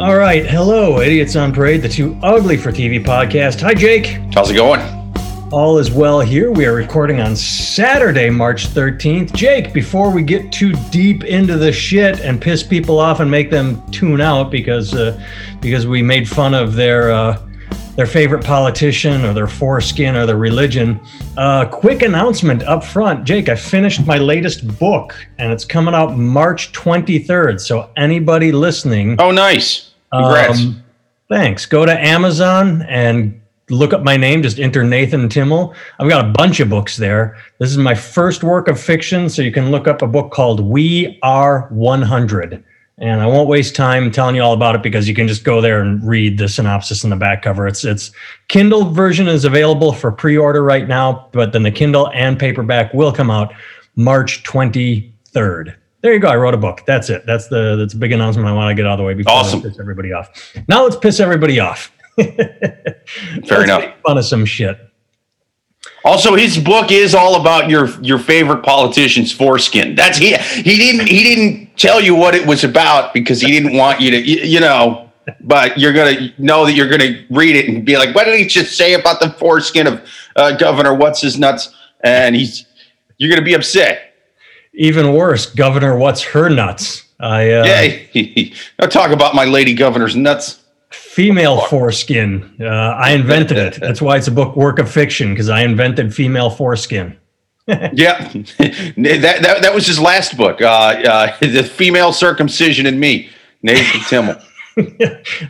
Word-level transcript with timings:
All 0.00 0.16
right. 0.16 0.46
Hello, 0.46 1.02
Idiots 1.02 1.36
on 1.36 1.52
Parade, 1.52 1.82
the 1.82 1.88
Too 1.88 2.18
Ugly 2.22 2.56
for 2.56 2.72
TV 2.72 3.04
podcast. 3.04 3.60
Hi, 3.60 3.74
Jake. 3.74 4.06
How's 4.32 4.50
it 4.50 4.54
going? 4.54 4.80
All 5.52 5.76
is 5.76 5.90
well 5.90 6.22
here. 6.22 6.50
We 6.50 6.64
are 6.64 6.72
recording 6.72 7.20
on 7.20 7.36
Saturday, 7.36 8.30
March 8.30 8.68
13th. 8.68 9.34
Jake, 9.34 9.74
before 9.74 10.10
we 10.10 10.22
get 10.22 10.50
too 10.52 10.72
deep 10.90 11.24
into 11.24 11.58
the 11.58 11.70
shit 11.70 12.20
and 12.20 12.40
piss 12.40 12.62
people 12.62 12.98
off 12.98 13.20
and 13.20 13.30
make 13.30 13.50
them 13.50 13.78
tune 13.90 14.22
out 14.22 14.50
because 14.50 14.94
uh, 14.94 15.22
because 15.60 15.86
we 15.86 16.00
made 16.00 16.26
fun 16.26 16.54
of 16.54 16.76
their 16.76 17.10
uh, 17.10 17.46
their 17.96 18.06
favorite 18.06 18.42
politician 18.42 19.26
or 19.26 19.34
their 19.34 19.46
foreskin 19.46 20.16
or 20.16 20.24
their 20.24 20.38
religion. 20.38 20.98
Uh, 21.36 21.66
quick 21.66 22.00
announcement 22.00 22.62
up 22.62 22.82
front. 22.82 23.24
Jake, 23.24 23.50
I 23.50 23.54
finished 23.54 24.06
my 24.06 24.16
latest 24.16 24.78
book 24.78 25.14
and 25.36 25.52
it's 25.52 25.66
coming 25.66 25.92
out 25.92 26.16
March 26.16 26.72
23rd. 26.72 27.60
So 27.60 27.90
anybody 27.98 28.50
listening. 28.50 29.20
Oh, 29.20 29.30
nice. 29.30 29.89
Congrats. 30.12 30.60
Um, 30.60 30.82
thanks. 31.28 31.66
Go 31.66 31.86
to 31.86 31.92
Amazon 31.92 32.82
and 32.82 33.40
look 33.68 33.92
up 33.92 34.02
my 34.02 34.16
name. 34.16 34.42
Just 34.42 34.58
enter 34.58 34.82
Nathan 34.82 35.28
Timmel. 35.28 35.74
I've 35.98 36.08
got 36.08 36.24
a 36.24 36.32
bunch 36.32 36.60
of 36.60 36.68
books 36.68 36.96
there. 36.96 37.36
This 37.58 37.70
is 37.70 37.78
my 37.78 37.94
first 37.94 38.42
work 38.42 38.68
of 38.68 38.80
fiction. 38.80 39.28
So 39.28 39.42
you 39.42 39.52
can 39.52 39.70
look 39.70 39.86
up 39.86 40.02
a 40.02 40.06
book 40.06 40.32
called 40.32 40.60
We 40.60 41.18
Are 41.22 41.68
100 41.70 42.64
and 43.00 43.22
I 43.22 43.26
won't 43.26 43.48
waste 43.48 43.74
time 43.74 44.10
telling 44.10 44.36
you 44.36 44.42
all 44.42 44.52
about 44.52 44.74
it 44.74 44.82
because 44.82 45.08
you 45.08 45.14
can 45.14 45.26
just 45.26 45.42
go 45.42 45.62
there 45.62 45.80
and 45.80 46.06
read 46.06 46.36
the 46.36 46.48
synopsis 46.48 47.02
in 47.02 47.10
the 47.10 47.16
back 47.16 47.42
cover. 47.42 47.66
It's 47.66 47.84
it's 47.84 48.12
Kindle 48.48 48.90
version 48.90 49.26
is 49.26 49.46
available 49.46 49.92
for 49.92 50.12
pre-order 50.12 50.62
right 50.62 50.86
now, 50.86 51.28
but 51.32 51.52
then 51.52 51.62
the 51.62 51.70
Kindle 51.70 52.10
and 52.10 52.38
paperback 52.38 52.92
will 52.92 53.12
come 53.12 53.30
out 53.30 53.54
March 53.96 54.42
23rd. 54.42 55.74
There 56.02 56.14
you 56.14 56.18
go. 56.18 56.28
I 56.28 56.36
wrote 56.36 56.54
a 56.54 56.58
book. 56.58 56.82
That's 56.86 57.10
it. 57.10 57.26
That's 57.26 57.48
the 57.48 57.76
that's 57.76 57.94
a 57.94 57.96
big 57.96 58.12
announcement 58.12 58.48
I 58.48 58.52
want 58.52 58.70
to 58.70 58.74
get 58.74 58.86
out 58.86 58.92
of 58.92 58.98
the 58.98 59.04
way 59.04 59.14
before 59.14 59.32
awesome. 59.32 59.60
I 59.60 59.62
piss 59.62 59.78
everybody 59.78 60.12
off. 60.12 60.56
Now 60.66 60.84
let's 60.84 60.96
piss 60.96 61.20
everybody 61.20 61.60
off. 61.60 61.92
Fair 62.16 63.64
enough. 63.64 63.84
fun 64.06 64.18
of 64.18 64.24
some 64.24 64.44
shit. 64.44 64.78
Also, 66.04 66.34
his 66.34 66.58
book 66.58 66.90
is 66.90 67.14
all 67.14 67.40
about 67.40 67.68
your 67.68 67.88
your 68.00 68.18
favorite 68.18 68.62
politician's 68.62 69.32
foreskin. 69.32 69.94
That's 69.94 70.16
he 70.16 70.36
he 70.36 70.76
didn't 70.76 71.06
he 71.06 71.22
didn't 71.22 71.76
tell 71.76 72.00
you 72.00 72.14
what 72.14 72.34
it 72.34 72.46
was 72.46 72.64
about 72.64 73.12
because 73.12 73.40
he 73.40 73.50
didn't 73.50 73.76
want 73.76 74.00
you 74.00 74.10
to 74.10 74.18
you, 74.18 74.42
you 74.42 74.60
know. 74.60 75.06
But 75.40 75.78
you're 75.78 75.92
gonna 75.92 76.32
know 76.38 76.64
that 76.64 76.72
you're 76.72 76.88
gonna 76.88 77.24
read 77.30 77.54
it 77.54 77.68
and 77.68 77.84
be 77.84 77.98
like, 77.98 78.14
what 78.14 78.24
did 78.24 78.38
he 78.38 78.46
just 78.46 78.76
say 78.76 78.94
about 78.94 79.20
the 79.20 79.30
foreskin 79.30 79.86
of 79.86 80.08
uh, 80.36 80.56
Governor 80.56 80.94
What's 80.94 81.20
His 81.20 81.38
Nuts? 81.38 81.74
And 82.00 82.34
he's 82.34 82.66
you're 83.18 83.30
gonna 83.30 83.44
be 83.44 83.54
upset. 83.54 84.09
Even 84.74 85.14
worse, 85.14 85.46
Governor 85.46 85.96
What's 85.96 86.22
Her 86.22 86.48
Nuts? 86.48 87.04
I 87.18 87.50
uh, 87.50 87.64
yeah. 88.14 88.54
Don't 88.78 88.92
talk 88.92 89.10
about 89.10 89.34
my 89.34 89.44
lady 89.44 89.74
governor's 89.74 90.16
nuts 90.16 90.60
female 90.90 91.60
foreskin. 91.66 92.56
Uh, 92.60 92.66
I 92.66 93.10
invented 93.10 93.58
it. 93.58 93.74
That's 93.80 94.00
why 94.00 94.16
it's 94.16 94.28
a 94.28 94.32
book 94.32 94.56
work 94.56 94.78
of 94.78 94.90
fiction 94.90 95.30
because 95.30 95.48
I 95.48 95.62
invented 95.62 96.14
female 96.14 96.50
foreskin. 96.50 97.16
yeah, 97.66 98.26
that, 98.32 98.94
that 98.96 99.58
that 99.62 99.74
was 99.74 99.86
his 99.86 100.00
last 100.00 100.36
book. 100.36 100.60
Uh, 100.60 100.66
uh, 100.66 101.36
the 101.40 101.62
female 101.62 102.12
circumcision 102.12 102.86
in 102.86 102.98
me, 102.98 103.28
Nathan 103.62 104.00
Timmel. 104.08 104.36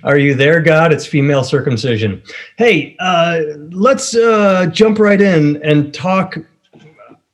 Are 0.02 0.18
you 0.18 0.34
there, 0.34 0.60
God? 0.60 0.92
It's 0.92 1.06
female 1.06 1.44
circumcision. 1.44 2.22
Hey, 2.58 2.96
uh, 2.98 3.40
let's 3.70 4.14
uh, 4.14 4.66
jump 4.66 4.98
right 4.98 5.20
in 5.20 5.62
and 5.62 5.94
talk 5.94 6.36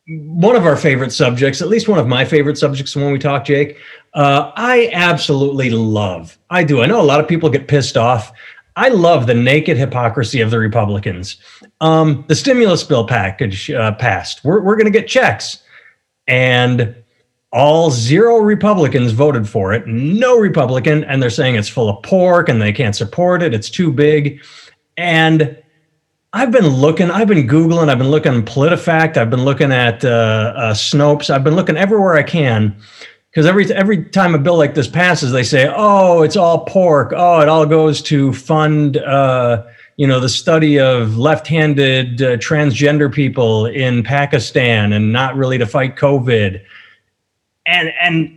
one 0.09 0.55
of 0.55 0.67
our 0.67 0.77
favorite 0.77 1.13
subjects, 1.13 1.61
at 1.61 1.69
least 1.69 1.89
one 1.89 1.99
of 1.99 2.07
my 2.07 2.25
favorite 2.25 2.57
subjects 2.57 2.95
when 2.95 3.11
we 3.11 3.19
talk, 3.19 3.45
Jake. 3.45 3.79
Uh, 4.15 4.53
I 4.55 4.91
absolutely 4.93 5.71
love, 5.71 6.39
I 6.49 6.65
do. 6.65 6.83
I 6.83 6.87
know 6.87 7.01
a 7.01 7.03
lot 7.03 7.21
of 7.21 7.29
people 7.29 7.51
get 7.51 7.69
pissed 7.69 7.97
off. 7.97 8.33
I 8.77 8.89
love 8.89 9.27
the 9.27 9.35
naked 9.35 9.79
hypocrisy 9.79 10.43
of 10.43 10.51
the 10.51 10.59
Republicans. 10.59 11.39
Um, 11.81 12.25
the 12.29 12.35
stimulus 12.35 12.83
bill 12.83 13.07
package 13.07 13.71
uh, 13.71 13.93
passed. 13.93 14.45
We're, 14.45 14.61
we're 14.61 14.77
going 14.77 14.93
to 14.93 14.97
get 14.97 15.09
checks. 15.09 15.63
And 16.29 16.95
all 17.53 17.91
zero 17.91 18.37
Republicans 18.37 19.13
voted 19.13 19.49
for 19.49 19.73
it. 19.73 19.87
No 19.87 20.39
Republican. 20.39 21.05
And 21.05 21.23
they're 21.23 21.31
saying 21.31 21.55
it's 21.55 21.71
full 21.71 21.89
of 21.89 22.03
pork 22.03 22.51
and 22.51 22.61
they 22.61 22.73
can't 22.73 22.95
support 22.95 23.43
it. 23.43 23.55
It's 23.55 23.71
too 23.71 23.91
big. 23.91 24.45
And 24.99 25.57
I've 26.37 26.51
been 26.51 26.69
looking, 26.69 27.11
I've 27.11 27.29
been 27.29 27.49
Googling, 27.49 27.89
I've 27.89 27.97
been 27.97 28.11
looking 28.11 28.35
at 28.35 28.45
PolitiFact, 28.45 29.17
I've 29.17 29.31
been 29.31 29.43
looking 29.43 29.73
at 29.73 30.05
uh, 30.05 30.53
uh, 30.55 30.75
Snopes, 30.75 31.31
I've 31.31 31.43
been 31.43 31.57
looking 31.57 31.79
everywhere 31.79 32.13
I 32.13 32.23
can. 32.25 32.77
Because 33.31 33.47
every 33.47 33.73
every 33.73 34.05
time 34.05 34.35
a 34.35 34.39
bill 34.39 34.59
like 34.59 34.75
this 34.75 34.87
passes, 34.87 35.33
they 35.33 35.43
say, 35.43 35.73
"Oh, 35.75 36.21
it's 36.23 36.37
all 36.37 36.67
pork. 36.67 37.15
Oh, 37.17 37.41
it 37.41 37.49
all 37.49 37.65
goes 37.65 38.03
to 38.03 38.35
fund, 38.35 38.99
uh, 38.99 39.63
you 39.97 40.07
know, 40.07 40.21
the 40.21 40.29
study 40.29 40.79
of 40.79 41.17
left-handed 41.17 42.21
uh, 42.21 42.37
transgender 42.37 43.13
people 43.13 43.65
in 43.65 44.03
Pakistan, 44.03 44.93
and 44.93 45.13
not 45.13 45.37
really 45.37 45.57
to 45.57 45.67
fight 45.67 45.97
COVID." 45.97 46.63
And 47.65 47.93
and 48.03 48.36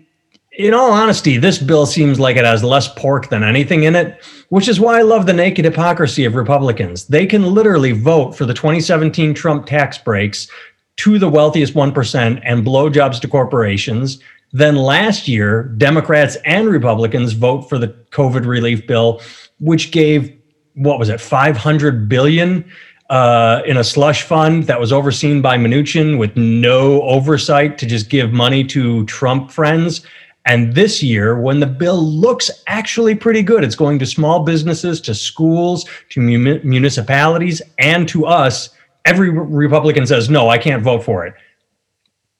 in 0.59 0.73
all 0.73 0.91
honesty, 0.91 1.37
this 1.37 1.57
bill 1.57 1.85
seems 1.85 2.19
like 2.19 2.35
it 2.35 2.43
has 2.43 2.65
less 2.65 2.93
pork 2.95 3.29
than 3.29 3.43
anything 3.43 3.85
in 3.85 3.95
it, 3.95 4.21
which 4.49 4.67
is 4.67 4.77
why 4.77 4.99
I 4.99 5.03
love 5.03 5.25
the 5.25 5.31
naked 5.31 5.63
hypocrisy 5.63 6.25
of 6.25 6.35
Republicans. 6.35 7.05
They 7.05 7.25
can 7.25 7.53
literally 7.53 7.93
vote 7.93 8.35
for 8.35 8.45
the 8.45 8.53
2017 8.53 9.33
Trump 9.33 9.67
tax 9.67 9.97
breaks 9.97 10.49
to 10.97 11.17
the 11.17 11.29
wealthiest 11.29 11.75
1% 11.75 12.41
and 12.43 12.65
blow 12.65 12.89
jobs 12.89 13.21
to 13.21 13.27
corporations. 13.29 14.19
Then 14.51 14.75
last 14.75 15.29
year, 15.29 15.63
Democrats 15.63 16.35
and 16.43 16.67
Republicans 16.67 17.31
vote 17.31 17.69
for 17.69 17.77
the 17.77 17.95
COVID 18.11 18.45
relief 18.45 18.85
bill, 18.85 19.21
which 19.61 19.91
gave 19.91 20.37
what 20.73 20.99
was 20.99 21.07
it, 21.07 21.21
500 21.21 22.09
billion 22.09 22.69
uh, 23.09 23.61
in 23.65 23.77
a 23.77 23.83
slush 23.83 24.23
fund 24.23 24.65
that 24.65 24.79
was 24.79 24.91
overseen 24.91 25.41
by 25.41 25.57
Mnuchin 25.57 26.17
with 26.17 26.35
no 26.35 27.01
oversight 27.03 27.77
to 27.77 27.85
just 27.85 28.09
give 28.09 28.33
money 28.33 28.65
to 28.65 29.05
Trump 29.05 29.51
friends. 29.51 30.05
And 30.45 30.73
this 30.73 31.03
year, 31.03 31.39
when 31.39 31.59
the 31.59 31.67
bill 31.67 32.01
looks 32.01 32.49
actually 32.67 33.13
pretty 33.13 33.43
good, 33.43 33.63
it's 33.63 33.75
going 33.75 33.99
to 33.99 34.05
small 34.05 34.43
businesses, 34.43 34.99
to 35.01 35.13
schools, 35.13 35.85
to 36.09 36.21
municipalities, 36.21 37.61
and 37.77 38.07
to 38.09 38.25
us. 38.25 38.69
Every 39.05 39.29
Republican 39.29 40.07
says, 40.07 40.29
no, 40.29 40.49
I 40.49 40.57
can't 40.57 40.81
vote 40.81 41.03
for 41.03 41.25
it. 41.25 41.33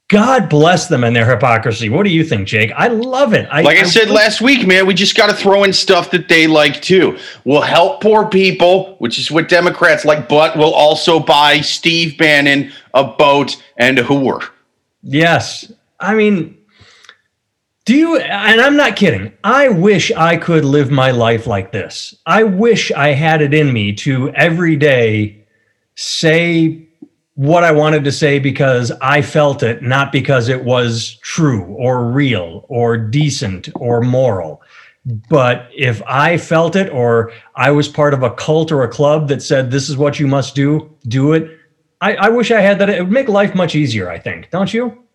God 0.10 0.50
bless 0.50 0.88
them 0.88 1.04
and 1.04 1.16
their 1.16 1.30
hypocrisy. 1.30 1.88
What 1.88 2.04
do 2.04 2.10
you 2.10 2.24
think, 2.24 2.48
Jake? 2.48 2.72
I 2.76 2.88
love 2.88 3.34
it. 3.34 3.48
I, 3.52 3.62
like 3.62 3.78
I, 3.78 3.82
I 3.82 3.84
said 3.84 4.10
last 4.10 4.42
week, 4.42 4.66
man, 4.66 4.88
we 4.88 4.96
just 4.96 5.16
got 5.16 5.28
to 5.28 5.36
throw 5.36 5.64
in 5.64 5.72
stuff 5.72 6.10
that 6.12 6.28
they 6.28 6.48
like 6.48 6.82
too. 6.82 7.16
We'll 7.46 7.62
help 7.62 8.02
poor 8.02 8.28
people, 8.28 8.96
which 8.98 9.20
is 9.20 9.30
what 9.30 9.50
Democrats 9.50 10.06
like, 10.06 10.28
but 10.28 10.58
we'll 10.58 10.74
also 10.74 11.20
buy 11.20 11.62
Steve 11.62 12.18
Bannon 12.18 12.72
a 12.96 13.04
boat 13.04 13.62
and 13.78 14.00
a 14.00 14.04
whore. 14.04 14.50
Yes. 15.04 15.72
I 16.00 16.16
mean, 16.16 16.58
do 17.90 17.96
you, 17.96 18.18
and 18.18 18.62
I'm 18.62 18.78
not 18.78 18.96
kidding, 18.96 19.34
I 19.44 19.68
wish 19.70 20.12
I 20.12 20.38
could 20.38 20.64
live 20.64 20.92
my 20.92 21.10
life 21.10 21.48
like 21.48 21.72
this. 21.72 22.14
I 22.28 22.44
wish 22.44 22.92
I 22.92 23.14
had 23.14 23.42
it 23.42 23.52
in 23.52 23.74
me 23.74 23.94
to 23.94 24.30
every 24.36 24.76
day 24.76 25.44
say 25.96 26.88
what 27.34 27.64
I 27.64 27.72
wanted 27.72 28.04
to 28.04 28.12
say 28.12 28.38
because 28.38 28.92
I 29.02 29.24
felt 29.24 29.64
it, 29.64 29.82
not 29.82 30.12
because 30.12 30.50
it 30.50 30.66
was 30.66 31.18
true 31.24 31.64
or 31.64 32.06
real 32.06 32.64
or 32.70 32.96
decent 32.96 33.70
or 33.74 34.02
moral. 34.02 34.62
But 35.28 35.68
if 35.76 36.04
I 36.06 36.38
felt 36.38 36.76
it 36.76 36.92
or 36.92 37.32
I 37.56 37.72
was 37.72 37.88
part 37.88 38.14
of 38.14 38.22
a 38.22 38.30
cult 38.30 38.72
or 38.72 38.84
a 38.84 38.88
club 38.88 39.30
that 39.30 39.42
said, 39.42 39.72
this 39.72 39.90
is 39.90 39.98
what 39.98 40.20
you 40.20 40.28
must 40.28 40.54
do, 40.54 40.96
do 41.08 41.34
it. 41.34 41.58
I, 42.02 42.14
I 42.18 42.30
wish 42.30 42.52
I 42.52 42.62
had 42.62 42.78
that. 42.78 42.90
It 42.92 43.02
would 43.02 43.12
make 43.12 43.30
life 43.30 43.56
much 43.56 43.74
easier, 43.74 44.12
I 44.12 44.20
think. 44.20 44.52
Don't 44.52 44.72
you? 44.72 45.06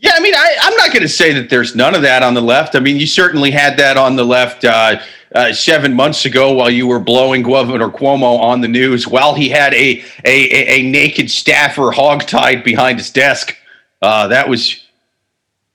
Yeah, 0.00 0.12
I 0.14 0.20
mean, 0.20 0.34
I, 0.34 0.56
am 0.62 0.76
not 0.76 0.92
going 0.92 1.02
to 1.02 1.08
say 1.08 1.32
that 1.32 1.50
there's 1.50 1.74
none 1.74 1.94
of 1.94 2.02
that 2.02 2.22
on 2.22 2.34
the 2.34 2.40
left. 2.40 2.76
I 2.76 2.80
mean, 2.80 2.98
you 2.98 3.06
certainly 3.06 3.50
had 3.50 3.76
that 3.78 3.96
on 3.96 4.14
the 4.14 4.24
left 4.24 4.64
uh, 4.64 5.00
uh, 5.34 5.52
seven 5.52 5.92
months 5.92 6.24
ago 6.24 6.52
while 6.52 6.70
you 6.70 6.86
were 6.86 7.00
blowing 7.00 7.42
Governor 7.42 7.88
Cuomo 7.88 8.38
on 8.38 8.60
the 8.60 8.68
news 8.68 9.08
while 9.08 9.34
he 9.34 9.48
had 9.48 9.74
a 9.74 10.04
a, 10.24 10.80
a 10.80 10.82
naked 10.88 11.30
staffer 11.30 11.90
hogtied 11.90 12.62
behind 12.62 12.98
his 12.98 13.10
desk. 13.10 13.56
Uh, 14.00 14.28
that 14.28 14.48
was 14.48 14.86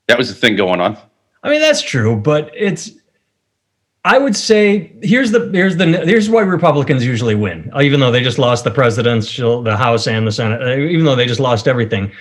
that 0.07 0.17
was 0.17 0.29
the 0.29 0.35
thing 0.35 0.55
going 0.55 0.79
on. 0.79 0.97
I 1.43 1.49
mean, 1.49 1.59
that's 1.59 1.81
true, 1.81 2.15
but 2.15 2.49
it's. 2.55 2.91
I 4.05 4.17
would 4.17 4.35
say 4.35 4.91
here's 5.01 5.31
the 5.31 5.49
here's 5.53 5.77
the 5.77 5.85
here's 5.85 6.29
why 6.29 6.41
Republicans 6.41 7.05
usually 7.05 7.35
win, 7.35 7.71
even 7.81 7.99
though 7.99 8.11
they 8.11 8.21
just 8.21 8.39
lost 8.39 8.63
the 8.63 8.71
presidential, 8.71 9.61
the 9.61 9.77
House 9.77 10.07
and 10.07 10.25
the 10.25 10.31
Senate, 10.31 10.61
uh, 10.61 10.75
even 10.75 11.05
though 11.05 11.15
they 11.15 11.25
just 11.25 11.39
lost 11.39 11.67
everything 11.67 12.11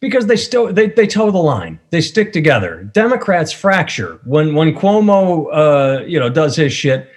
because 0.00 0.26
they 0.26 0.36
still 0.36 0.72
they, 0.72 0.88
they 0.88 1.06
toe 1.06 1.30
the 1.30 1.38
line 1.38 1.78
they 1.90 2.00
stick 2.00 2.32
together 2.32 2.84
democrats 2.92 3.52
fracture 3.52 4.20
when 4.24 4.54
when 4.54 4.74
cuomo 4.74 5.46
uh, 5.52 6.04
you 6.04 6.18
know 6.18 6.28
does 6.28 6.56
his 6.56 6.72
shit 6.72 7.08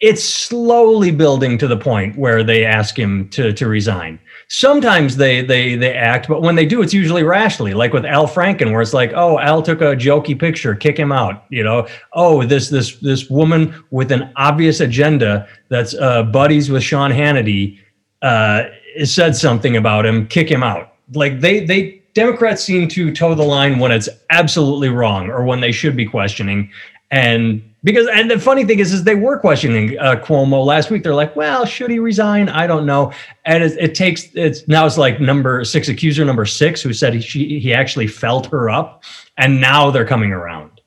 it's 0.00 0.24
slowly 0.24 1.10
building 1.10 1.56
to 1.56 1.66
the 1.66 1.76
point 1.76 2.16
where 2.18 2.42
they 2.42 2.64
ask 2.64 2.98
him 2.98 3.28
to 3.30 3.52
to 3.52 3.66
resign 3.66 4.18
sometimes 4.48 5.16
they 5.16 5.42
they 5.42 5.76
they 5.76 5.94
act, 5.94 6.28
but 6.28 6.42
when 6.42 6.54
they 6.54 6.66
do, 6.66 6.82
it's 6.82 6.94
usually 6.94 7.22
rationally. 7.22 7.74
Like 7.74 7.92
with 7.92 8.04
Al 8.04 8.26
Franken, 8.26 8.72
where 8.72 8.82
it's 8.82 8.94
like, 8.94 9.12
oh, 9.14 9.38
Al 9.38 9.62
took 9.62 9.80
a 9.80 9.96
jokey 9.96 10.38
picture, 10.38 10.74
kick 10.74 10.98
him 10.98 11.12
out. 11.12 11.44
You 11.50 11.64
know, 11.64 11.86
oh, 12.12 12.44
this 12.44 12.68
this 12.68 12.96
this 12.98 13.28
woman 13.28 13.74
with 13.90 14.12
an 14.12 14.32
obvious 14.36 14.80
agenda 14.80 15.48
that's 15.68 15.94
uh, 15.94 16.22
buddies 16.24 16.70
with 16.70 16.82
Sean 16.82 17.10
Hannity 17.10 17.78
uh, 18.22 18.64
said 19.04 19.36
something 19.36 19.76
about 19.76 20.06
him, 20.06 20.26
kick 20.26 20.50
him 20.50 20.62
out. 20.62 20.93
Like 21.12 21.40
they 21.40 21.64
they 21.64 22.02
Democrats 22.14 22.62
seem 22.62 22.88
to 22.88 23.12
toe 23.12 23.34
the 23.34 23.42
line 23.42 23.78
when 23.78 23.90
it's 23.92 24.08
absolutely 24.30 24.88
wrong 24.88 25.28
or 25.28 25.44
when 25.44 25.60
they 25.60 25.72
should 25.72 25.96
be 25.96 26.06
questioning. 26.06 26.70
And 27.10 27.62
because 27.82 28.08
and 28.12 28.30
the 28.30 28.38
funny 28.38 28.64
thing 28.64 28.78
is, 28.78 28.92
is 28.92 29.04
they 29.04 29.14
were 29.14 29.38
questioning 29.38 29.98
uh, 29.98 30.16
Cuomo 30.16 30.64
last 30.64 30.90
week. 30.90 31.02
They're 31.02 31.14
like, 31.14 31.36
well, 31.36 31.66
should 31.66 31.90
he 31.90 31.98
resign? 31.98 32.48
I 32.48 32.66
don't 32.66 32.86
know. 32.86 33.12
And 33.44 33.62
it, 33.62 33.76
it 33.78 33.94
takes 33.94 34.34
it's 34.34 34.66
now 34.68 34.86
it's 34.86 34.96
like 34.96 35.20
number 35.20 35.64
six 35.64 35.88
accuser 35.88 36.24
number 36.24 36.46
six 36.46 36.80
who 36.80 36.92
said 36.92 37.14
he 37.14 37.20
she, 37.20 37.58
he 37.60 37.74
actually 37.74 38.06
felt 38.06 38.46
her 38.46 38.70
up, 38.70 39.04
and 39.36 39.60
now 39.60 39.90
they're 39.90 40.06
coming 40.06 40.32
around. 40.32 40.80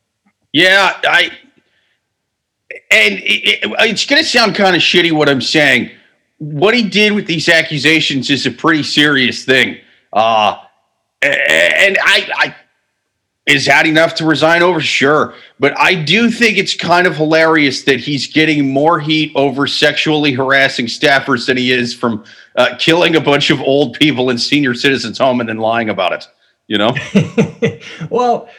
Yeah, 0.53 0.99
I 1.03 1.31
and 2.89 3.15
it, 3.15 3.63
it, 3.63 3.71
it's 3.79 4.05
going 4.05 4.21
to 4.21 4.27
sound 4.27 4.55
kind 4.55 4.75
of 4.75 4.81
shitty 4.81 5.11
what 5.11 5.29
I'm 5.29 5.41
saying. 5.41 5.91
What 6.39 6.73
he 6.73 6.83
did 6.83 7.13
with 7.13 7.27
these 7.27 7.49
accusations 7.49 8.29
is 8.29 8.45
a 8.45 8.51
pretty 8.51 8.83
serious 8.83 9.45
thing. 9.45 9.77
Uh, 10.13 10.57
and 11.21 11.97
I, 12.01 12.29
I 12.35 12.55
is 13.47 13.65
that 13.65 13.87
enough 13.87 14.13
to 14.15 14.25
resign 14.25 14.61
over? 14.61 14.81
Sure. 14.81 15.33
But 15.57 15.77
I 15.79 15.95
do 15.95 16.29
think 16.29 16.57
it's 16.57 16.75
kind 16.75 17.07
of 17.07 17.15
hilarious 17.15 17.83
that 17.83 17.99
he's 17.99 18.27
getting 18.27 18.73
more 18.73 18.99
heat 18.99 19.31
over 19.35 19.67
sexually 19.67 20.33
harassing 20.33 20.87
staffers 20.87 21.47
than 21.47 21.55
he 21.55 21.71
is 21.71 21.93
from 21.93 22.25
uh, 22.57 22.75
killing 22.77 23.15
a 23.15 23.21
bunch 23.21 23.49
of 23.49 23.61
old 23.61 23.93
people 23.93 24.29
in 24.29 24.37
senior 24.37 24.73
citizens' 24.73 25.17
home 25.17 25.39
and 25.39 25.47
then 25.47 25.57
lying 25.57 25.89
about 25.89 26.11
it. 26.11 26.27
You 26.67 26.77
know? 26.77 26.93
well, 28.09 28.49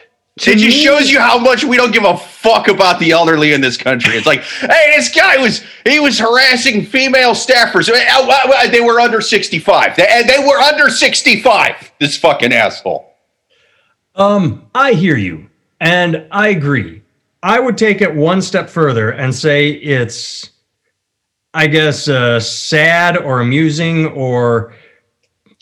it 0.47 0.57
just 0.57 0.77
me, 0.77 0.83
shows 0.83 1.09
you 1.09 1.19
how 1.19 1.37
much 1.37 1.63
we 1.63 1.75
don't 1.75 1.91
give 1.91 2.05
a 2.05 2.17
fuck 2.17 2.67
about 2.67 2.99
the 2.99 3.11
elderly 3.11 3.51
in 3.53 3.61
this 3.61 3.75
country. 3.77 4.15
It's 4.15 4.25
like, 4.25 4.41
hey, 4.43 4.93
this 4.95 5.13
guy 5.13 5.37
was 5.37 5.63
he 5.85 5.99
was 5.99 6.17
harassing 6.17 6.85
female 6.85 7.31
staffers. 7.31 7.87
They 8.71 8.81
were 8.81 8.99
under 8.99 9.21
65. 9.21 9.95
They, 9.95 10.23
they 10.27 10.39
were 10.39 10.59
under 10.59 10.89
65. 10.89 11.91
This 11.99 12.17
fucking 12.17 12.53
asshole. 12.53 13.13
Um, 14.15 14.69
I 14.73 14.93
hear 14.93 15.17
you, 15.17 15.49
and 15.79 16.25
I 16.31 16.49
agree. 16.49 17.01
I 17.43 17.59
would 17.59 17.77
take 17.77 18.01
it 18.01 18.13
one 18.13 18.41
step 18.41 18.69
further 18.69 19.11
and 19.11 19.33
say 19.33 19.69
it's, 19.69 20.51
I 21.53 21.67
guess, 21.67 22.07
uh, 22.07 22.39
sad 22.39 23.17
or 23.17 23.41
amusing 23.41 24.07
or. 24.07 24.73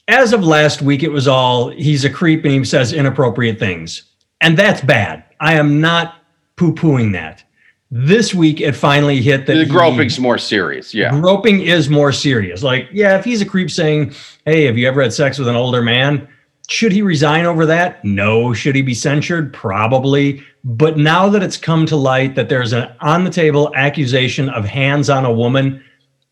As 0.10 0.32
of 0.32 0.42
last 0.42 0.82
week, 0.82 1.04
it 1.04 1.12
was 1.12 1.28
all 1.28 1.68
he's 1.70 2.06
a 2.06 2.10
creep 2.10 2.46
and 2.46 2.54
he 2.54 2.64
says 2.64 2.94
inappropriate 2.94 3.60
things. 3.60 4.08
And 4.42 4.58
that's 4.58 4.82
bad. 4.82 5.24
I 5.40 5.56
am 5.56 5.82
not 5.82 6.16
poo 6.56 6.74
pooing 6.74 7.14
that. 7.14 7.44
This 7.90 8.34
week, 8.34 8.60
it 8.60 8.74
finally 8.74 9.22
hit 9.22 9.46
that 9.46 9.54
the 9.54 9.66
groping's 9.66 10.18
he, 10.18 10.22
more 10.22 10.38
serious. 10.38 10.94
Yeah. 10.94 11.18
Groping 11.22 11.62
is 11.62 11.90
more 11.90 12.12
serious. 12.12 12.62
Like, 12.62 12.90
yeah, 12.92 13.18
if 13.18 13.24
he's 13.24 13.42
a 13.42 13.46
creep 13.46 13.72
saying, 13.72 14.14
Hey, 14.46 14.66
have 14.66 14.78
you 14.78 14.88
ever 14.88 15.02
had 15.02 15.14
sex 15.14 15.38
with 15.38 15.48
an 15.48 15.56
older 15.56 15.82
man? 15.82 16.28
Should 16.68 16.92
he 16.92 17.02
resign 17.02 17.46
over 17.46 17.66
that? 17.66 18.04
No. 18.04 18.54
Should 18.54 18.76
he 18.76 18.82
be 18.82 18.94
censured? 18.94 19.54
Probably. 19.54 20.44
But 20.66 20.98
now 20.98 21.30
that 21.30 21.42
it's 21.42 21.56
come 21.56 21.86
to 21.86 21.96
light 21.96 22.36
that 22.36 22.50
there's 22.50 22.74
an 22.74 22.92
on 23.00 23.24
the 23.24 23.30
table 23.30 23.72
accusation 23.74 24.50
of 24.50 24.66
hands 24.66 25.10
on 25.10 25.24
a 25.24 25.32
woman, 25.32 25.82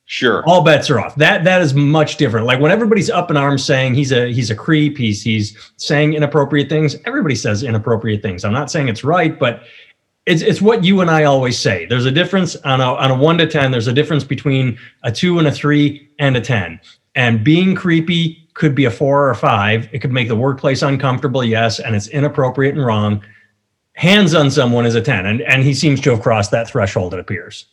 sure, 0.06 0.44
all 0.48 0.64
bets 0.64 0.90
are 0.90 1.00
off. 1.00 1.16
That 1.16 1.44
that 1.44 1.62
is 1.62 1.74
much 1.74 2.18
different. 2.18 2.46
Like 2.46 2.60
when 2.60 2.72
everybody's 2.72 3.10
up 3.10 3.30
in 3.30 3.38
arms 3.38 3.64
saying 3.64 3.96
he's 3.96 4.12
a 4.12 4.32
he's 4.32 4.50
a 4.50 4.56
creep, 4.56 4.98
he's 4.98 5.22
he's 5.22 5.58
saying 5.78 6.14
inappropriate 6.14 6.70
things. 6.70 6.96
Everybody 7.06 7.36
says 7.36 7.64
inappropriate 7.64 8.22
things. 8.22 8.44
I'm 8.44 8.54
not 8.54 8.72
saying 8.72 8.90
it's 8.90 9.04
right, 9.04 9.38
but 9.38 9.64
it's 10.26 10.42
it's 10.42 10.62
what 10.62 10.84
you 10.84 11.02
and 11.02 11.12
I 11.12 11.24
always 11.24 11.60
say. 11.60 11.86
There's 11.86 12.06
a 12.06 12.12
difference 12.12 12.56
on 12.58 12.82
a 12.82 12.96
on 12.96 13.12
a 13.12 13.16
one 13.16 13.38
to 13.38 13.48
ten. 13.48 13.72
There's 13.72 13.88
a 13.88 13.94
difference 13.94 14.24
between 14.24 14.78
a 15.04 15.12
two 15.12 15.40
and 15.40 15.48
a 15.48 15.52
three 15.52 16.10
and 16.20 16.36
a 16.36 16.42
ten. 16.42 16.80
And 17.16 17.44
being 17.44 17.76
creepy 17.76 18.46
could 18.56 18.74
be 18.74 18.86
a 18.86 18.92
four 18.92 19.26
or 19.26 19.30
a 19.30 19.36
five. 19.36 19.88
It 19.92 20.00
could 20.00 20.12
make 20.12 20.28
the 20.28 20.36
workplace 20.36 20.82
uncomfortable, 20.82 21.44
yes, 21.44 21.80
and 21.80 21.96
it's 21.96 22.08
inappropriate 22.08 22.76
and 22.76 22.86
wrong. 22.86 23.24
Hands 23.94 24.34
on 24.34 24.52
someone 24.52 24.86
is 24.86 24.96
a 24.96 25.02
10, 25.02 25.26
and, 25.26 25.42
and 25.44 25.64
he 25.64 25.74
seems 25.74 26.02
to 26.02 26.10
have 26.10 26.22
crossed 26.22 26.52
that 26.52 26.68
threshold, 26.68 27.14
it 27.14 27.20
appears. 27.20 27.66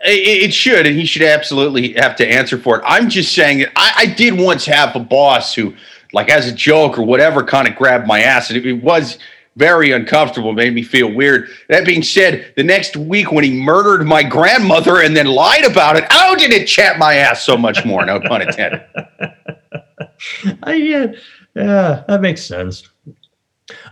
It 0.00 0.52
should, 0.52 0.86
and 0.86 0.94
he 0.94 1.06
should 1.06 1.22
absolutely 1.22 1.94
have 1.94 2.16
to 2.16 2.26
answer 2.26 2.58
for 2.58 2.78
it. 2.78 2.84
I'm 2.86 3.08
just 3.08 3.34
saying 3.34 3.58
that 3.60 3.72
I, 3.76 3.92
I 3.96 4.06
did 4.06 4.38
once 4.38 4.66
have 4.66 4.94
a 4.94 5.00
boss 5.00 5.54
who, 5.54 5.74
like, 6.12 6.28
as 6.28 6.46
a 6.46 6.52
joke 6.52 6.98
or 6.98 7.02
whatever, 7.02 7.42
kind 7.42 7.66
of 7.66 7.76
grabbed 7.76 8.06
my 8.06 8.20
ass, 8.20 8.50
and 8.50 8.58
it, 8.58 8.66
it 8.66 8.82
was 8.82 9.18
very 9.56 9.92
uncomfortable, 9.92 10.52
made 10.52 10.74
me 10.74 10.82
feel 10.82 11.12
weird. 11.12 11.48
That 11.68 11.86
being 11.86 12.02
said, 12.02 12.52
the 12.56 12.62
next 12.62 12.96
week 12.96 13.32
when 13.32 13.42
he 13.42 13.50
murdered 13.50 14.04
my 14.04 14.22
grandmother 14.22 15.00
and 15.00 15.16
then 15.16 15.26
lied 15.26 15.64
about 15.64 15.96
it, 15.96 16.04
how 16.10 16.34
did 16.34 16.52
it 16.52 16.66
chat 16.66 16.98
my 16.98 17.14
ass 17.14 17.42
so 17.42 17.56
much 17.56 17.84
more? 17.84 18.04
No 18.04 18.20
pun 18.20 18.42
intended. 18.42 18.84
I, 20.62 20.74
yeah, 20.74 21.06
yeah, 21.54 22.04
that 22.06 22.20
makes 22.20 22.44
sense. 22.44 22.86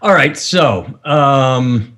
All 0.02 0.12
right, 0.12 0.36
so 0.36 1.00
um, 1.04 1.93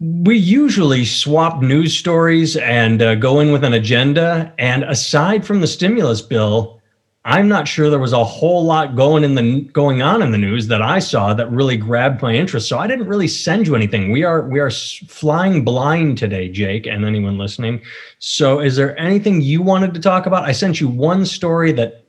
we 0.00 0.36
usually 0.36 1.04
swap 1.04 1.62
news 1.62 1.96
stories 1.96 2.56
and 2.56 3.00
uh, 3.00 3.14
go 3.14 3.40
in 3.40 3.52
with 3.52 3.64
an 3.64 3.74
agenda. 3.74 4.52
And 4.58 4.84
aside 4.84 5.46
from 5.46 5.60
the 5.60 5.66
stimulus 5.66 6.20
bill, 6.20 6.80
I'm 7.26 7.48
not 7.48 7.66
sure 7.66 7.88
there 7.88 7.98
was 7.98 8.12
a 8.12 8.22
whole 8.22 8.64
lot 8.64 8.96
going 8.96 9.24
in 9.24 9.34
the 9.34 9.62
going 9.72 10.02
on 10.02 10.20
in 10.20 10.30
the 10.30 10.36
news 10.36 10.66
that 10.66 10.82
I 10.82 10.98
saw 10.98 11.32
that 11.32 11.50
really 11.50 11.78
grabbed 11.78 12.20
my 12.20 12.34
interest. 12.34 12.68
So 12.68 12.78
I 12.78 12.86
didn't 12.86 13.08
really 13.08 13.28
send 13.28 13.66
you 13.66 13.74
anything. 13.74 14.10
We 14.10 14.24
are 14.24 14.46
we 14.46 14.60
are 14.60 14.70
flying 14.70 15.64
blind 15.64 16.18
today, 16.18 16.50
Jake, 16.50 16.86
and 16.86 17.04
anyone 17.04 17.38
listening. 17.38 17.80
So 18.18 18.60
is 18.60 18.76
there 18.76 18.98
anything 18.98 19.40
you 19.40 19.62
wanted 19.62 19.94
to 19.94 20.00
talk 20.00 20.26
about? 20.26 20.44
I 20.44 20.52
sent 20.52 20.80
you 20.82 20.88
one 20.88 21.24
story 21.24 21.72
that 21.72 22.03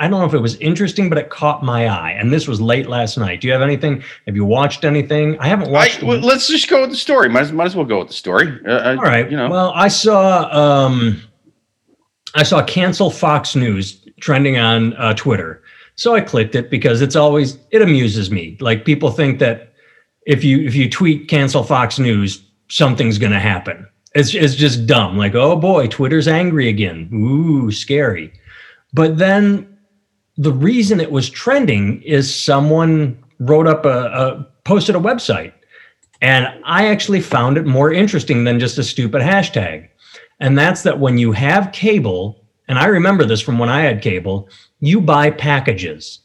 I 0.00 0.08
don't 0.08 0.18
know 0.18 0.24
if 0.24 0.32
it 0.32 0.40
was 0.40 0.56
interesting, 0.56 1.10
but 1.10 1.18
it 1.18 1.28
caught 1.28 1.62
my 1.62 1.86
eye. 1.86 2.12
And 2.12 2.32
this 2.32 2.48
was 2.48 2.58
late 2.58 2.88
last 2.88 3.18
night. 3.18 3.42
Do 3.42 3.46
you 3.46 3.52
have 3.52 3.60
anything? 3.60 4.02
Have 4.26 4.34
you 4.34 4.46
watched 4.46 4.82
anything? 4.86 5.38
I 5.38 5.46
haven't 5.46 5.70
watched. 5.70 6.02
I, 6.02 6.06
well, 6.06 6.18
let's 6.20 6.48
just 6.48 6.70
go 6.70 6.80
with 6.80 6.88
the 6.88 6.96
story. 6.96 7.28
Might 7.28 7.42
as, 7.42 7.52
might 7.52 7.66
as 7.66 7.76
well 7.76 7.84
go 7.84 7.98
with 7.98 8.08
the 8.08 8.14
story. 8.14 8.58
Uh, 8.66 8.96
All 8.96 9.02
right. 9.02 9.30
You 9.30 9.36
know. 9.36 9.50
Well, 9.50 9.72
I 9.74 9.88
saw 9.88 10.48
um, 10.50 11.20
I 12.34 12.44
saw 12.44 12.64
cancel 12.64 13.10
Fox 13.10 13.54
News 13.54 14.02
trending 14.20 14.56
on 14.56 14.94
uh, 14.94 15.12
Twitter, 15.12 15.62
so 15.96 16.14
I 16.14 16.22
clicked 16.22 16.54
it 16.54 16.70
because 16.70 17.02
it's 17.02 17.14
always 17.14 17.58
it 17.70 17.82
amuses 17.82 18.30
me. 18.30 18.56
Like 18.58 18.86
people 18.86 19.10
think 19.10 19.38
that 19.40 19.74
if 20.24 20.42
you 20.42 20.60
if 20.66 20.74
you 20.74 20.88
tweet 20.88 21.28
cancel 21.28 21.62
Fox 21.62 21.98
News, 21.98 22.42
something's 22.68 23.18
going 23.18 23.32
to 23.32 23.38
happen. 23.38 23.86
It's 24.14 24.34
it's 24.34 24.54
just 24.54 24.86
dumb. 24.86 25.18
Like 25.18 25.34
oh 25.34 25.56
boy, 25.56 25.88
Twitter's 25.88 26.26
angry 26.26 26.70
again. 26.70 27.10
Ooh, 27.12 27.70
scary. 27.70 28.32
But 28.94 29.18
then 29.18 29.69
the 30.40 30.52
reason 30.52 31.00
it 31.00 31.12
was 31.12 31.28
trending 31.28 32.00
is 32.02 32.34
someone 32.34 33.22
wrote 33.40 33.66
up 33.66 33.84
a, 33.84 34.06
a 34.06 34.46
posted 34.64 34.96
a 34.96 34.98
website 34.98 35.52
and 36.22 36.48
I 36.64 36.86
actually 36.86 37.20
found 37.20 37.58
it 37.58 37.66
more 37.66 37.92
interesting 37.92 38.44
than 38.44 38.58
just 38.58 38.78
a 38.78 38.82
stupid 38.82 39.20
hashtag. 39.20 39.88
And 40.38 40.56
that's 40.56 40.82
that 40.82 40.98
when 40.98 41.18
you 41.18 41.32
have 41.32 41.72
cable, 41.72 42.42
and 42.68 42.78
I 42.78 42.86
remember 42.86 43.26
this 43.26 43.42
from 43.42 43.58
when 43.58 43.68
I 43.68 43.82
had 43.82 44.00
cable, 44.00 44.48
you 44.80 45.02
buy 45.02 45.30
packages 45.30 46.20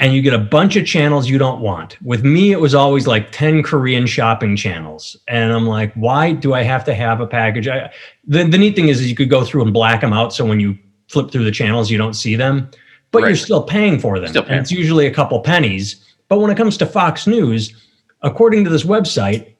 and 0.00 0.14
you 0.14 0.22
get 0.22 0.32
a 0.32 0.38
bunch 0.38 0.76
of 0.76 0.86
channels 0.86 1.28
you 1.28 1.36
don't 1.36 1.60
want. 1.60 2.00
With 2.00 2.24
me, 2.24 2.52
it 2.52 2.60
was 2.60 2.74
always 2.74 3.06
like 3.06 3.32
10 3.32 3.62
Korean 3.62 4.06
shopping 4.06 4.56
channels. 4.56 5.14
And 5.28 5.52
I'm 5.52 5.66
like, 5.66 5.92
why 5.92 6.32
do 6.32 6.54
I 6.54 6.62
have 6.62 6.84
to 6.86 6.94
have 6.94 7.20
a 7.20 7.26
package? 7.26 7.68
I, 7.68 7.92
the, 8.26 8.44
the 8.44 8.56
neat 8.56 8.76
thing 8.76 8.88
is, 8.88 9.00
is 9.00 9.10
you 9.10 9.16
could 9.16 9.28
go 9.28 9.44
through 9.44 9.62
and 9.62 9.74
black 9.74 10.00
them 10.00 10.14
out. 10.14 10.32
So 10.32 10.46
when 10.46 10.58
you 10.58 10.78
flip 11.08 11.30
through 11.30 11.44
the 11.44 11.50
channels, 11.50 11.90
you 11.90 11.98
don't 11.98 12.14
see 12.14 12.34
them 12.34 12.70
but 13.10 13.22
right. 13.22 13.28
you're 13.28 13.36
still 13.36 13.62
paying 13.62 13.98
for 13.98 14.18
them. 14.18 14.32
Paying. 14.32 14.46
And 14.46 14.60
it's 14.60 14.72
usually 14.72 15.06
a 15.06 15.14
couple 15.14 15.40
pennies. 15.40 16.04
But 16.28 16.40
when 16.40 16.50
it 16.50 16.56
comes 16.56 16.76
to 16.78 16.86
Fox 16.86 17.26
News, 17.26 17.74
according 18.22 18.64
to 18.64 18.70
this 18.70 18.84
website, 18.84 19.54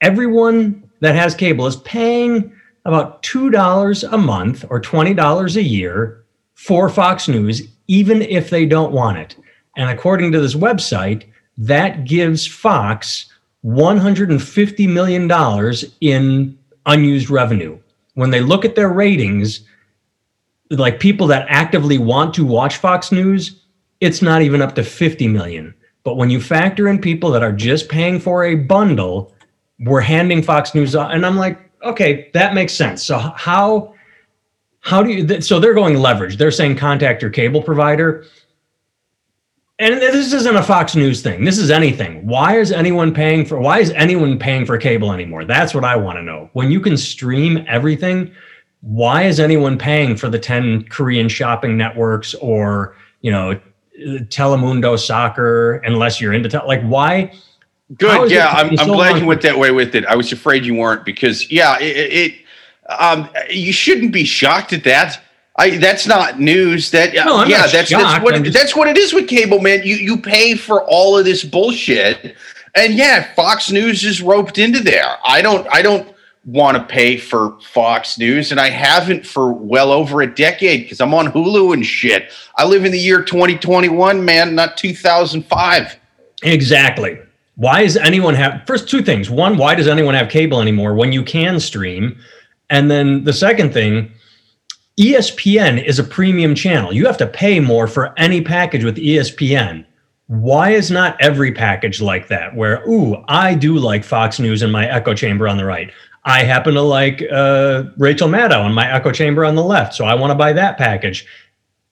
everyone 0.00 0.88
that 1.00 1.14
has 1.14 1.34
cable 1.34 1.66
is 1.66 1.76
paying 1.76 2.52
about 2.84 3.22
$2 3.22 4.12
a 4.12 4.18
month 4.18 4.64
or 4.70 4.80
$20 4.80 5.56
a 5.56 5.62
year 5.62 6.24
for 6.54 6.88
Fox 6.88 7.28
News, 7.28 7.62
even 7.86 8.22
if 8.22 8.50
they 8.50 8.66
don't 8.66 8.92
want 8.92 9.18
it. 9.18 9.36
And 9.76 9.90
according 9.90 10.32
to 10.32 10.40
this 10.40 10.54
website, 10.54 11.24
that 11.56 12.04
gives 12.04 12.46
Fox 12.46 13.26
$150 13.64 14.88
million 14.88 15.74
in 16.00 16.58
unused 16.86 17.30
revenue. 17.30 17.78
When 18.14 18.30
they 18.30 18.40
look 18.40 18.64
at 18.64 18.74
their 18.74 18.88
ratings, 18.88 19.60
like 20.70 21.00
people 21.00 21.26
that 21.28 21.46
actively 21.48 21.98
want 21.98 22.34
to 22.34 22.44
watch 22.44 22.76
Fox 22.76 23.12
News, 23.12 23.62
it's 24.00 24.22
not 24.22 24.42
even 24.42 24.62
up 24.62 24.74
to 24.74 24.84
50 24.84 25.28
million. 25.28 25.74
But 26.04 26.16
when 26.16 26.30
you 26.30 26.40
factor 26.40 26.88
in 26.88 27.00
people 27.00 27.30
that 27.30 27.42
are 27.42 27.52
just 27.52 27.88
paying 27.88 28.20
for 28.20 28.44
a 28.44 28.54
bundle, 28.54 29.34
we're 29.80 30.00
handing 30.00 30.42
Fox 30.42 30.74
News 30.74 30.94
and 30.94 31.24
I'm 31.24 31.36
like, 31.36 31.58
okay, 31.84 32.30
that 32.34 32.54
makes 32.54 32.72
sense. 32.72 33.02
So 33.02 33.18
how 33.18 33.94
how 34.80 35.02
do 35.02 35.10
you 35.10 35.40
so 35.40 35.58
they're 35.60 35.74
going 35.74 35.96
leverage. 35.96 36.36
They're 36.36 36.50
saying 36.50 36.76
contact 36.76 37.22
your 37.22 37.30
cable 37.30 37.62
provider. 37.62 38.24
And 39.80 40.00
this 40.00 40.32
isn't 40.32 40.56
a 40.56 40.62
fox 40.62 40.96
news 40.96 41.22
thing. 41.22 41.44
This 41.44 41.56
is 41.56 41.70
anything. 41.70 42.26
Why 42.26 42.56
is 42.56 42.72
anyone 42.72 43.14
paying 43.14 43.44
for 43.44 43.60
why 43.60 43.78
is 43.78 43.90
anyone 43.90 44.38
paying 44.38 44.66
for 44.66 44.76
cable 44.76 45.12
anymore? 45.12 45.44
That's 45.44 45.74
what 45.74 45.84
i 45.84 45.94
want 45.94 46.16
to 46.16 46.22
know. 46.22 46.50
When 46.52 46.70
you 46.70 46.80
can 46.80 46.96
stream 46.96 47.64
everything 47.68 48.32
why 48.80 49.24
is 49.24 49.40
anyone 49.40 49.76
paying 49.76 50.16
for 50.16 50.28
the 50.28 50.38
10 50.38 50.84
korean 50.84 51.28
shopping 51.28 51.76
networks 51.76 52.34
or 52.34 52.96
you 53.22 53.30
know 53.30 53.58
telemundo 54.28 54.98
soccer 54.98 55.76
unless 55.78 56.20
you're 56.20 56.32
into 56.32 56.48
te- 56.48 56.64
like 56.66 56.82
why 56.82 57.32
good 57.96 58.30
yeah 58.30 58.48
i'm, 58.50 58.70
I'm 58.70 58.76
so 58.76 58.94
glad 58.94 59.18
you 59.20 59.26
went 59.26 59.42
that 59.42 59.58
way 59.58 59.72
with 59.72 59.94
it 59.94 60.06
i 60.06 60.14
was 60.14 60.30
afraid 60.32 60.64
you 60.64 60.74
weren't 60.74 61.04
because 61.04 61.50
yeah 61.50 61.78
it, 61.80 62.12
it 62.12 62.34
um, 62.88 63.28
you 63.50 63.72
shouldn't 63.72 64.12
be 64.12 64.24
shocked 64.24 64.72
at 64.72 64.84
that. 64.84 65.20
I, 65.56 65.76
that's 65.78 66.06
not 66.06 66.40
news. 66.40 66.90
That 66.92 67.14
no, 67.14 67.44
yeah, 67.44 67.66
that's 67.66 67.90
that's 67.90 68.22
what 68.22 68.42
just... 68.42 68.56
that's 68.56 68.76
what 68.76 68.88
it 68.88 68.96
is 68.96 69.12
with 69.12 69.28
cable, 69.28 69.60
man. 69.60 69.82
You 69.84 69.96
you 69.96 70.16
pay 70.16 70.54
for 70.54 70.84
all 70.84 71.18
of 71.18 71.24
this 71.24 71.44
bullshit, 71.44 72.36
and 72.76 72.94
yeah, 72.94 73.34
Fox 73.34 73.70
News 73.70 74.04
is 74.04 74.22
roped 74.22 74.58
into 74.58 74.80
there. 74.80 75.16
I 75.24 75.42
don't 75.42 75.66
I 75.70 75.82
don't 75.82 76.14
want 76.48 76.78
to 76.78 76.84
pay 76.84 77.18
for 77.18 77.58
Fox 77.60 78.18
News, 78.18 78.50
and 78.50 78.58
I 78.58 78.70
haven't 78.70 79.26
for 79.26 79.52
well 79.52 79.92
over 79.92 80.22
a 80.22 80.34
decade 80.34 80.84
because 80.84 81.00
I'm 81.00 81.12
on 81.12 81.30
Hulu 81.30 81.74
and 81.74 81.84
shit. 81.84 82.32
I 82.56 82.64
live 82.64 82.86
in 82.86 82.92
the 82.92 82.98
year 82.98 83.22
2021, 83.22 84.24
man, 84.24 84.54
not 84.54 84.78
2005. 84.78 85.96
Exactly. 86.42 87.18
Why 87.56 87.82
does 87.82 87.96
anyone 87.96 88.34
have 88.34 88.62
first 88.66 88.88
two 88.88 89.02
things? 89.02 89.28
One, 89.28 89.58
why 89.58 89.74
does 89.74 89.88
anyone 89.88 90.14
have 90.14 90.30
cable 90.30 90.60
anymore 90.60 90.94
when 90.94 91.12
you 91.12 91.22
can 91.22 91.60
stream? 91.60 92.18
And 92.70 92.90
then 92.90 93.24
the 93.24 93.32
second 93.32 93.74
thing, 93.74 94.10
ESPN 94.98 95.84
is 95.84 95.98
a 95.98 96.04
premium 96.04 96.54
channel. 96.54 96.94
You 96.94 97.04
have 97.06 97.18
to 97.18 97.26
pay 97.26 97.60
more 97.60 97.86
for 97.86 98.18
any 98.18 98.40
package 98.40 98.84
with 98.84 98.96
ESPN. 98.96 99.84
Why 100.28 100.70
is 100.70 100.90
not 100.90 101.20
every 101.20 101.52
package 101.52 102.00
like 102.00 102.28
that? 102.28 102.54
Where, 102.54 102.86
ooh, 102.88 103.24
I 103.28 103.54
do 103.54 103.78
like 103.78 104.04
Fox 104.04 104.38
News 104.38 104.62
in 104.62 104.70
my 104.70 104.86
echo 104.86 105.14
chamber 105.14 105.48
on 105.48 105.56
the 105.56 105.64
right. 105.64 105.90
I 106.28 106.44
happen 106.44 106.74
to 106.74 106.82
like 106.82 107.22
uh, 107.32 107.84
Rachel 107.96 108.28
Maddow 108.28 108.66
in 108.66 108.74
my 108.74 108.92
echo 108.92 109.12
chamber 109.12 109.46
on 109.46 109.54
the 109.54 109.64
left, 109.64 109.94
so 109.94 110.04
I 110.04 110.14
want 110.14 110.30
to 110.30 110.34
buy 110.34 110.52
that 110.52 110.76
package. 110.76 111.24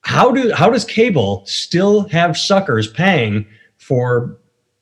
How 0.01 0.31
do 0.31 0.53
how 0.53 0.69
does 0.69 0.85
cable 0.85 1.43
still 1.47 2.07
have 2.09 2.37
suckers 2.37 2.87
paying 2.87 3.47
for 3.77 4.37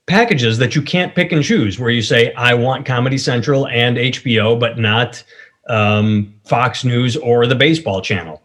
packages 0.08 0.58
that 0.58 0.76
you 0.76 0.82
can't 0.82 1.16
pick 1.16 1.32
and 1.32 1.42
choose? 1.42 1.80
Where 1.80 1.90
you 1.90 2.02
say, 2.02 2.34
I 2.34 2.54
want 2.54 2.86
Comedy 2.86 3.18
Central 3.18 3.66
and 3.70 3.96
HBO, 3.96 4.60
but 4.60 4.78
not 4.78 5.24
um, 5.70 6.36
Fox 6.44 6.84
News 6.84 7.16
or 7.16 7.48
the 7.48 7.56
baseball 7.56 8.02
channel? 8.02 8.42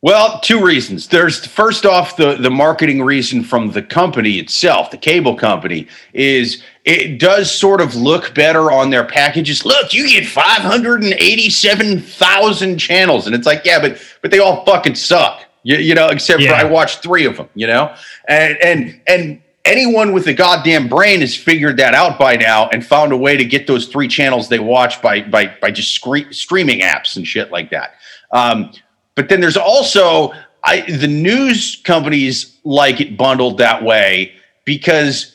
Well, 0.00 0.40
two 0.40 0.64
reasons. 0.64 1.08
There's 1.08 1.44
first 1.44 1.84
off 1.84 2.16
the 2.16 2.36
the 2.36 2.50
marketing 2.50 3.02
reason 3.02 3.44
from 3.44 3.72
the 3.72 3.82
company 3.82 4.38
itself, 4.38 4.90
the 4.90 4.96
cable 4.96 5.34
company, 5.34 5.88
is 6.14 6.62
it 6.84 7.18
does 7.18 7.50
sort 7.50 7.80
of 7.80 7.96
look 7.96 8.34
better 8.34 8.70
on 8.70 8.90
their 8.90 9.04
packages. 9.04 9.64
Look, 9.64 9.94
you 9.94 10.06
get 10.08 10.26
587,000 10.26 12.78
channels, 12.78 13.26
and 13.26 13.34
it's 13.34 13.46
like, 13.46 13.62
yeah, 13.64 13.80
but 13.80 13.98
but 14.20 14.30
they 14.30 14.38
all 14.38 14.66
fucking 14.66 14.94
suck. 14.94 15.46
You, 15.62 15.78
you 15.78 15.94
know, 15.94 16.08
except 16.08 16.42
yeah. 16.42 16.50
for 16.50 16.56
I 16.66 16.70
watched 16.70 17.02
three 17.02 17.24
of 17.24 17.38
them. 17.38 17.48
You 17.54 17.68
know, 17.68 17.94
and 18.28 18.58
and 18.62 19.00
and 19.06 19.40
anyone 19.64 20.12
with 20.12 20.26
a 20.26 20.34
goddamn 20.34 20.88
brain 20.88 21.20
has 21.20 21.34
figured 21.34 21.78
that 21.78 21.94
out 21.94 22.18
by 22.18 22.36
now 22.36 22.68
and 22.68 22.84
found 22.84 23.12
a 23.12 23.16
way 23.16 23.38
to 23.38 23.46
get 23.46 23.66
those 23.66 23.88
three 23.88 24.08
channels 24.08 24.50
they 24.50 24.58
watch 24.58 25.00
by 25.00 25.22
by 25.22 25.56
by 25.62 25.70
just 25.70 25.92
scre- 25.92 26.30
streaming 26.32 26.80
apps 26.80 27.16
and 27.16 27.26
shit 27.26 27.50
like 27.50 27.70
that. 27.70 27.94
Um, 28.30 28.72
but 29.14 29.30
then 29.30 29.40
there's 29.40 29.56
also 29.56 30.34
I, 30.64 30.82
the 30.82 31.08
news 31.08 31.80
companies 31.84 32.58
like 32.64 33.00
it 33.00 33.16
bundled 33.16 33.56
that 33.58 33.82
way 33.82 34.34
because 34.64 35.33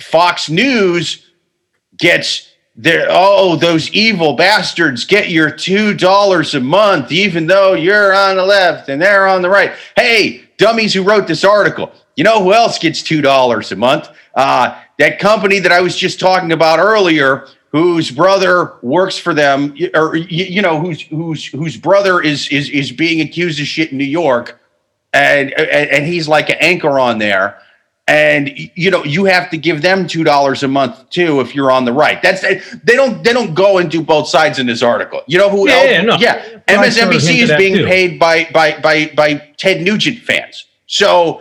Fox 0.00 0.48
News 0.48 1.30
gets 1.98 2.48
their 2.76 3.06
oh 3.10 3.56
those 3.56 3.90
evil 3.90 4.34
bastards 4.34 5.04
get 5.04 5.28
your 5.28 5.50
two 5.50 5.92
dollars 5.92 6.54
a 6.54 6.60
month 6.60 7.12
even 7.12 7.46
though 7.46 7.74
you're 7.74 8.14
on 8.14 8.36
the 8.36 8.44
left 8.44 8.88
and 8.88 9.02
they're 9.02 9.26
on 9.26 9.42
the 9.42 9.50
right. 9.50 9.72
Hey, 9.96 10.44
dummies 10.56 10.94
who 10.94 11.02
wrote 11.02 11.26
this 11.26 11.44
article 11.44 11.92
you 12.20 12.24
know 12.24 12.42
who 12.42 12.52
else 12.52 12.78
gets 12.78 13.02
$2 13.02 13.72
a 13.72 13.76
month? 13.76 14.10
Uh, 14.34 14.78
that 14.98 15.18
company 15.18 15.58
that 15.58 15.72
I 15.72 15.80
was 15.80 15.96
just 15.96 16.20
talking 16.20 16.52
about 16.52 16.78
earlier, 16.78 17.46
whose 17.72 18.10
brother 18.10 18.74
works 18.82 19.16
for 19.16 19.32
them, 19.32 19.74
or 19.94 20.16
you, 20.16 20.44
you 20.44 20.60
know, 20.60 20.78
whose 20.78 21.00
whose 21.00 21.46
whose 21.46 21.78
brother 21.78 22.20
is 22.20 22.46
is 22.48 22.68
is 22.68 22.92
being 22.92 23.22
accused 23.22 23.58
of 23.58 23.66
shit 23.66 23.92
in 23.92 23.96
New 23.96 24.04
York, 24.04 24.60
and 25.14 25.50
and, 25.52 25.90
and 25.90 26.06
he's 26.06 26.28
like 26.28 26.50
an 26.50 26.56
anchor 26.60 27.00
on 27.00 27.16
there. 27.16 27.58
And 28.10 28.50
you 28.74 28.90
know 28.90 29.04
you 29.04 29.24
have 29.26 29.50
to 29.50 29.56
give 29.56 29.82
them 29.82 30.08
two 30.08 30.24
dollars 30.24 30.64
a 30.64 30.68
month 30.68 31.08
too 31.10 31.40
if 31.40 31.54
you're 31.54 31.70
on 31.70 31.84
the 31.84 31.92
right. 31.92 32.20
That's 32.20 32.40
they 32.40 32.96
don't 32.96 33.22
they 33.22 33.32
don't 33.32 33.54
go 33.54 33.78
and 33.78 33.88
do 33.88 34.02
both 34.02 34.26
sides 34.26 34.58
in 34.58 34.66
this 34.66 34.82
article. 34.82 35.22
You 35.28 35.38
know 35.38 35.48
who? 35.48 35.68
Yeah, 35.68 35.74
else? 35.76 35.86
yeah, 35.86 36.02
no. 36.02 36.16
yeah. 36.16 36.58
MSNBC 36.66 37.42
is 37.42 37.52
being 37.56 37.86
paid 37.86 38.18
by 38.18 38.48
by 38.52 38.80
by 38.80 39.12
by 39.14 39.34
Ted 39.56 39.82
Nugent 39.82 40.18
fans. 40.18 40.66
So 40.86 41.40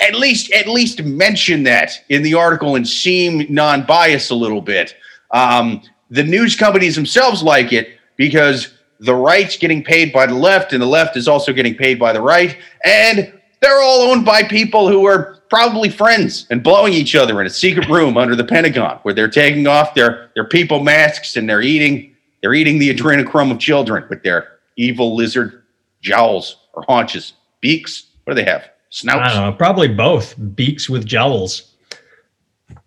at 0.00 0.16
least 0.16 0.50
at 0.50 0.66
least 0.66 1.04
mention 1.04 1.62
that 1.62 1.92
in 2.08 2.22
the 2.22 2.34
article 2.34 2.74
and 2.74 2.86
seem 2.86 3.46
non-biased 3.48 4.32
a 4.32 4.34
little 4.34 4.62
bit. 4.62 4.96
Um, 5.30 5.82
the 6.10 6.24
news 6.24 6.56
companies 6.56 6.96
themselves 6.96 7.40
like 7.40 7.72
it 7.72 7.90
because 8.16 8.74
the 8.98 9.14
right's 9.14 9.56
getting 9.56 9.82
paid 9.84 10.12
by 10.12 10.26
the 10.26 10.34
left, 10.34 10.72
and 10.72 10.82
the 10.82 10.86
left 10.86 11.16
is 11.16 11.28
also 11.28 11.52
getting 11.52 11.76
paid 11.76 11.98
by 11.98 12.12
the 12.12 12.20
right, 12.20 12.56
and 12.84 13.32
they're 13.60 13.80
all 13.80 14.02
owned 14.02 14.24
by 14.24 14.42
people 14.42 14.88
who 14.88 15.06
are 15.06 15.38
probably 15.52 15.90
friends 15.90 16.46
and 16.48 16.62
blowing 16.62 16.94
each 16.94 17.14
other 17.14 17.38
in 17.38 17.46
a 17.46 17.50
secret 17.50 17.86
room 17.90 18.16
under 18.16 18.34
the 18.34 18.42
Pentagon, 18.42 18.98
where 19.02 19.12
they're 19.12 19.28
taking 19.28 19.66
off 19.66 19.94
their 19.94 20.30
their 20.34 20.46
people 20.46 20.80
masks 20.80 21.36
and 21.36 21.46
they're 21.46 21.60
eating 21.60 22.16
they're 22.40 22.54
eating 22.54 22.78
the 22.78 22.88
adrenochrome 22.88 23.50
of 23.50 23.58
children 23.58 24.02
with 24.08 24.22
their 24.22 24.48
evil 24.76 25.14
lizard 25.14 25.62
jowls 26.00 26.56
or 26.72 26.82
haunches, 26.88 27.34
beaks. 27.60 28.06
What 28.24 28.34
do 28.34 28.42
they 28.42 28.50
have? 28.50 28.70
Snouts? 28.88 29.30
I 29.30 29.34
don't 29.34 29.50
know. 29.50 29.52
Probably 29.52 29.88
both 29.88 30.34
beaks 30.54 30.88
with 30.88 31.04
jowls. 31.04 31.74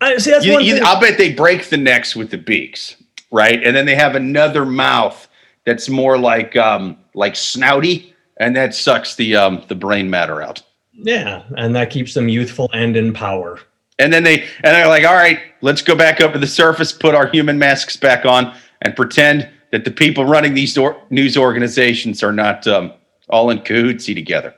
I 0.00 0.16
see. 0.16 0.32
That's 0.32 0.44
you, 0.44 0.54
one 0.54 0.64
you, 0.64 0.80
I'll 0.82 1.00
bet 1.00 1.18
they 1.18 1.32
break 1.32 1.68
the 1.68 1.76
necks 1.76 2.16
with 2.16 2.32
the 2.32 2.38
beaks, 2.38 2.96
right? 3.30 3.62
And 3.62 3.76
then 3.76 3.86
they 3.86 3.94
have 3.94 4.16
another 4.16 4.66
mouth 4.66 5.28
that's 5.64 5.88
more 5.88 6.18
like 6.18 6.56
um, 6.56 6.98
like 7.14 7.34
snouty, 7.34 8.12
and 8.38 8.56
that 8.56 8.74
sucks 8.74 9.14
the 9.14 9.36
um, 9.36 9.64
the 9.68 9.76
brain 9.76 10.10
matter 10.10 10.42
out. 10.42 10.62
Yeah, 10.98 11.44
and 11.56 11.74
that 11.76 11.90
keeps 11.90 12.14
them 12.14 12.28
youthful 12.28 12.70
and 12.72 12.96
in 12.96 13.12
power. 13.12 13.60
And 13.98 14.12
then 14.12 14.24
they 14.24 14.42
and 14.42 14.74
they're 14.74 14.88
like, 14.88 15.04
all 15.04 15.14
right, 15.14 15.40
let's 15.62 15.82
go 15.82 15.94
back 15.94 16.20
up 16.20 16.32
to 16.32 16.38
the 16.38 16.46
surface, 16.46 16.92
put 16.92 17.14
our 17.14 17.26
human 17.26 17.58
masks 17.58 17.96
back 17.96 18.24
on, 18.24 18.54
and 18.82 18.94
pretend 18.94 19.48
that 19.72 19.84
the 19.84 19.90
people 19.90 20.24
running 20.24 20.54
these 20.54 20.76
or- 20.76 21.00
news 21.10 21.36
organizations 21.36 22.22
are 22.22 22.32
not 22.32 22.66
um, 22.66 22.92
all 23.28 23.50
in 23.50 23.58
cahootsy 23.58 24.14
together. 24.14 24.54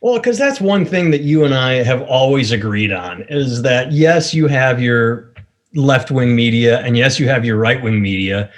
Well, 0.00 0.18
because 0.18 0.38
that's 0.38 0.60
one 0.60 0.84
thing 0.84 1.10
that 1.10 1.22
you 1.22 1.44
and 1.44 1.54
I 1.54 1.82
have 1.82 2.02
always 2.02 2.52
agreed 2.52 2.92
on 2.92 3.24
is 3.28 3.62
that 3.62 3.92
yes, 3.92 4.32
you 4.32 4.46
have 4.46 4.80
your 4.80 5.32
left 5.74 6.10
wing 6.10 6.36
media 6.36 6.80
and 6.80 6.96
yes, 6.96 7.18
you 7.18 7.28
have 7.28 7.44
your 7.44 7.56
right 7.56 7.82
wing 7.82 8.00
media, 8.00 8.50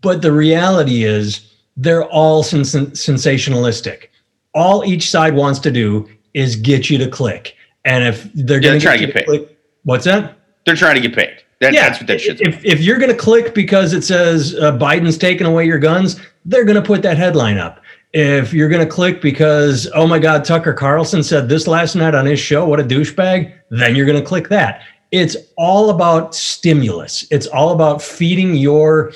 but 0.00 0.22
the 0.22 0.32
reality 0.32 1.04
is 1.04 1.52
they're 1.76 2.04
all 2.04 2.42
sens- 2.42 2.74
sensationalistic. 2.74 4.08
All 4.54 4.84
each 4.84 5.10
side 5.10 5.34
wants 5.34 5.58
to 5.60 5.70
do 5.70 6.08
is 6.34 6.56
get 6.56 6.90
you 6.90 6.98
to 6.98 7.08
click. 7.08 7.56
And 7.84 8.04
if 8.04 8.30
they're 8.34 8.60
yeah, 8.60 8.78
going 8.78 8.80
to 8.80 9.06
get 9.06 9.14
paid, 9.14 9.26
click, 9.26 9.58
what's 9.84 10.04
that? 10.04 10.36
They're 10.66 10.76
trying 10.76 10.96
to 10.96 11.00
get 11.00 11.14
paid. 11.14 11.42
That, 11.60 11.72
yeah, 11.72 11.88
that's 11.88 12.00
what 12.00 12.08
that 12.08 12.20
shit. 12.20 12.40
If, 12.40 12.64
if 12.64 12.80
you're 12.80 12.98
going 12.98 13.10
to 13.10 13.16
click 13.16 13.54
because 13.54 13.92
it 13.92 14.02
says 14.02 14.54
uh, 14.56 14.76
Biden's 14.76 15.16
taking 15.16 15.46
away 15.46 15.66
your 15.66 15.78
guns, 15.78 16.20
they're 16.44 16.64
going 16.64 16.76
to 16.76 16.82
put 16.82 17.02
that 17.02 17.16
headline 17.16 17.58
up 17.58 17.80
if 18.14 18.52
you're 18.52 18.68
going 18.68 18.86
to 18.86 18.90
click 18.90 19.20
because 19.20 19.90
oh 19.92 20.06
my 20.06 20.20
god 20.20 20.44
tucker 20.44 20.72
carlson 20.72 21.20
said 21.22 21.48
this 21.48 21.66
last 21.66 21.96
night 21.96 22.14
on 22.14 22.24
his 22.24 22.38
show 22.38 22.64
what 22.64 22.78
a 22.78 22.84
douchebag 22.84 23.52
then 23.70 23.96
you're 23.96 24.06
going 24.06 24.18
to 24.18 24.24
click 24.24 24.48
that 24.48 24.82
it's 25.10 25.36
all 25.56 25.90
about 25.90 26.32
stimulus 26.32 27.26
it's 27.32 27.48
all 27.48 27.72
about 27.72 28.00
feeding 28.00 28.54
your 28.54 29.10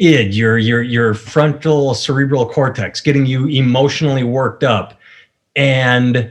id 0.00 0.34
your 0.34 0.58
your 0.58 0.82
your 0.82 1.14
frontal 1.14 1.94
cerebral 1.94 2.44
cortex 2.48 3.00
getting 3.00 3.24
you 3.24 3.46
emotionally 3.46 4.24
worked 4.24 4.64
up 4.64 4.98
and 5.54 6.28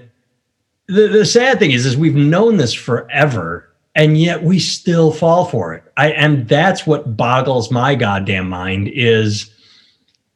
the, 0.87 1.07
the 1.07 1.25
sad 1.25 1.59
thing 1.59 1.71
is 1.71 1.85
is 1.85 1.97
we've 1.97 2.15
known 2.15 2.57
this 2.57 2.73
forever 2.73 3.69
and 3.95 4.17
yet 4.17 4.43
we 4.43 4.59
still 4.59 5.11
fall 5.11 5.45
for 5.45 5.73
it 5.73 5.83
i 5.97 6.11
and 6.11 6.47
that's 6.47 6.85
what 6.85 7.15
boggles 7.15 7.71
my 7.71 7.95
goddamn 7.95 8.49
mind 8.49 8.89
is 8.93 9.53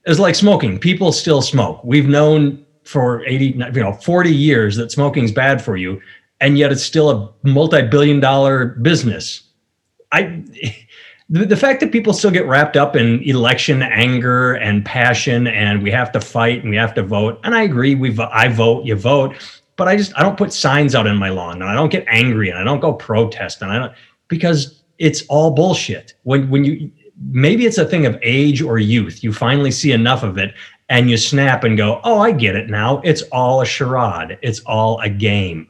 is 0.08 0.20
like 0.20 0.36
smoking. 0.36 0.80
People 0.80 1.12
still 1.12 1.42
smoke. 1.42 1.84
We've 1.84 2.08
known 2.08 2.66
for 2.84 3.26
80, 3.26 3.46
you 3.46 3.84
know, 3.84 3.94
40 3.94 4.34
years 4.34 4.78
that 4.78 4.92
smoking 4.92 5.26
is 5.26 5.32
bad 5.32 5.62
for 5.62 5.76
you, 5.76 6.02
and 6.40 6.58
yet 6.58 6.72
it's 6.72 6.84
still 6.84 7.10
a 7.12 7.48
multi-billion 7.48 8.20
dollar 8.20 8.68
business. 8.68 9.44
I 10.14 10.44
the, 11.30 11.46
the 11.46 11.58
fact 11.58 11.82
that 11.82 11.92
people 11.92 12.14
still 12.14 12.32
get 12.32 12.48
wrapped 12.48 12.78
up 12.78 12.96
in 12.96 13.22
election 13.24 13.82
anger 13.82 14.54
and 14.54 14.86
passion 14.86 15.48
and 15.48 15.84
we 15.84 15.92
have 15.92 16.12
to 16.14 16.22
fight 16.22 16.62
and 16.62 16.70
we 16.70 16.78
have 16.78 16.94
to 16.94 17.04
vote 17.04 17.38
and 17.44 17.54
i 17.54 17.64
agree 17.64 17.96
We've 17.96 18.18
i 18.18 18.48
vote 18.48 18.86
you 18.86 18.96
vote 18.96 19.36
but 19.78 19.88
i 19.88 19.96
just 19.96 20.12
i 20.18 20.22
don't 20.22 20.38
put 20.38 20.52
signs 20.52 20.94
out 20.94 21.08
in 21.08 21.16
my 21.16 21.30
lawn 21.30 21.62
and 21.62 21.70
i 21.70 21.74
don't 21.74 21.92
get 21.92 22.06
angry 22.10 22.50
and 22.50 22.60
i 22.60 22.64
don't 22.64 22.82
go 22.82 22.94
protest 22.94 23.62
and 23.62 23.72
i 23.72 23.80
don't 23.80 23.94
because 24.28 24.84
it's 25.00 25.24
all 25.28 25.52
bullshit. 25.52 26.14
When 26.24 26.50
when 26.50 26.64
you 26.64 26.92
maybe 27.30 27.66
it's 27.66 27.78
a 27.78 27.86
thing 27.86 28.06
of 28.06 28.18
age 28.22 28.62
or 28.62 28.78
youth 28.78 29.24
you 29.24 29.34
finally 29.34 29.72
see 29.72 29.92
enough 29.92 30.24
of 30.24 30.38
it 30.38 30.54
and 30.90 31.10
you 31.10 31.18
snap 31.18 31.64
and 31.64 31.78
go 31.78 32.00
oh 32.04 32.20
i 32.20 32.32
get 32.32 32.56
it 32.56 32.70
now. 32.70 33.00
It's 33.04 33.22
all 33.24 33.62
a 33.62 33.66
charade. 33.66 34.38
It's 34.42 34.60
all 34.62 35.00
a 35.00 35.10
game 35.10 35.68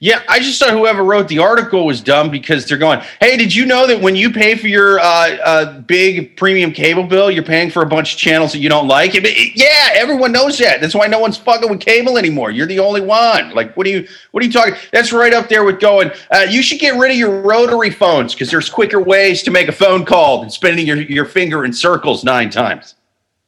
yeah, 0.00 0.22
I 0.28 0.38
just 0.38 0.58
thought 0.58 0.70
whoever 0.70 1.04
wrote 1.04 1.28
the 1.28 1.38
article 1.38 1.84
was 1.84 2.00
dumb 2.00 2.30
because 2.30 2.66
they're 2.66 2.78
going, 2.78 3.00
"Hey, 3.20 3.36
did 3.36 3.54
you 3.54 3.66
know 3.66 3.86
that 3.86 4.00
when 4.00 4.16
you 4.16 4.30
pay 4.30 4.54
for 4.54 4.68
your 4.68 5.00
uh, 5.00 5.36
uh, 5.44 5.80
big 5.80 6.36
premium 6.36 6.72
cable 6.72 7.04
bill, 7.04 7.30
you're 7.30 7.42
paying 7.42 7.70
for 7.70 7.82
a 7.82 7.86
bunch 7.86 8.14
of 8.14 8.18
channels 8.18 8.52
that 8.52 8.58
you 8.58 8.68
don't 8.68 8.86
like?" 8.86 9.14
It, 9.14 9.24
it, 9.26 9.56
yeah, 9.56 9.90
everyone 9.94 10.32
knows 10.32 10.58
that. 10.58 10.80
That's 10.80 10.94
why 10.94 11.06
no 11.06 11.18
one's 11.18 11.36
fucking 11.36 11.68
with 11.68 11.80
cable 11.80 12.16
anymore. 12.16 12.50
You're 12.50 12.66
the 12.66 12.78
only 12.78 13.00
one. 13.00 13.50
Like, 13.54 13.76
what 13.76 13.86
are 13.86 13.90
you? 13.90 14.06
What 14.30 14.42
are 14.42 14.46
you 14.46 14.52
talking? 14.52 14.74
That's 14.92 15.12
right 15.12 15.32
up 15.32 15.48
there 15.48 15.64
with 15.64 15.80
going. 15.80 16.10
Uh, 16.30 16.46
you 16.48 16.62
should 16.62 16.80
get 16.80 16.96
rid 16.96 17.10
of 17.10 17.16
your 17.16 17.42
rotary 17.42 17.90
phones 17.90 18.34
because 18.34 18.50
there's 18.50 18.70
quicker 18.70 19.00
ways 19.00 19.42
to 19.42 19.50
make 19.50 19.68
a 19.68 19.72
phone 19.72 20.04
call 20.04 20.40
than 20.40 20.50
spinning 20.50 20.86
your 20.86 20.98
your 21.02 21.24
finger 21.24 21.64
in 21.64 21.72
circles 21.72 22.24
nine 22.24 22.50
times. 22.50 22.94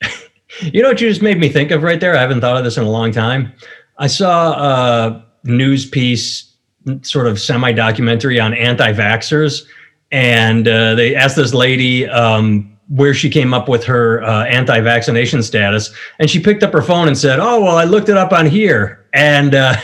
you 0.62 0.82
know 0.82 0.88
what 0.88 1.00
you 1.00 1.08
just 1.08 1.22
made 1.22 1.38
me 1.38 1.48
think 1.48 1.70
of 1.70 1.82
right 1.82 2.00
there? 2.00 2.16
I 2.16 2.20
haven't 2.20 2.40
thought 2.40 2.56
of 2.56 2.64
this 2.64 2.76
in 2.76 2.82
a 2.82 2.90
long 2.90 3.12
time. 3.12 3.52
I 3.98 4.06
saw 4.06 4.52
uh, 4.52 5.22
news 5.44 5.86
piece, 5.86 6.52
sort 7.02 7.26
of 7.26 7.40
semi 7.40 7.72
documentary 7.72 8.40
on 8.40 8.54
anti 8.54 8.92
vaxxers. 8.92 9.66
And 10.12 10.66
uh, 10.66 10.94
they 10.94 11.14
asked 11.14 11.36
this 11.36 11.54
lady 11.54 12.08
um, 12.08 12.76
where 12.88 13.14
she 13.14 13.30
came 13.30 13.54
up 13.54 13.68
with 13.68 13.84
her 13.84 14.22
uh, 14.24 14.44
anti 14.44 14.80
vaccination 14.80 15.42
status. 15.42 15.90
And 16.18 16.28
she 16.28 16.40
picked 16.40 16.62
up 16.62 16.72
her 16.72 16.82
phone 16.82 17.08
and 17.08 17.16
said, 17.16 17.38
Oh, 17.38 17.62
well, 17.62 17.76
I 17.76 17.84
looked 17.84 18.08
it 18.08 18.16
up 18.16 18.32
on 18.32 18.46
here. 18.46 19.06
And 19.12 19.54
uh, 19.54 19.76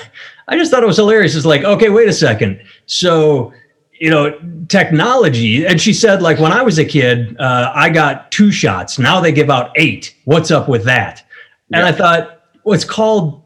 I 0.48 0.56
just 0.56 0.70
thought 0.70 0.82
it 0.82 0.86
was 0.86 0.96
hilarious. 0.96 1.34
It's 1.34 1.46
like, 1.46 1.64
okay, 1.64 1.88
wait 1.88 2.08
a 2.08 2.12
second. 2.12 2.62
So, 2.86 3.52
you 3.98 4.10
know, 4.10 4.38
technology. 4.68 5.66
And 5.66 5.80
she 5.80 5.92
said, 5.92 6.22
like, 6.22 6.38
when 6.38 6.52
I 6.52 6.62
was 6.62 6.78
a 6.78 6.84
kid, 6.84 7.36
uh, 7.40 7.72
I 7.74 7.88
got 7.88 8.30
two 8.30 8.52
shots. 8.52 8.98
Now 8.98 9.20
they 9.20 9.32
give 9.32 9.50
out 9.50 9.72
eight. 9.76 10.14
What's 10.24 10.50
up 10.50 10.68
with 10.68 10.84
that? 10.84 11.24
And. 11.72 11.84
I 11.84 11.92
thought, 11.92 12.42
well, 12.64 12.74
it's 12.74 12.84
called 12.84 13.42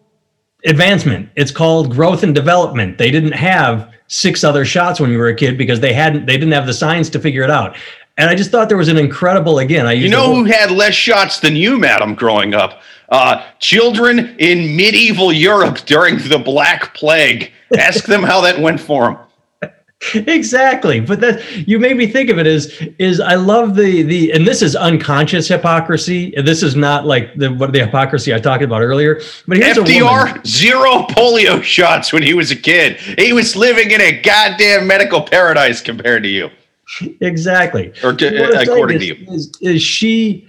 advancement. 0.65 1.29
It's 1.37 1.51
called 1.51 1.91
growth 1.91 2.23
and 2.23 2.35
development. 2.35 2.99
They 2.99 3.11
didn't 3.11 3.33
have 3.33 3.93
six 4.09 4.43
other 4.43 4.65
shots 4.65 5.01
when 5.01 5.11
you 5.11 5.19
were 5.19 5.29
a 5.29 5.35
kid 5.35 5.57
because 5.57 5.81
they 5.81 5.93
hadn't 5.93 6.27
they 6.27 6.35
didn't 6.35 6.53
have 6.53 6.67
the 6.67 6.75
science 6.75 7.09
to 7.11 7.21
figure 7.21 7.43
it 7.43 7.51
out. 7.51 7.77
And 8.19 8.29
I 8.29 8.35
just 8.35 8.51
thought 8.51 8.69
there 8.69 8.77
was 8.77 8.89
an 8.89 8.99
incredible 8.99 9.61
again. 9.61 9.87
I 9.87 9.93
you 9.93 10.09
know 10.09 10.35
who 10.35 10.45
had 10.45 10.71
less 10.71 10.95
shots 10.95 11.41
than 11.41 11.57
you, 11.57 11.79
madam, 11.79 12.15
growing 12.15 12.55
up? 12.55 12.83
Uh, 13.09 13.45
children 13.59 14.37
in 14.39 14.77
medieval 14.77 15.33
Europe 15.33 15.79
during 15.87 16.19
the 16.19 16.39
Black 16.39 16.95
Plague. 16.95 17.51
Ask 17.77 18.05
them 18.05 18.23
how 18.23 18.41
that 18.43 18.61
went 18.61 18.81
for 18.81 19.05
them. 19.05 19.19
Exactly. 20.15 21.01
But 21.01 21.21
that 21.21 21.69
you 21.69 21.79
made 21.79 21.97
me 21.97 22.07
think 22.07 22.31
of 22.31 22.39
it 22.39 22.47
as 22.47 22.73
is 22.99 23.21
i 23.21 23.35
love 23.35 23.77
the 23.77 24.03
the 24.03 24.33
and 24.33 24.47
this 24.47 24.63
is 24.63 24.75
unconscious 24.75 25.47
hypocrisy. 25.49 26.33
This 26.43 26.63
is 26.63 26.75
not 26.75 27.07
like 27.07 27.35
the 27.35 27.53
what 27.53 27.73
the 27.73 27.81
hypocrisy 27.81 28.35
i 28.35 28.39
talked 28.39 28.63
about 28.63 28.81
earlier 28.81 29.21
but 29.47 29.59
here's 29.59 29.77
fdr 29.77 30.47
zero 30.47 31.03
polio 31.11 31.63
shots 31.63 32.13
when 32.13 32.23
he 32.23 32.33
was 32.33 32.51
a 32.51 32.57
kid. 32.57 32.97
He 32.97 33.33
was 33.33 33.57
living 33.57 33.91
in 33.91 34.01
a 34.01 34.21
goddamn 34.23 34.87
medical 34.87 35.23
paradise 35.23 35.83
compared 35.83 36.23
to 36.23 36.29
you. 36.29 36.51
Exactly. 37.21 37.93
Or 38.03 38.15
to, 38.15 38.59
uh, 38.59 38.63
according 38.63 39.01
to 39.01 39.05
you. 39.05 39.27
is, 39.29 39.53
is 39.61 39.83
she 39.83 40.49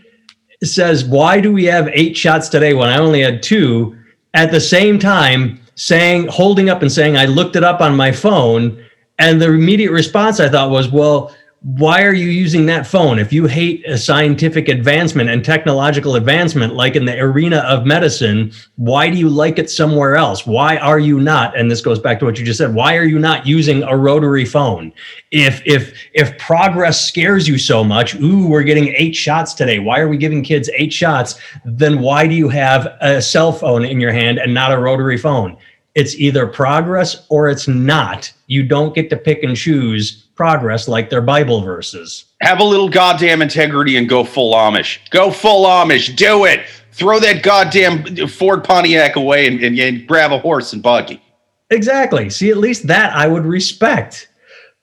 says 0.63 1.03
why 1.03 1.41
do 1.41 1.51
we 1.51 1.65
have 1.65 1.89
eight 1.91 2.15
shots 2.15 2.48
today 2.48 2.74
when 2.74 2.88
i 2.88 2.98
only 2.98 3.22
had 3.22 3.43
two? 3.43 3.98
At 4.34 4.50
the 4.51 4.62
same 4.62 4.98
time 4.98 5.60
saying 5.75 6.27
holding 6.27 6.70
up 6.70 6.81
and 6.81 6.91
saying 6.91 7.17
i 7.17 7.25
looked 7.25 7.58
it 7.58 7.65
up 7.65 7.81
on 7.81 7.98
my 7.98 8.13
phone 8.13 8.81
and 9.21 9.39
the 9.39 9.47
immediate 9.47 9.91
response 9.91 10.39
I 10.39 10.50
thought 10.50 10.72
was, 10.72 10.89
well, 10.89 11.31
why 11.61 12.01
are 12.01 12.13
you 12.13 12.25
using 12.25 12.65
that 12.65 12.87
phone? 12.87 13.19
If 13.19 13.31
you 13.31 13.46
hate 13.46 13.87
a 13.87 13.96
scientific 13.96 14.67
advancement 14.67 15.29
and 15.29 15.46
technological 15.46 16.15
advancement, 16.15 16.74
like 16.74 16.96
in 16.96 17.05
the 17.05 17.19
arena 17.19 17.57
of 17.57 17.85
medicine, 17.85 18.51
why 18.77 19.11
do 19.11 19.17
you 19.19 19.29
like 19.29 19.59
it 19.59 19.69
somewhere 19.69 20.15
else? 20.15 20.48
Why 20.48 20.77
are 20.77 20.98
you 20.98 21.19
not? 21.19 21.55
And 21.55 21.69
this 21.69 21.81
goes 21.81 22.00
back 22.00 22.17
to 22.19 22.25
what 22.25 22.39
you 22.39 22.46
just 22.46 22.57
said. 22.57 22.74
Why 22.74 22.98
are 22.98 23.03
you 23.03 23.19
not 23.19 23.46
using 23.46 23.83
a 23.83 23.96
rotary 23.96 24.43
phone? 24.43 24.91
If 25.29 25.61
if 25.63 25.93
if 26.13 26.35
progress 26.39 27.05
scares 27.05 27.48
you 27.48 27.59
so 27.59 27.83
much, 27.83 28.15
ooh, 28.15 28.48
we're 28.48 28.63
getting 28.63 28.96
eight 28.98 29.15
shots 29.15 29.53
today. 29.53 29.77
Why 29.77 30.00
are 30.00 30.09
we 30.09 30.17
giving 30.17 30.43
kids 30.43 30.67
eight 30.74 30.91
shots? 30.91 31.35
Then 31.63 32.00
why 32.00 32.25
do 32.25 32.33
you 32.33 32.50
have 32.50 32.98
a 33.01 33.22
cell 33.22 33.51
phone 33.51 33.85
in 33.85 34.01
your 34.01 34.11
hand 34.11 34.39
and 34.39 34.51
not 34.51 34.72
a 34.72 34.79
rotary 34.79 35.17
phone? 35.17 35.57
It's 35.95 36.15
either 36.15 36.47
progress 36.47 37.25
or 37.29 37.49
it's 37.49 37.67
not. 37.67 38.31
You 38.47 38.63
don't 38.63 38.95
get 38.95 39.09
to 39.09 39.17
pick 39.17 39.43
and 39.43 39.55
choose 39.55 40.27
progress 40.35 40.87
like 40.87 41.09
their 41.09 41.21
Bible 41.21 41.61
verses. 41.61 42.25
Have 42.41 42.59
a 42.59 42.63
little 42.63 42.89
goddamn 42.89 43.41
integrity 43.41 43.97
and 43.97 44.07
go 44.07 44.23
full 44.23 44.53
Amish. 44.53 44.99
Go 45.09 45.31
full 45.31 45.65
Amish. 45.65 46.15
Do 46.15 46.45
it. 46.45 46.61
Throw 46.93 47.19
that 47.19 47.43
goddamn 47.43 48.27
Ford 48.27 48.63
Pontiac 48.63 49.15
away 49.15 49.47
and, 49.47 49.63
and, 49.63 49.77
and 49.79 50.07
grab 50.07 50.31
a 50.31 50.39
horse 50.39 50.73
and 50.73 50.81
buggy. 50.81 51.21
Exactly. 51.69 52.29
See, 52.29 52.49
at 52.49 52.57
least 52.57 52.87
that 52.87 53.15
I 53.15 53.27
would 53.27 53.45
respect. 53.45 54.29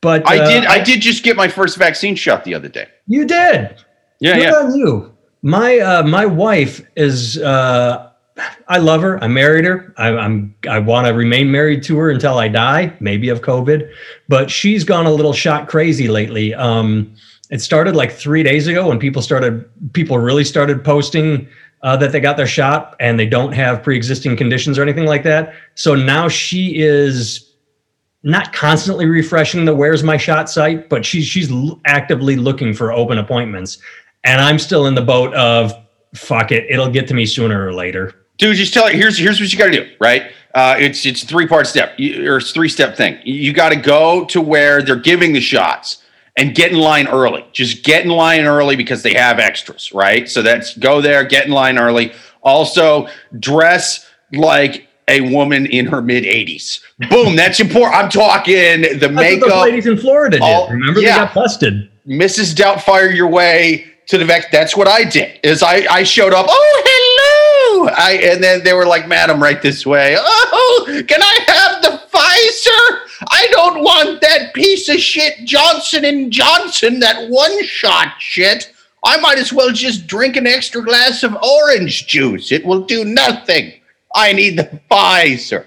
But 0.01 0.27
I 0.29 0.39
uh, 0.39 0.49
did. 0.49 0.65
I 0.65 0.83
did 0.83 1.01
just 1.01 1.25
get 1.25 1.37
my 1.37 1.49
first 1.49 1.77
vaccine 1.77 2.15
shot 2.15 2.45
the 2.45 2.55
other 2.55 2.69
day. 2.69 2.87
You 3.07 3.25
did. 3.25 3.77
Yeah, 4.21 4.35
Good 4.35 4.43
yeah. 4.43 4.53
on 4.55 4.75
you. 4.75 5.17
My 5.43 5.79
uh, 5.79 6.03
my 6.05 6.25
wife 6.25 6.81
is 6.97 7.39
uh, 7.39 8.08
I 8.69 8.79
love 8.79 9.03
her. 9.03 9.23
I 9.23 9.29
married 9.29 9.65
her. 9.65 9.95
I, 9.97 10.09
I'm 10.09 10.55
I 10.69 10.79
want 10.79 11.07
to 11.07 11.15
remain 11.15 11.51
married 11.51 11.83
to 11.85 11.99
her 11.99 12.11
until 12.11 12.39
I 12.39 12.49
die, 12.49 12.93
maybe 13.01 13.29
of 13.31 13.41
COVID. 13.41 13.91
But 14.29 14.51
she's 14.51 14.85
gone 14.85 15.07
a 15.07 15.13
little 15.13 15.33
shot 15.33 15.69
crazy 15.69 16.09
lately. 16.09 16.55
Um, 16.55 17.15
it 17.51 17.61
started 17.61 17.97
like 17.97 18.13
three 18.13 18.43
days 18.43 18.67
ago 18.67 18.89
when 18.89 18.99
people 18.99 19.23
started 19.23 19.69
people 19.93 20.19
really 20.19 20.45
started 20.45 20.85
posting 20.85 21.49
uh, 21.83 21.97
that 21.97 22.13
they 22.13 22.21
got 22.21 22.37
their 22.37 22.47
shot 22.47 22.95
and 23.01 23.19
they 23.19 23.27
don't 23.27 23.53
have 23.53 23.83
pre-existing 23.83 24.37
conditions 24.37 24.79
or 24.79 24.83
anything 24.83 25.07
like 25.07 25.23
that. 25.23 25.55
So 25.75 25.95
now 25.95 26.29
she 26.29 26.79
is 26.79 27.55
not 28.23 28.53
constantly 28.53 29.07
refreshing 29.07 29.65
the 29.65 29.75
"Where's 29.75 30.03
my 30.03 30.17
shot" 30.17 30.51
site, 30.51 30.89
but 30.89 31.05
she's 31.05 31.27
she's 31.27 31.51
actively 31.87 32.37
looking 32.37 32.75
for 32.75 32.93
open 32.93 33.19
appointments. 33.19 33.79
And 34.25 34.41
I'm 34.41 34.59
still 34.59 34.87
in 34.87 34.95
the 34.95 35.03
boat 35.03 35.33
of 35.35 35.73
fuck 36.15 36.53
it, 36.53 36.67
it'll 36.69 36.91
get 36.91 37.07
to 37.09 37.15
me 37.15 37.27
sooner 37.27 37.67
or 37.67 37.73
later 37.73 38.15
dude 38.39 38.57
just 38.57 38.73
tell 38.73 38.87
it 38.87 38.95
here's 38.95 39.19
here's 39.19 39.41
what 39.41 39.53
you 39.53 39.59
got 39.59 39.67
to 39.67 39.85
do 39.85 39.91
right? 40.01 40.33
Uh, 40.55 40.77
it's 40.79 41.05
it's 41.05 41.23
three 41.25 41.47
part 41.47 41.67
step 41.67 41.99
or 42.01 42.41
three 42.41 42.69
step 42.69 42.97
thing. 42.97 43.19
You 43.25 43.53
got 43.53 43.69
to 43.69 43.77
go 43.77 44.25
to 44.27 44.41
where 44.41 44.83
they're 44.83 44.97
giving 44.97 45.33
the 45.33 45.41
shots 45.41 46.03
and 46.37 46.55
get 46.55 46.73
in 46.73 46.79
line 46.79 47.07
early. 47.07 47.45
Just 47.53 47.85
get 47.85 48.05
in 48.05 48.11
line 48.11 48.45
early 48.45 48.75
because 48.75 49.03
they 49.03 49.15
have 49.15 49.39
extras 49.39 49.93
right? 49.93 50.29
So 50.29 50.43
that's 50.43 50.77
go 50.77 51.01
there 51.01 51.25
get 51.25 51.47
in 51.47 51.53
line 51.53 51.79
early. 51.79 52.13
Also 52.43 53.09
dress 53.39 54.07
like 54.33 54.89
a 55.09 55.21
woman 55.33 55.67
in 55.67 55.87
her 55.87 56.03
mid 56.03 56.25
80s 56.25 56.81
boom 57.09 57.35
that's 57.35 57.61
important 57.61 57.97
i'm 57.97 58.11
talking 58.11 58.83
the 58.83 58.99
that's 58.99 59.13
makeup. 59.13 59.49
what 59.49 59.71
ladies 59.71 59.87
in 59.87 59.97
florida 59.97 60.39
did. 60.39 60.71
Remember 60.71 61.01
yeah. 61.01 61.13
they 61.13 61.25
got 61.25 61.35
busted. 61.35 61.91
Mrs 62.07 62.55
doubtfire 62.55 63.15
your 63.15 63.29
way 63.29 63.87
to 64.09 64.19
the 64.19 64.25
vax 64.25 64.51
that's 64.53 64.77
what 64.77 64.87
i 64.87 65.05
did 65.05 65.41
is 65.43 65.63
i 65.63 65.87
i 65.91 66.03
showed 66.03 66.35
up 66.35 66.47
oh 66.49 66.83
hey 66.85 66.98
I 67.97 68.13
and 68.23 68.43
then 68.43 68.65
they 68.65 68.73
were 68.73 68.87
like, 68.87 69.09
"Madam, 69.09 69.43
right 69.43 69.61
this 69.61 69.87
way." 69.87 70.17
Oh, 70.19 71.03
can 71.07 71.23
I 71.23 71.39
have 71.47 71.83
the 71.83 72.01
Pfizer? 72.11 73.09
I 73.29 73.49
don't 73.51 73.83
want 73.83 74.21
that 74.21 74.55
piece 74.55 74.89
of 74.89 74.99
shit 74.99 75.45
Johnson 75.45 76.05
and 76.05 76.33
Johnson, 76.33 77.01
that 77.01 77.29
one 77.29 77.65
shot 77.65 78.15
shit. 78.19 78.73
I 79.05 79.19
might 79.19 79.39
as 79.39 79.53
well 79.53 79.71
just 79.73 80.07
drink 80.07 80.37
an 80.37 80.47
extra 80.47 80.83
glass 80.83 81.23
of 81.23 81.37
orange 81.37 82.07
juice. 82.07 82.53
It 82.53 82.65
will 82.65 82.81
do 82.81 83.05
nothing. 83.05 83.73
I 84.15 84.33
need 84.33 84.59
the 84.59 84.81
Pfizer. 84.91 85.65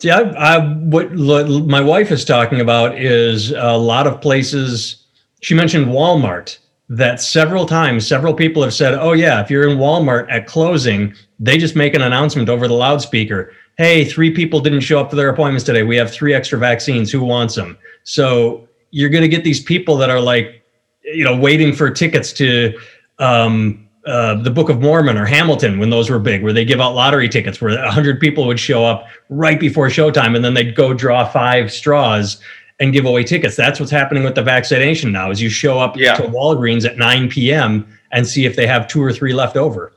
See, 0.00 0.10
I, 0.10 0.20
I, 0.20 0.74
what 0.74 1.12
my 1.12 1.80
wife 1.80 2.10
is 2.10 2.24
talking 2.24 2.60
about 2.60 2.98
is 2.98 3.52
a 3.52 3.76
lot 3.76 4.06
of 4.06 4.20
places. 4.20 5.04
She 5.40 5.54
mentioned 5.54 5.86
Walmart 5.86 6.58
that 6.88 7.20
several 7.20 7.66
times 7.66 8.06
several 8.06 8.32
people 8.32 8.62
have 8.62 8.72
said 8.72 8.94
oh 8.94 9.12
yeah 9.12 9.40
if 9.40 9.50
you're 9.50 9.68
in 9.68 9.76
walmart 9.76 10.24
at 10.30 10.46
closing 10.46 11.12
they 11.38 11.58
just 11.58 11.76
make 11.76 11.94
an 11.94 12.02
announcement 12.02 12.48
over 12.48 12.66
the 12.68 12.74
loudspeaker. 12.74 13.52
Hey 13.76 14.04
three 14.04 14.30
people 14.30 14.60
didn't 14.60 14.80
show 14.80 15.00
up 15.00 15.10
for 15.10 15.16
their 15.16 15.28
appointments 15.28 15.64
today. 15.64 15.82
We 15.82 15.96
have 15.96 16.10
three 16.10 16.34
extra 16.34 16.58
vaccines. 16.58 17.10
Who 17.10 17.22
wants 17.22 17.54
them? 17.54 17.76
So 18.04 18.68
you're 18.90 19.10
going 19.10 19.22
to 19.22 19.28
get 19.28 19.44
these 19.44 19.62
people 19.62 19.96
that 19.98 20.10
are 20.10 20.20
like 20.20 20.62
you 21.04 21.24
know 21.24 21.36
waiting 21.36 21.74
for 21.74 21.90
tickets 21.90 22.32
to 22.34 22.78
um, 23.18 23.86
uh, 24.06 24.36
the 24.42 24.50
Book 24.50 24.68
of 24.68 24.80
Mormon 24.80 25.16
or 25.16 25.26
Hamilton 25.26 25.78
when 25.78 25.90
those 25.90 26.08
were 26.08 26.18
big, 26.18 26.42
where 26.42 26.52
they 26.52 26.64
give 26.64 26.80
out 26.80 26.94
lottery 26.94 27.28
tickets 27.28 27.60
where 27.60 27.76
100 27.76 28.20
people 28.20 28.46
would 28.46 28.60
show 28.60 28.84
up 28.84 29.06
right 29.28 29.58
before 29.58 29.88
showtime 29.88 30.36
and 30.36 30.44
then 30.44 30.54
they'd 30.54 30.76
go 30.76 30.94
draw 30.94 31.26
five 31.26 31.72
straws 31.72 32.40
and 32.80 32.92
give 32.92 33.06
away 33.06 33.24
tickets. 33.24 33.56
That's 33.56 33.80
what's 33.80 33.92
happening 33.92 34.22
with 34.24 34.34
the 34.34 34.42
vaccination 34.42 35.12
now. 35.12 35.30
Is 35.30 35.40
you 35.40 35.48
show 35.48 35.78
up 35.78 35.96
Yeah. 35.96 36.14
to 36.16 36.24
Walgreens 36.24 36.84
at 36.84 36.98
9 36.98 37.28
p.m. 37.30 37.86
and 38.12 38.26
see 38.26 38.44
if 38.44 38.54
they 38.56 38.66
have 38.66 38.86
two 38.88 39.02
or 39.02 39.12
three 39.12 39.32
left 39.32 39.56
over. 39.56 39.92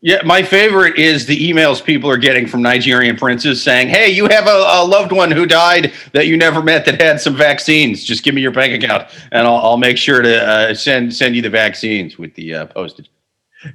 Yeah, 0.00 0.20
my 0.22 0.42
favorite 0.42 0.98
is 0.98 1.24
the 1.24 1.50
emails 1.50 1.82
people 1.82 2.10
are 2.10 2.18
getting 2.18 2.46
from 2.46 2.60
Nigerian 2.60 3.16
princes 3.16 3.62
saying, 3.62 3.88
"Hey, 3.88 4.10
you 4.10 4.26
have 4.28 4.46
a, 4.46 4.50
a 4.50 4.84
loved 4.84 5.12
one 5.12 5.30
who 5.30 5.46
died 5.46 5.94
that 6.12 6.26
you 6.26 6.36
never 6.36 6.62
met 6.62 6.84
that 6.84 7.00
had 7.00 7.22
some 7.22 7.34
vaccines. 7.34 8.04
Just 8.04 8.22
give 8.22 8.34
me 8.34 8.42
your 8.42 8.50
bank 8.50 8.74
account, 8.84 9.08
and 9.32 9.46
I'll, 9.46 9.56
I'll 9.56 9.76
make 9.78 9.96
sure 9.96 10.20
to 10.20 10.46
uh, 10.46 10.74
send 10.74 11.14
send 11.14 11.34
you 11.36 11.40
the 11.40 11.48
vaccines 11.48 12.18
with 12.18 12.34
the 12.34 12.54
uh, 12.54 12.66
postage." 12.66 13.10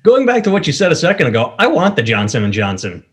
Going 0.04 0.28
back 0.28 0.44
to 0.44 0.52
what 0.52 0.68
you 0.68 0.74
said 0.74 0.92
a 0.92 0.96
second 0.96 1.26
ago, 1.26 1.56
I 1.58 1.66
want 1.66 1.96
the 1.96 2.04
Johnson 2.04 2.44
and 2.44 2.54
Johnson. 2.54 3.04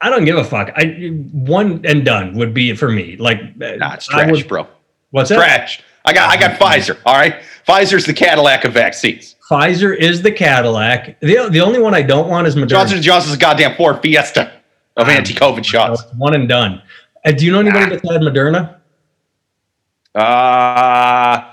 I 0.00 0.08
don't 0.10 0.24
give 0.24 0.36
a 0.36 0.44
fuck. 0.44 0.70
I 0.76 1.08
one 1.32 1.80
and 1.84 2.04
done 2.04 2.34
would 2.36 2.54
be 2.54 2.70
it 2.70 2.78
for 2.78 2.88
me. 2.90 3.16
Like, 3.18 3.56
Nah, 3.56 3.94
it's 3.94 4.06
trash, 4.06 4.30
would- 4.30 4.48
bro. 4.48 4.66
What's? 5.10 5.30
Trash. 5.30 5.82
I 6.04 6.12
got 6.14 6.30
I 6.30 6.40
got 6.40 6.58
Pfizer. 6.58 6.96
All 7.04 7.14
right, 7.14 7.36
Pfizer's 7.68 8.06
the 8.06 8.14
Cadillac 8.14 8.64
of 8.64 8.72
vaccines. 8.72 9.36
Pfizer 9.50 9.94
is 9.96 10.22
the 10.22 10.30
Cadillac. 10.32 11.18
The, 11.20 11.48
the 11.50 11.60
only 11.60 11.80
one 11.80 11.94
I 11.94 12.02
don't 12.02 12.28
want 12.28 12.46
is 12.46 12.54
Moderna. 12.56 12.68
Johnson 12.68 13.02
Johnson's 13.02 13.34
a 13.34 13.38
goddamn 13.38 13.76
Ford 13.76 14.00
Fiesta 14.00 14.52
of 14.96 15.08
Um, 15.08 15.14
anti-COVID 15.14 15.64
shots. 15.64 16.04
one 16.16 16.34
and 16.34 16.48
done. 16.48 16.80
Uh, 17.24 17.32
do 17.32 17.44
you 17.44 17.52
know 17.52 17.60
anybody 17.60 17.90
that's 17.90 18.08
had 18.10 18.22
Moderna? 18.22 18.76
Uh 20.14 21.44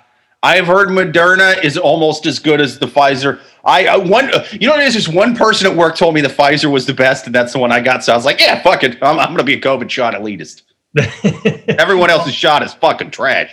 I've 0.44 0.68
heard 0.68 0.90
Moderna 0.90 1.62
is 1.64 1.78
almost 1.78 2.26
as 2.26 2.40
good 2.40 2.62
as 2.62 2.80
the 2.80 2.86
Pfizer. 2.86 3.40
I, 3.68 3.86
I 3.86 3.98
one, 3.98 4.32
you 4.54 4.68
know 4.68 4.74
what 4.74 4.82
it 4.82 4.88
is? 4.88 4.94
Just 4.94 5.14
one 5.14 5.36
person 5.36 5.70
at 5.70 5.76
work 5.76 5.98
told 5.98 6.16
me 6.16 6.22
the 6.22 6.30
Pfizer 6.30 6.72
was 6.72 6.86
the 6.86 6.94
best, 6.94 7.26
and 7.26 7.36
that's 7.36 7.54
the 7.54 7.60
one 7.60 7.72
I 7.72 7.82
got. 7.82 8.04
So 8.04 8.14
I 8.14 8.16
was 8.16 8.26
like, 8.26 8.40
yeah, 8.40 8.64
fuck 8.64 8.84
it. 8.84 8.98
I'm, 9.04 9.20
I'm 9.20 9.28
going 9.28 9.40
to 9.40 9.44
be 9.44 9.56
a 9.56 9.62
COVID 9.62 9.90
shot 9.90 10.14
elitist. 10.14 10.64
Everyone 11.80 12.10
else's 12.10 12.34
shot 12.34 12.64
is 12.64 12.74
fucking 12.74 13.12
trash. 13.12 13.52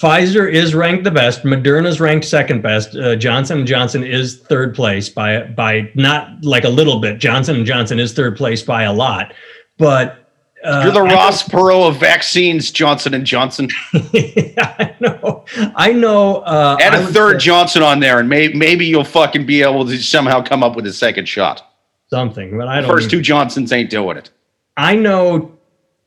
Pfizer 0.00 0.50
is 0.50 0.74
ranked 0.74 1.04
the 1.04 1.10
best. 1.10 1.44
Moderna's 1.44 2.00
ranked 2.00 2.26
second 2.26 2.62
best. 2.62 2.96
Uh, 2.96 3.14
Johnson 3.14 3.58
and 3.58 3.66
Johnson 3.66 4.02
is 4.02 4.40
third 4.40 4.74
place 4.74 5.08
by 5.08 5.42
by 5.44 5.90
not 5.94 6.42
like 6.44 6.64
a 6.64 6.68
little 6.70 6.98
bit. 6.98 7.18
Johnson 7.18 7.56
and 7.56 7.66
Johnson 7.66 8.00
is 8.00 8.12
third 8.12 8.36
place 8.36 8.62
by 8.62 8.84
a 8.84 8.92
lot, 8.92 9.32
but 9.78 10.21
uh, 10.64 10.82
You're 10.84 10.92
the 10.92 11.02
Ross 11.02 11.46
Perot 11.46 11.88
of 11.88 11.96
vaccines, 11.98 12.70
Johnson 12.70 13.14
and 13.14 13.24
Johnson. 13.26 13.68
I 13.92 14.94
know. 15.00 15.44
I 15.76 15.92
know. 15.92 16.36
Uh, 16.38 16.76
Add 16.80 16.94
I 16.94 17.00
a 17.00 17.06
third 17.06 17.40
say 17.40 17.46
Johnson 17.46 17.82
on 17.82 18.00
there, 18.00 18.18
and 18.20 18.28
may, 18.28 18.48
maybe 18.48 18.86
you'll 18.86 19.04
fucking 19.04 19.46
be 19.46 19.62
able 19.62 19.86
to 19.86 19.96
somehow 19.98 20.42
come 20.42 20.62
up 20.62 20.76
with 20.76 20.86
a 20.86 20.92
second 20.92 21.26
shot. 21.28 21.62
something, 22.10 22.56
but 22.58 22.68
I 22.68 22.80
don't. 22.80 22.90
first 22.90 23.06
even- 23.06 23.18
two 23.18 23.22
Johnsons 23.22 23.72
ain't 23.72 23.90
doing 23.90 24.16
it. 24.16 24.30
I 24.76 24.94
know, 24.96 25.52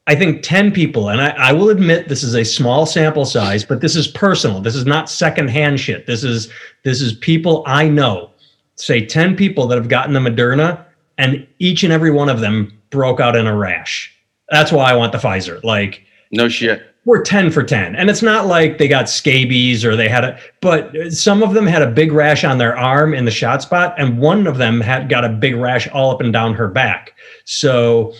I 0.08 0.16
think 0.16 0.42
10 0.42 0.72
people, 0.72 1.10
and 1.10 1.22
I, 1.22 1.30
I 1.30 1.52
will 1.52 1.70
admit 1.70 2.08
this 2.10 2.24
is 2.24 2.34
a 2.36 2.44
small 2.44 2.86
sample 2.88 3.26
size, 3.26 3.64
but 3.64 3.82
this 3.82 3.96
is 3.96 4.08
personal. 4.08 4.60
This 4.60 4.76
is 4.76 4.86
not 4.88 5.10
secondhand 5.10 5.80
shit. 5.80 6.08
This 6.08 6.24
is 6.24 6.52
this 6.84 7.00
is 7.02 7.14
people 7.14 7.64
I 7.68 7.88
know. 7.88 8.32
Say 8.76 9.06
10 9.06 9.36
people 9.36 9.68
that 9.68 9.78
have 9.78 9.88
gotten 9.88 10.14
the 10.14 10.20
Moderna, 10.20 10.84
and 11.18 11.46
each 11.60 11.84
and 11.84 11.94
every 11.94 12.12
one 12.12 12.28
of 12.28 12.40
them 12.40 12.72
broke 12.90 13.20
out 13.20 13.36
in 13.36 13.46
a 13.48 13.56
rash. 13.56 14.12
That's 14.50 14.72
why 14.72 14.92
I 14.92 14.96
want 14.96 15.12
the 15.12 15.18
Pfizer. 15.18 15.64
Like 15.64 16.04
No 16.32 16.48
shit. 16.48 16.82
we're 17.06 17.22
10 17.22 17.52
for 17.52 17.64
10 17.64 17.96
and 17.96 18.10
it's 18.10 18.22
not 18.22 18.48
like 18.48 18.78
they 18.78 18.88
got 18.88 19.08
scabies 19.10 19.86
or 19.86 19.96
they 19.96 20.10
had 20.10 20.24
a 20.24 20.40
but 20.62 20.92
some 21.12 21.44
of 21.44 21.54
them 21.54 21.68
had 21.68 21.82
a 21.84 21.92
big 21.92 22.12
rash 22.12 22.44
on 22.44 22.58
their 22.58 22.76
arm 22.78 23.14
in 23.14 23.26
the 23.26 23.32
shot 23.32 23.62
spot 23.62 23.94
and 24.00 24.18
one 24.20 24.48
of 24.48 24.58
them 24.58 24.82
had 24.82 25.08
got 25.08 25.24
a 25.24 25.30
big 25.30 25.56
rash 25.56 25.88
all 25.90 26.12
up 26.12 26.20
and 26.22 26.34
down 26.34 26.54
her 26.56 26.68
back 26.68 27.14
so 27.46 28.12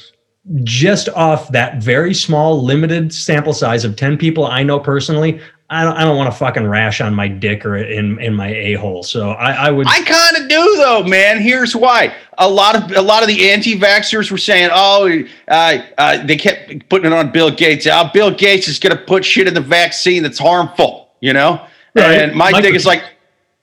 just 0.64 1.10
off 1.10 1.52
that 1.52 1.82
very 1.82 2.14
small 2.14 2.64
limited 2.64 3.12
sample 3.12 3.54
size 3.54 3.84
of 3.84 3.96
10 3.96 4.18
people 4.20 4.46
i 4.46 4.62
know 4.62 4.80
personally 4.80 5.40
i 5.70 5.84
don't, 5.84 5.96
I 5.98 6.04
don't 6.04 6.16
want 6.18 6.30
a 6.30 6.32
fucking 6.32 6.68
rash 6.68 7.02
on 7.02 7.14
my 7.16 7.28
dick 7.28 7.66
or 7.66 7.76
in, 7.78 8.20
in 8.20 8.34
my 8.36 8.50
a-hole 8.50 9.04
so 9.04 9.32
i, 9.32 9.68
I 9.68 9.72
would 9.72 9.88
I 9.88 10.02
kind 10.04 10.38
of 10.44 10.50
do 10.50 10.76
though, 10.78 11.04
man. 11.04 11.40
Here's 11.42 11.76
why. 11.76 12.14
A 12.38 12.48
lot 12.50 12.76
of 12.76 12.92
a 12.96 13.02
lot 13.02 13.22
of 13.24 13.28
the 13.28 13.50
anti-vaxxers 13.50 14.30
were 14.30 14.38
saying, 14.38 14.70
"Oh, 14.74 15.24
uh, 15.48 15.78
uh, 15.98 16.26
they 16.26 16.36
kept 16.36 16.90
putting 16.90 17.12
it 17.12 17.14
on 17.16 17.32
Bill 17.32 17.50
Gates. 17.50 17.88
Oh, 17.88 18.10
Bill 18.14 18.30
Gates 18.32 18.68
is 18.68 18.78
going 18.78 18.96
to 18.96 19.02
put 19.04 19.24
shit 19.26 19.48
in 19.48 19.54
the 19.54 19.62
vaccine 19.62 20.22
that's 20.24 20.38
harmful." 20.38 21.10
You 21.22 21.34
know, 21.34 21.66
Right. 21.96 22.22
and 22.22 22.36
my 22.36 22.52
Micro- 22.52 22.62
thing 22.62 22.76
is 22.76 22.86
like, 22.86 23.04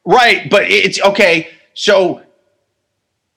right, 0.07 0.49
but 0.51 0.63
it's 0.71 1.01
okay. 1.03 1.49
So 1.75 2.23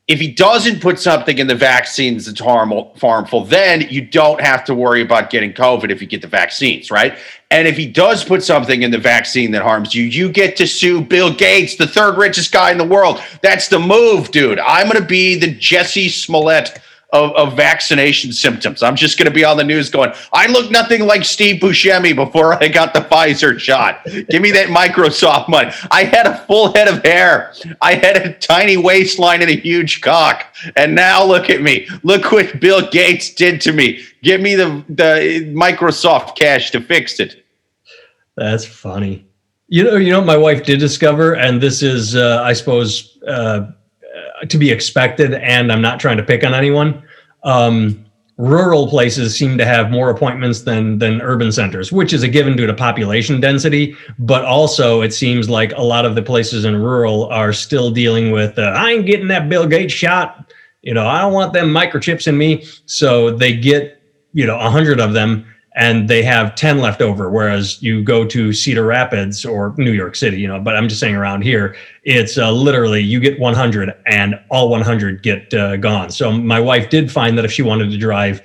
if 0.08 0.20
he 0.20 0.32
doesn't 0.32 0.82
put 0.82 1.00
something 1.00 1.40
in 1.40 1.48
the 1.48 1.56
vaccines 1.56 2.28
that's 2.28 2.40
harmful, 2.40 2.96
harmful, 3.02 3.44
then 3.44 3.82
you 3.90 4.06
don't 4.06 4.40
have 4.40 4.64
to 4.66 4.76
worry 4.76 5.02
about 5.02 5.32
getting 5.32 5.52
COVID 5.52 5.90
if 5.90 6.00
you 6.00 6.08
get 6.08 6.22
the 6.22 6.28
vaccines, 6.28 6.92
right? 6.92 7.18
And 7.50 7.68
if 7.68 7.76
he 7.76 7.88
does 7.88 8.24
put 8.24 8.44
something 8.44 8.84
in 8.84 8.92
the 8.92 9.00
vaccine 9.00 9.50
that 9.52 9.64
harms 9.64 9.96
you, 9.96 10.04
you 10.04 10.30
get 10.32 10.56
to 10.58 10.68
sue 10.68 11.02
Bill 11.02 11.34
Gates, 11.34 11.76
the 11.76 11.88
third 11.88 12.20
richest 12.20 12.52
guy 12.52 12.72
in 12.72 12.78
the 12.78 12.86
world. 12.86 13.20
That's 13.42 13.68
the 13.68 13.80
move, 13.80 14.30
dude. 14.30 14.60
I'm 14.60 14.88
going 14.88 15.02
to 15.02 15.08
be 15.08 15.40
the 15.40 15.56
Jussie 15.56 16.12
Smollett 16.12 16.80
of, 17.16 17.32
of 17.36 17.56
vaccination 17.56 18.34
symptoms. 18.34 18.84
I'm 18.84 18.96
just 18.96 19.18
going 19.18 19.26
to 19.26 19.34
be 19.34 19.46
on 19.46 19.58
the 19.58 19.64
news 19.64 19.90
going, 19.90 20.12
I 20.34 20.48
look 20.48 20.70
nothing 20.70 21.06
like 21.06 21.24
Steve 21.24 21.62
Buscemi 21.62 22.16
before 22.16 22.62
I 22.62 22.68
got 22.68 22.94
the 22.94 23.00
Pfizer 23.00 23.58
shot. 23.58 24.04
Give 24.06 24.42
me 24.42 24.52
that 24.52 24.68
Microsoft 24.68 25.48
money. 25.48 25.72
I 25.90 26.04
had 26.04 26.28
a 26.28 26.38
full 26.46 26.74
head 26.74 26.88
of 26.88 27.04
hair. 27.04 27.54
I 27.82 27.96
had 27.96 28.18
a 28.18 28.34
tiny 28.34 28.78
waistline 28.78 29.42
and 29.42 29.50
a 29.50 29.56
huge 29.56 30.02
cock. 30.02 30.54
And 30.76 30.94
now 30.94 31.24
look 31.24 31.50
at 31.50 31.62
me. 31.62 31.88
Look 32.04 32.32
what 32.32 32.60
Bill 32.60 32.90
Gates 32.90 33.34
did 33.34 33.62
to 33.62 33.72
me. 33.72 34.04
Give 34.22 34.42
me 34.42 34.56
the, 34.56 34.84
the 34.90 35.54
Microsoft 35.56 36.36
cash 36.36 36.72
to 36.72 36.82
fix 36.82 37.20
it. 37.20 37.46
That's 38.36 38.66
funny. 38.66 39.26
You 39.68 39.84
know, 39.84 39.96
you 39.96 40.12
know, 40.12 40.22
my 40.22 40.38
wife 40.38 40.64
did 40.64 40.80
discover, 40.80 41.36
and 41.36 41.62
this 41.62 41.82
is, 41.82 42.16
uh, 42.16 42.42
I 42.44 42.54
suppose, 42.54 43.18
uh, 43.28 43.72
to 44.48 44.58
be 44.58 44.70
expected. 44.70 45.34
And 45.34 45.72
I'm 45.72 45.82
not 45.82 46.00
trying 46.00 46.18
to 46.18 46.24
pick 46.24 46.44
on 46.44 46.54
anyone. 46.54 47.02
Um, 47.46 48.06
rural 48.38 48.90
places 48.90 49.38
seem 49.38 49.58
to 49.58 49.64
have 49.66 49.90
more 49.90 50.10
appointments 50.10 50.64
than 50.64 51.00
than 51.00 51.22
urban 51.22 51.52
centers, 51.54 51.92
which 51.92 52.12
is 52.12 52.22
a 52.22 52.28
given 52.28 52.58
due 52.58 52.68
to 52.68 52.74
population 52.74 53.40
density. 53.40 53.96
But 54.20 54.44
also, 54.44 55.02
it 55.02 55.14
seems 55.14 55.50
like 55.50 55.72
a 55.78 55.82
lot 55.82 56.06
of 56.06 56.16
the 56.16 56.22
places 56.22 56.66
in 56.66 56.76
rural 56.76 57.28
are 57.28 57.54
still 57.54 57.92
dealing 57.92 58.32
with, 58.32 58.60
uh, 58.60 58.74
I 58.76 58.92
ain't 58.92 59.06
getting 59.06 59.30
that 59.30 59.48
Bill 59.48 59.66
Gates 59.66 59.94
shot. 59.94 60.52
You 60.82 60.94
know, 60.94 61.08
I 61.08 61.22
don't 61.22 61.34
want 61.34 61.54
them 61.54 61.68
microchips 61.68 62.28
in 62.28 62.38
me. 62.38 62.66
So 62.86 63.32
they 63.32 63.56
get, 63.56 64.02
you 64.34 64.46
know, 64.46 64.60
a 64.60 64.70
hundred 64.70 65.00
of 65.00 65.14
them 65.14 65.46
and 65.76 66.08
they 66.08 66.24
have 66.24 66.56
10 66.56 66.80
left 66.80 67.02
over 67.02 67.30
whereas 67.30 67.82
you 67.82 68.04
go 68.04 68.26
to 68.26 68.54
cedar 68.54 68.86
rapids 68.86 69.46
or 69.46 69.74
new 69.78 69.92
york 69.92 70.16
city 70.16 70.40
you 70.40 70.48
know 70.48 70.60
but 70.60 70.76
i'm 70.76 70.88
just 70.88 71.00
saying 71.00 71.16
around 71.16 71.42
here 71.42 71.76
it's 72.04 72.38
uh, 72.38 72.52
literally 72.52 73.02
you 73.02 73.20
get 73.20 73.40
100 73.40 73.94
and 74.06 74.40
all 74.50 74.70
100 74.70 75.24
get 75.24 75.52
uh, 75.56 75.76
gone. 75.76 76.12
So 76.12 76.32
my 76.32 76.60
wife 76.60 76.92
did 76.92 77.12
find 77.12 77.36
that 77.38 77.46
if 77.46 77.52
she 77.52 77.64
wanted 77.64 77.90
to 77.92 77.98
drive 77.98 78.42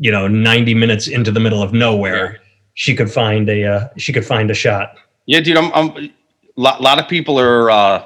you 0.00 0.10
know 0.10 0.26
90 0.26 0.74
minutes 0.74 1.06
into 1.08 1.30
the 1.30 1.40
middle 1.40 1.62
of 1.62 1.72
nowhere 1.72 2.40
she 2.74 2.94
could 2.94 3.10
find 3.10 3.48
a 3.48 3.64
uh, 3.64 3.88
she 3.96 4.12
could 4.12 4.26
find 4.26 4.50
a 4.50 4.54
shot. 4.54 4.96
Yeah, 5.26 5.40
dude, 5.40 5.56
I'm, 5.56 5.72
I'm 5.72 5.96
a 5.96 6.10
lot, 6.56 6.82
lot 6.82 6.98
of 7.00 7.08
people 7.08 7.40
are 7.40 7.70
uh, 7.70 8.04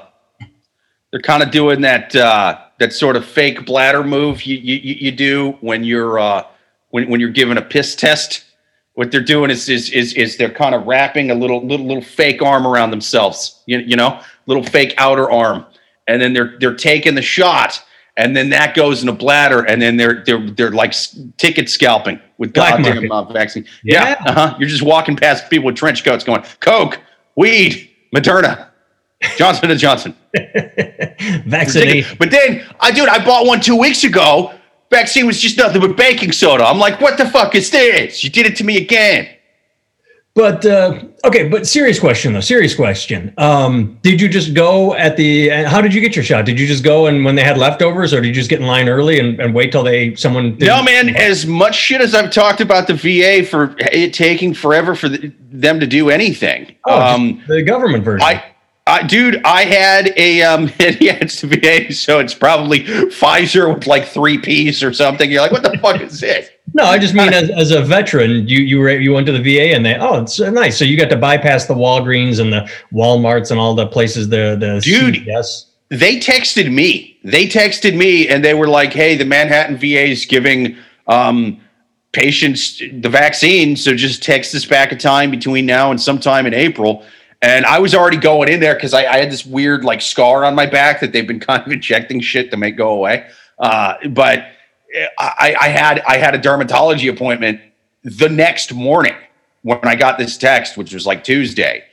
they're 1.11 1.21
kind 1.21 1.43
of 1.43 1.51
doing 1.51 1.81
that 1.81 2.15
uh, 2.15 2.59
that 2.79 2.93
sort 2.93 3.15
of 3.15 3.25
fake 3.25 3.65
bladder 3.65 4.03
move 4.03 4.43
you 4.43 4.57
you, 4.57 4.75
you 4.75 4.93
you 4.95 5.11
do 5.11 5.57
when 5.61 5.83
you're 5.83 6.19
uh, 6.19 6.43
when 6.89 7.09
when 7.09 7.19
you're 7.19 7.29
given 7.29 7.57
a 7.57 7.61
piss 7.61 7.95
test. 7.95 8.45
What 8.99 9.13
they're 9.13 9.21
doing 9.21 9.49
is 9.49 9.69
is 9.69 9.89
is, 9.91 10.11
is 10.15 10.35
they're 10.35 10.49
kind 10.49 10.75
of 10.75 10.85
wrapping 10.85 11.31
a 11.31 11.33
little 11.33 11.65
little 11.65 11.85
little 11.85 12.03
fake 12.03 12.41
arm 12.41 12.67
around 12.67 12.91
themselves. 12.91 13.63
You, 13.65 13.79
you 13.79 13.95
know, 13.95 14.19
little 14.45 14.61
fake 14.61 14.93
outer 14.97 15.31
arm, 15.31 15.65
and 16.09 16.21
then 16.21 16.33
they're 16.33 16.57
they're 16.59 16.75
taking 16.75 17.15
the 17.15 17.21
shot. 17.21 17.81
And 18.17 18.35
then 18.35 18.49
that 18.49 18.75
goes 18.75 19.01
in 19.01 19.07
a 19.07 19.13
bladder, 19.13 19.61
and 19.63 19.81
then 19.81 19.95
they're 19.95 20.21
they're 20.25 20.45
they're 20.49 20.71
like 20.71 20.93
ticket 21.37 21.69
scalping 21.69 22.19
with 22.39 22.51
Black 22.51 22.83
goddamn 22.83 23.09
uh, 23.09 23.23
vaccine. 23.23 23.63
Yeah. 23.85 24.09
Yeah, 24.09 24.23
uh-huh. 24.25 24.57
You're 24.59 24.67
just 24.67 24.83
walking 24.83 25.15
past 25.15 25.49
people 25.49 25.67
with 25.67 25.77
trench 25.77 26.03
coats, 26.03 26.25
going 26.25 26.43
Coke, 26.59 26.99
weed, 27.37 27.89
Moderna, 28.13 28.67
Johnson 29.37 29.71
and 29.71 29.79
Johnson. 29.79 30.13
vaccinate 31.45 32.05
But 32.19 32.31
then, 32.31 32.65
I 32.81 32.91
dude, 32.91 33.07
I 33.07 33.23
bought 33.23 33.45
one 33.45 33.61
two 33.61 33.77
weeks 33.77 34.03
ago. 34.03 34.53
Vaccine 34.89 35.25
was 35.27 35.39
just 35.39 35.57
nothing 35.57 35.81
but 35.81 35.95
baking 35.95 36.31
soda. 36.31 36.63
I'm 36.65 36.79
like, 36.79 36.99
what 36.99 37.17
the 37.17 37.29
fuck 37.29 37.53
is 37.55 37.69
this? 37.69 38.23
You 38.23 38.29
did 38.29 38.45
it 38.45 38.55
to 38.57 38.63
me 38.63 38.77
again. 38.77 39.27
but 40.35 40.65
uh, 40.65 41.03
okay 41.25 41.49
but 41.49 41.67
serious 41.67 41.99
question 41.99 42.31
though 42.33 42.39
serious 42.39 42.73
question 42.75 43.33
um, 43.39 43.97
did 44.03 44.21
you 44.21 44.29
just 44.29 44.53
go 44.53 44.93
at 44.95 45.17
the 45.17 45.51
uh, 45.51 45.67
how 45.69 45.81
did 45.81 45.91
you 45.93 45.99
get 45.99 46.15
your 46.15 46.23
shot 46.23 46.45
did 46.45 46.57
you 46.59 46.65
just 46.67 46.83
go 46.83 47.07
and 47.07 47.25
when 47.25 47.35
they 47.35 47.43
had 47.43 47.57
leftovers 47.57 48.13
or 48.13 48.21
did 48.21 48.27
you 48.29 48.33
just 48.33 48.49
get 48.49 48.61
in 48.61 48.67
line 48.67 48.87
early 48.87 49.19
and, 49.19 49.39
and 49.41 49.53
wait 49.53 49.71
till 49.71 49.83
they 49.83 50.15
someone 50.15 50.55
did 50.57 50.67
No, 50.67 50.81
man. 50.83 51.09
As 51.15 51.45
much 51.45 51.75
shit 51.75 51.99
as 51.99 52.13
I've 52.15 52.31
talked 52.31 52.61
about 52.61 52.87
the 52.87 52.93
VA 52.93 53.43
for 53.45 53.75
it 53.79 54.13
taking 54.13 54.53
forever 54.53 54.95
for 54.95 55.09
the, 55.09 55.33
them 55.51 55.79
to 55.79 55.87
do 55.87 56.09
anything, 56.09 56.75
Oh, 56.85 57.01
um, 57.01 57.43
the 57.47 57.61
government 57.63 58.03
version 58.05 58.25
I 58.25 58.43
Uh, 58.89 59.03
dude, 59.03 59.39
I 59.45 59.65
had 59.65 60.13
a 60.17 60.41
um, 60.41 60.63
yeah, 60.79 61.19
it's 61.21 61.41
VA, 61.41 61.93
so 61.93 62.17
it's 62.17 62.33
probably 62.33 62.79
Pfizer 62.79 63.71
with 63.71 63.85
like 63.85 64.07
three 64.07 64.39
P's 64.39 64.81
or 64.81 64.91
something. 64.91 65.29
You're 65.29 65.41
like, 65.41 65.51
what 65.51 65.61
the 65.61 65.77
fuck 65.77 66.01
is 66.01 66.19
this? 66.19 66.49
No, 66.73 66.85
I 66.85 66.97
just 66.97 67.13
mean 67.13 67.31
as, 67.31 67.51
as 67.51 67.69
a 67.69 67.83
veteran, 67.83 68.47
you 68.47 68.61
you 68.61 68.79
were, 68.79 68.89
you 68.89 69.13
went 69.13 69.27
to 69.27 69.31
the 69.31 69.43
VA 69.43 69.75
and 69.75 69.85
they 69.85 69.95
oh 69.95 70.23
it's 70.23 70.39
nice. 70.39 70.75
So 70.79 70.85
you 70.85 70.97
got 70.97 71.11
to 71.11 71.17
bypass 71.17 71.67
the 71.67 71.75
Walgreens 71.75 72.39
and 72.39 72.51
the 72.51 72.67
WalMarts 72.91 73.51
and 73.51 73.59
all 73.59 73.75
the 73.75 73.85
places 73.85 74.27
the 74.27 74.57
the 74.59 74.81
dude. 74.83 75.23
Yes, 75.23 75.67
they 75.89 76.17
texted 76.17 76.73
me. 76.73 77.19
They 77.23 77.45
texted 77.45 77.95
me 77.95 78.27
and 78.27 78.43
they 78.43 78.55
were 78.55 78.67
like, 78.67 78.91
hey, 78.91 79.15
the 79.15 79.25
Manhattan 79.25 79.77
VA 79.77 80.05
is 80.05 80.25
giving 80.25 80.75
um, 81.05 81.61
patients 82.11 82.79
the 82.79 83.09
vaccine, 83.09 83.75
so 83.75 83.93
just 83.93 84.23
text 84.23 84.55
us 84.55 84.65
back 84.65 84.91
a 84.91 84.95
time 84.95 85.29
between 85.29 85.67
now 85.67 85.91
and 85.91 86.01
sometime 86.01 86.47
in 86.47 86.55
April. 86.55 87.05
And 87.41 87.65
I 87.65 87.79
was 87.79 87.95
already 87.95 88.17
going 88.17 88.49
in 88.49 88.59
there 88.59 88.75
because 88.75 88.93
I, 88.93 89.05
I, 89.05 89.17
had 89.19 89.31
this 89.31 89.45
weird 89.45 89.85
like 89.85 90.01
scar 90.01 90.43
on 90.43 90.55
my 90.55 90.65
back 90.65 90.99
that 90.99 91.13
they've 91.13 91.27
been 91.27 91.39
kind 91.51 91.65
of 91.65 91.71
injecting 91.71 92.19
shit 92.19 92.51
to 92.51 92.57
make 92.57 92.75
go 92.75 92.89
away. 92.89 93.29
Uh, 93.57 93.95
but 94.09 94.45
I, 95.17 95.55
I 95.59 95.67
had 95.69 96.01
I 96.07 96.17
had 96.17 96.35
a 96.35 96.39
dermatology 96.39 97.11
appointment 97.11 97.61
the 98.03 98.29
next 98.29 98.73
morning 98.73 99.15
when 99.61 99.79
I 99.83 99.95
got 99.95 100.17
this 100.17 100.37
text, 100.37 100.77
which 100.77 100.93
was 100.93 101.05
like 101.05 101.23
Tuesday, 101.23 101.83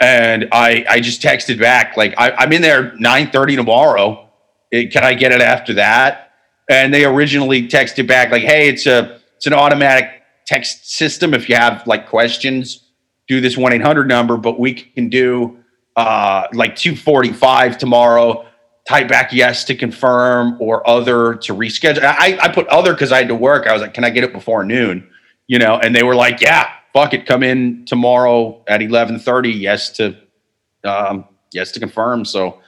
and 0.00 0.48
I 0.52 0.84
I 0.88 1.00
just 1.00 1.22
texted 1.22 1.58
back 1.60 1.96
like 1.96 2.14
I, 2.18 2.44
am 2.44 2.52
in 2.52 2.62
there 2.62 2.92
9:30 2.92 3.56
tomorrow. 3.56 4.28
It, 4.70 4.92
can 4.92 5.04
I 5.04 5.14
get 5.14 5.32
it 5.32 5.40
after 5.40 5.74
that? 5.74 6.32
And 6.68 6.92
they 6.92 7.04
originally 7.04 7.68
texted 7.68 8.08
back 8.08 8.30
like, 8.30 8.42
hey, 8.42 8.68
it's 8.68 8.86
a 8.86 9.20
it's 9.36 9.46
an 9.46 9.52
automatic 9.52 10.22
text 10.46 10.90
system. 10.90 11.34
If 11.34 11.48
you 11.48 11.56
have 11.56 11.86
like 11.86 12.08
questions, 12.08 12.85
do 13.28 13.40
this 13.40 13.56
1 13.56 13.72
800 13.72 14.08
number, 14.08 14.36
but 14.36 14.58
we 14.58 14.74
can 14.74 15.08
do 15.08 15.58
uh, 15.96 16.46
like 16.52 16.76
245 16.76 17.78
tomorrow 17.78 18.46
type 18.86 19.08
back 19.08 19.32
yes 19.32 19.64
to 19.64 19.74
confirm 19.74 20.56
or 20.60 20.88
other 20.88 21.34
to 21.34 21.54
reschedule. 21.54 22.02
I, 22.04 22.38
I 22.40 22.48
put 22.48 22.66
other 22.68 22.92
because 22.92 23.12
I 23.12 23.18
had 23.18 23.28
to 23.28 23.34
work. 23.34 23.66
I 23.66 23.72
was 23.72 23.82
like, 23.82 23.94
can 23.94 24.04
I 24.04 24.10
get 24.10 24.24
it 24.24 24.32
before 24.32 24.64
noon? 24.64 25.08
You 25.48 25.58
know, 25.58 25.78
and 25.78 25.94
they 25.94 26.02
were 26.02 26.14
like, 26.14 26.40
yeah, 26.40 26.70
fuck 26.92 27.14
it, 27.14 27.26
come 27.26 27.42
in 27.42 27.84
tomorrow 27.86 28.62
at 28.68 28.82
eleven 28.82 29.18
thirty. 29.18 29.50
Yes 29.50 29.90
to, 29.90 30.16
um, 30.84 31.26
yes 31.52 31.72
to 31.72 31.80
confirm. 31.80 32.24
So, 32.24 32.60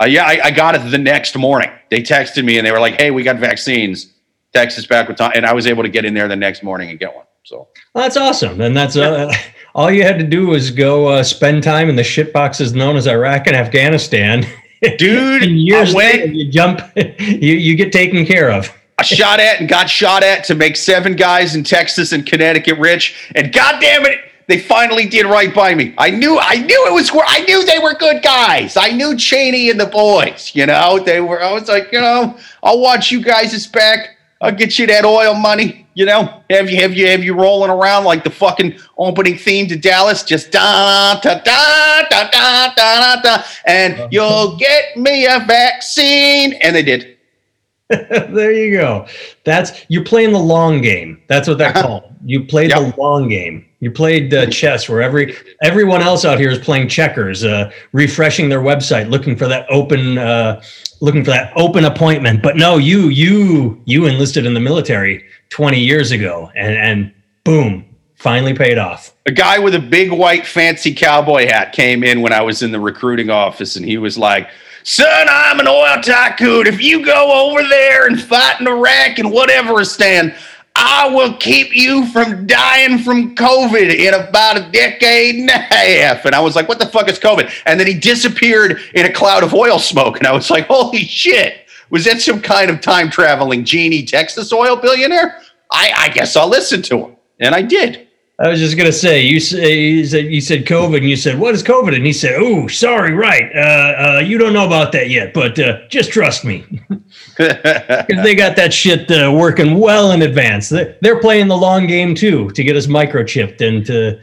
uh, 0.00 0.06
yeah, 0.06 0.24
I, 0.24 0.40
I, 0.44 0.50
got 0.50 0.74
it 0.74 0.90
the 0.90 0.98
next 0.98 1.36
morning. 1.36 1.70
They 1.90 2.00
texted 2.00 2.44
me 2.44 2.56
and 2.56 2.66
they 2.66 2.72
were 2.72 2.80
like, 2.80 2.98
hey, 3.00 3.10
we 3.10 3.22
got 3.22 3.36
vaccines. 3.36 4.12
Text 4.54 4.78
us 4.78 4.86
back 4.86 5.08
with 5.08 5.16
time, 5.16 5.32
and 5.34 5.46
I 5.46 5.52
was 5.52 5.66
able 5.66 5.82
to 5.82 5.88
get 5.88 6.04
in 6.04 6.14
there 6.14 6.28
the 6.28 6.36
next 6.36 6.62
morning 6.62 6.90
and 6.90 6.98
get 6.98 7.14
one. 7.14 7.24
So 7.44 7.68
well, 7.94 8.04
that's 8.04 8.16
awesome, 8.16 8.60
and 8.60 8.76
that's 8.76 8.96
uh, 8.96 9.32
all 9.74 9.90
you 9.90 10.02
had 10.02 10.18
to 10.18 10.24
do 10.24 10.46
was 10.46 10.70
go 10.70 11.06
uh, 11.06 11.22
spend 11.22 11.62
time 11.62 11.88
in 11.88 11.96
the 11.96 12.04
shit 12.04 12.32
boxes 12.32 12.74
known 12.74 12.96
as 12.96 13.06
Iraq 13.06 13.46
and 13.46 13.56
Afghanistan. 13.56 14.46
dude. 14.98 15.44
years 15.44 15.94
later, 15.94 16.26
you 16.26 16.50
jump, 16.50 16.80
you 16.96 17.54
you 17.54 17.76
get 17.76 17.92
taken 17.92 18.26
care 18.26 18.50
of. 18.50 18.70
I 18.98 19.02
shot 19.04 19.40
at 19.40 19.60
and 19.60 19.68
got 19.68 19.88
shot 19.88 20.22
at 20.22 20.44
to 20.44 20.54
make 20.54 20.76
seven 20.76 21.16
guys 21.16 21.54
in 21.54 21.64
Texas 21.64 22.12
and 22.12 22.26
Connecticut 22.26 22.78
rich, 22.78 23.30
and 23.34 23.52
goddamn 23.52 24.06
it, 24.06 24.20
they 24.46 24.58
finally 24.60 25.06
did 25.06 25.26
right 25.26 25.54
by 25.54 25.74
me. 25.74 25.94
I 25.98 26.10
knew, 26.10 26.38
I 26.38 26.56
knew 26.56 26.86
it 26.86 26.92
was. 26.92 27.10
I 27.14 27.40
knew 27.44 27.64
they 27.64 27.78
were 27.78 27.94
good 27.94 28.22
guys. 28.22 28.76
I 28.76 28.90
knew 28.90 29.16
Cheney 29.16 29.70
and 29.70 29.80
the 29.80 29.86
boys. 29.86 30.52
You 30.54 30.66
know, 30.66 30.98
they 30.98 31.20
were. 31.20 31.42
I 31.42 31.52
was 31.52 31.68
like, 31.68 31.90
you 31.92 32.00
know, 32.00 32.38
I'll 32.62 32.80
watch 32.80 33.10
you 33.10 33.22
guys' 33.22 33.66
back. 33.66 34.16
I'll 34.40 34.52
get 34.52 34.78
you 34.78 34.86
that 34.88 35.04
oil 35.04 35.34
money. 35.34 35.81
You 35.94 36.06
know, 36.06 36.42
have 36.48 36.70
you 36.70 36.80
have 36.80 36.94
you 36.94 37.06
have 37.08 37.22
you 37.22 37.34
rolling 37.34 37.70
around 37.70 38.04
like 38.04 38.24
the 38.24 38.30
fucking 38.30 38.78
opening 38.96 39.36
theme 39.36 39.66
to 39.68 39.76
Dallas, 39.76 40.22
just 40.22 40.50
da 40.50 41.20
da 41.20 41.34
da 41.34 42.02
da 42.10 42.28
da 42.30 42.74
da 42.74 43.20
da, 43.20 43.42
and 43.66 43.94
uh-huh. 43.94 44.08
you'll 44.10 44.56
get 44.56 44.96
me 44.96 45.26
a 45.26 45.40
vaccine, 45.40 46.54
and 46.54 46.74
they 46.74 46.82
did. 46.82 47.18
there 47.88 48.52
you 48.52 48.78
go. 48.78 49.06
That's 49.44 49.84
you're 49.88 50.04
playing 50.04 50.32
the 50.32 50.38
long 50.38 50.80
game. 50.80 51.20
That's 51.28 51.46
what 51.46 51.58
they're 51.58 51.72
called. 51.72 52.04
You 52.24 52.44
played 52.44 52.70
yep. 52.70 52.78
the 52.78 53.00
long 53.00 53.28
game. 53.28 53.66
You 53.82 53.90
played 53.90 54.32
uh, 54.32 54.46
chess, 54.46 54.88
where 54.88 55.02
every 55.02 55.34
everyone 55.60 56.02
else 56.02 56.24
out 56.24 56.38
here 56.38 56.50
is 56.50 56.58
playing 56.60 56.86
checkers, 56.86 57.42
uh, 57.42 57.72
refreshing 57.90 58.48
their 58.48 58.60
website, 58.60 59.10
looking 59.10 59.34
for 59.34 59.48
that 59.48 59.66
open, 59.68 60.18
uh, 60.18 60.62
looking 61.00 61.24
for 61.24 61.32
that 61.32 61.52
open 61.56 61.84
appointment. 61.84 62.44
But 62.44 62.56
no, 62.56 62.78
you 62.78 63.08
you 63.08 63.82
you 63.84 64.06
enlisted 64.06 64.46
in 64.46 64.54
the 64.54 64.60
military 64.60 65.24
20 65.48 65.80
years 65.80 66.12
ago, 66.12 66.52
and 66.54 66.76
and 66.76 67.12
boom, 67.42 67.84
finally 68.14 68.54
paid 68.54 68.78
off. 68.78 69.16
A 69.26 69.32
guy 69.32 69.58
with 69.58 69.74
a 69.74 69.80
big 69.80 70.12
white 70.12 70.46
fancy 70.46 70.94
cowboy 70.94 71.48
hat 71.48 71.72
came 71.72 72.04
in 72.04 72.22
when 72.22 72.32
I 72.32 72.40
was 72.40 72.62
in 72.62 72.70
the 72.70 72.78
recruiting 72.78 73.30
office, 73.30 73.74
and 73.74 73.84
he 73.84 73.98
was 73.98 74.16
like 74.16 74.48
Son, 74.84 75.26
I'm 75.30 75.60
an 75.60 75.68
oil 75.68 76.00
tycoon. 76.02 76.66
If 76.66 76.82
you 76.82 77.04
go 77.04 77.50
over 77.50 77.66
there 77.68 78.08
and 78.08 78.20
fight 78.20 78.60
in 78.60 78.66
Iraq 78.66 79.18
and 79.18 79.30
whatever 79.30 79.84
stand, 79.84 80.34
I 80.74 81.08
will 81.08 81.34
keep 81.34 81.74
you 81.74 82.06
from 82.06 82.46
dying 82.46 82.98
from 82.98 83.34
COVID 83.34 83.94
in 83.94 84.14
about 84.14 84.56
a 84.56 84.70
decade 84.70 85.36
and 85.36 85.50
a 85.50 85.58
half. 85.58 86.24
And 86.24 86.34
I 86.34 86.40
was 86.40 86.56
like, 86.56 86.68
what 86.68 86.78
the 86.78 86.86
fuck 86.86 87.08
is 87.08 87.18
COVID? 87.18 87.52
And 87.66 87.78
then 87.78 87.86
he 87.86 87.94
disappeared 87.94 88.80
in 88.94 89.06
a 89.06 89.12
cloud 89.12 89.42
of 89.42 89.54
oil 89.54 89.78
smoke. 89.78 90.18
And 90.18 90.26
I 90.26 90.32
was 90.32 90.50
like, 90.50 90.66
holy 90.66 91.04
shit. 91.04 91.66
Was 91.90 92.04
that 92.06 92.22
some 92.22 92.40
kind 92.40 92.70
of 92.70 92.80
time 92.80 93.10
traveling 93.10 93.64
genie 93.64 94.04
Texas 94.04 94.52
oil 94.52 94.76
billionaire? 94.76 95.42
I, 95.70 95.92
I 95.96 96.08
guess 96.08 96.36
I'll 96.36 96.48
listen 96.48 96.80
to 96.82 97.06
him. 97.06 97.16
And 97.38 97.54
I 97.54 97.62
did. 97.62 98.08
I 98.42 98.48
was 98.48 98.58
just 98.58 98.76
gonna 98.76 98.90
say 98.90 99.22
you 99.22 99.38
say 99.38 99.78
you 99.78 100.04
said 100.04 100.24
you 100.24 100.40
said 100.40 100.64
COVID 100.64 100.96
and 100.96 101.08
you 101.08 101.14
said 101.14 101.38
what 101.38 101.54
is 101.54 101.62
COVID? 101.62 101.94
And 101.94 102.04
he 102.04 102.12
said 102.12 102.34
oh 102.38 102.66
sorry 102.66 103.12
right 103.14 103.48
uh, 103.54 104.16
uh, 104.16 104.18
you 104.18 104.36
don't 104.36 104.52
know 104.52 104.66
about 104.66 104.90
that 104.92 105.10
yet 105.10 105.32
but 105.32 105.58
uh, 105.60 105.86
just 105.88 106.10
trust 106.10 106.44
me. 106.44 106.64
Because 107.36 108.22
they 108.22 108.34
got 108.34 108.56
that 108.56 108.74
shit 108.74 109.10
uh, 109.10 109.32
working 109.34 109.78
well 109.78 110.12
in 110.12 110.22
advance. 110.22 110.68
They're 110.68 111.20
playing 111.20 111.48
the 111.48 111.56
long 111.56 111.86
game 111.86 112.14
too 112.14 112.50
to 112.50 112.64
get 112.64 112.76
us 112.76 112.86
microchipped 112.86 113.66
and 113.66 113.84
to 113.86 114.20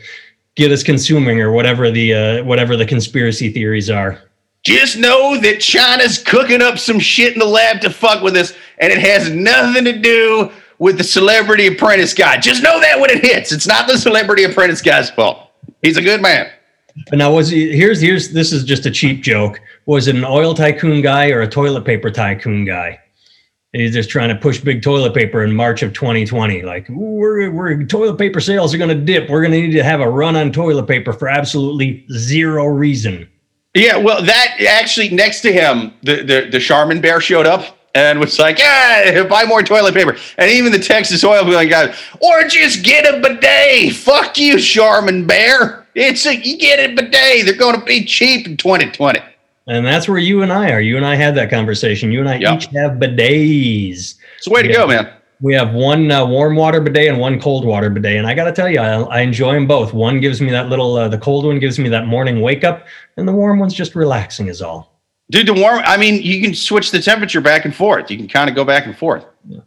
get 0.55 0.71
us 0.71 0.83
consuming 0.83 1.39
or 1.39 1.51
whatever 1.51 1.89
the 1.89 2.13
uh, 2.13 2.43
whatever 2.43 2.75
the 2.75 2.85
conspiracy 2.85 3.51
theories 3.51 3.89
are. 3.89 4.21
Just 4.63 4.97
know 4.97 5.39
that 5.39 5.61
China's 5.61 6.17
cooking 6.17 6.61
up 6.61 6.77
some 6.77 6.99
shit 6.99 7.33
in 7.33 7.39
the 7.39 7.45
lab 7.45 7.79
to 7.81 7.89
fuck 7.89 8.21
with 8.21 8.35
us, 8.35 8.53
and 8.79 8.91
it 8.91 8.99
has 8.99 9.29
nothing 9.29 9.85
to 9.85 9.97
do 9.97 10.51
with 10.79 10.97
the 10.97 11.03
Celebrity 11.03 11.67
Apprentice 11.67 12.13
guy. 12.13 12.37
Just 12.37 12.63
know 12.63 12.79
that 12.79 12.99
when 12.99 13.09
it 13.11 13.23
hits, 13.23 13.51
it's 13.51 13.67
not 13.67 13.87
the 13.87 13.97
Celebrity 13.97 14.45
Apprentice 14.45 14.81
guy's 14.81 15.09
fault. 15.11 15.51
He's 15.81 15.97
a 15.97 16.01
good 16.01 16.21
man. 16.21 16.49
But 17.09 17.19
now 17.19 17.33
was 17.33 17.49
he, 17.49 17.75
here's 17.77 18.01
here's 18.01 18.31
this 18.31 18.51
is 18.51 18.63
just 18.63 18.85
a 18.85 18.91
cheap 18.91 19.21
joke. 19.21 19.61
Was 19.85 20.07
it 20.07 20.15
an 20.15 20.25
oil 20.25 20.53
tycoon 20.53 21.01
guy 21.01 21.29
or 21.29 21.41
a 21.41 21.47
toilet 21.47 21.85
paper 21.85 22.09
tycoon 22.09 22.65
guy? 22.65 22.99
He's 23.71 23.93
just 23.93 24.09
trying 24.09 24.29
to 24.29 24.35
push 24.35 24.59
big 24.59 24.81
toilet 24.81 25.13
paper 25.13 25.43
in 25.43 25.55
March 25.55 25.83
of 25.83 25.93
2020. 25.93 26.63
Like 26.63 26.87
we're, 26.89 27.51
we're 27.51 27.83
toilet 27.83 28.17
paper 28.17 28.39
sales 28.39 28.73
are 28.73 28.79
going 28.79 28.89
to 28.89 28.95
dip. 28.95 29.29
We're 29.29 29.41
going 29.41 29.51
to 29.51 29.61
need 29.61 29.73
to 29.73 29.83
have 29.83 30.01
a 30.01 30.09
run 30.09 30.35
on 30.35 30.51
toilet 30.51 30.87
paper 30.87 31.13
for 31.13 31.27
absolutely 31.27 32.05
zero 32.11 32.65
reason. 32.65 33.29
Yeah, 33.75 33.97
well, 33.97 34.23
that 34.23 34.55
actually 34.67 35.09
next 35.09 35.41
to 35.41 35.53
him, 35.53 35.93
the 36.01 36.23
the, 36.23 36.49
the 36.51 36.59
Charmin 36.59 36.99
bear 36.99 37.21
showed 37.21 37.45
up 37.45 37.78
and 37.95 38.19
was 38.19 38.39
like, 38.39 38.59
yeah, 38.59 39.23
buy 39.23 39.45
more 39.45 39.63
toilet 39.63 39.93
paper. 39.93 40.15
And 40.37 40.49
even 40.51 40.71
the 40.71 40.79
Texas 40.79 41.23
oil 41.23 41.43
guy, 41.67 41.95
or 42.19 42.43
just 42.43 42.83
get 42.83 43.05
a 43.05 43.19
bidet. 43.19 43.93
Fuck 43.93 44.37
you, 44.37 44.59
Charmin 44.59 45.25
Bear. 45.25 45.87
It's 45.95 46.25
a, 46.25 46.35
you 46.35 46.57
get 46.57 46.79
a 46.79 46.95
bidet. 46.95 47.45
They're 47.45 47.55
going 47.55 47.79
to 47.79 47.85
be 47.85 48.05
cheap 48.05 48.47
in 48.47 48.57
2020. 48.57 49.19
And 49.67 49.85
that's 49.85 50.07
where 50.07 50.17
you 50.17 50.41
and 50.41 50.51
I 50.51 50.71
are. 50.71 50.81
You 50.81 50.97
and 50.97 51.05
I 51.05 51.15
had 51.15 51.35
that 51.35 51.49
conversation. 51.49 52.11
You 52.11 52.21
and 52.21 52.29
I 52.29 52.37
yep. 52.37 52.55
each 52.55 52.65
have 52.67 52.93
bidets. 52.93 54.15
It's 54.37 54.45
the 54.45 54.51
way 54.51 54.63
to 54.63 54.67
we 54.67 54.73
go, 54.73 54.87
man. 54.87 55.13
We 55.41 55.53
have 55.53 55.73
one 55.73 56.11
uh, 56.11 56.25
warm 56.25 56.55
water 56.55 56.81
bidet 56.81 57.07
and 57.07 57.19
one 57.19 57.39
cold 57.39 57.65
water 57.65 57.89
bidet. 57.89 58.17
And 58.17 58.27
I 58.27 58.33
got 58.33 58.45
to 58.45 58.51
tell 58.51 58.67
you, 58.67 58.79
I, 58.79 59.01
I, 59.03 59.21
enjoy 59.21 59.53
them 59.53 59.67
both. 59.67 59.93
One 59.93 60.19
gives 60.19 60.41
me 60.41 60.49
that 60.49 60.69
little, 60.69 60.95
uh, 60.95 61.07
the 61.07 61.17
cold 61.17 61.45
one 61.45 61.59
gives 61.59 61.79
me 61.79 61.87
that 61.89 62.07
morning 62.07 62.41
wake 62.41 62.63
up, 62.63 62.87
and 63.15 63.27
the 63.27 63.31
warm 63.31 63.59
one's 63.59 63.73
just 63.73 63.95
relaxing, 63.95 64.47
is 64.47 64.61
all. 64.61 64.98
Dude, 65.31 65.47
the 65.47 65.53
warm. 65.53 65.81
I 65.85 65.97
mean, 65.97 66.21
you 66.21 66.41
can 66.41 66.55
switch 66.55 66.91
the 66.91 66.99
temperature 66.99 67.41
back 67.41 67.65
and 67.65 67.75
forth. 67.75 68.09
You 68.09 68.17
can 68.17 68.27
kind 68.27 68.49
of 68.49 68.55
go 68.55 68.65
back 68.65 68.85
and 68.85 68.97
forth. 68.97 69.25
Yeah. 69.47 69.59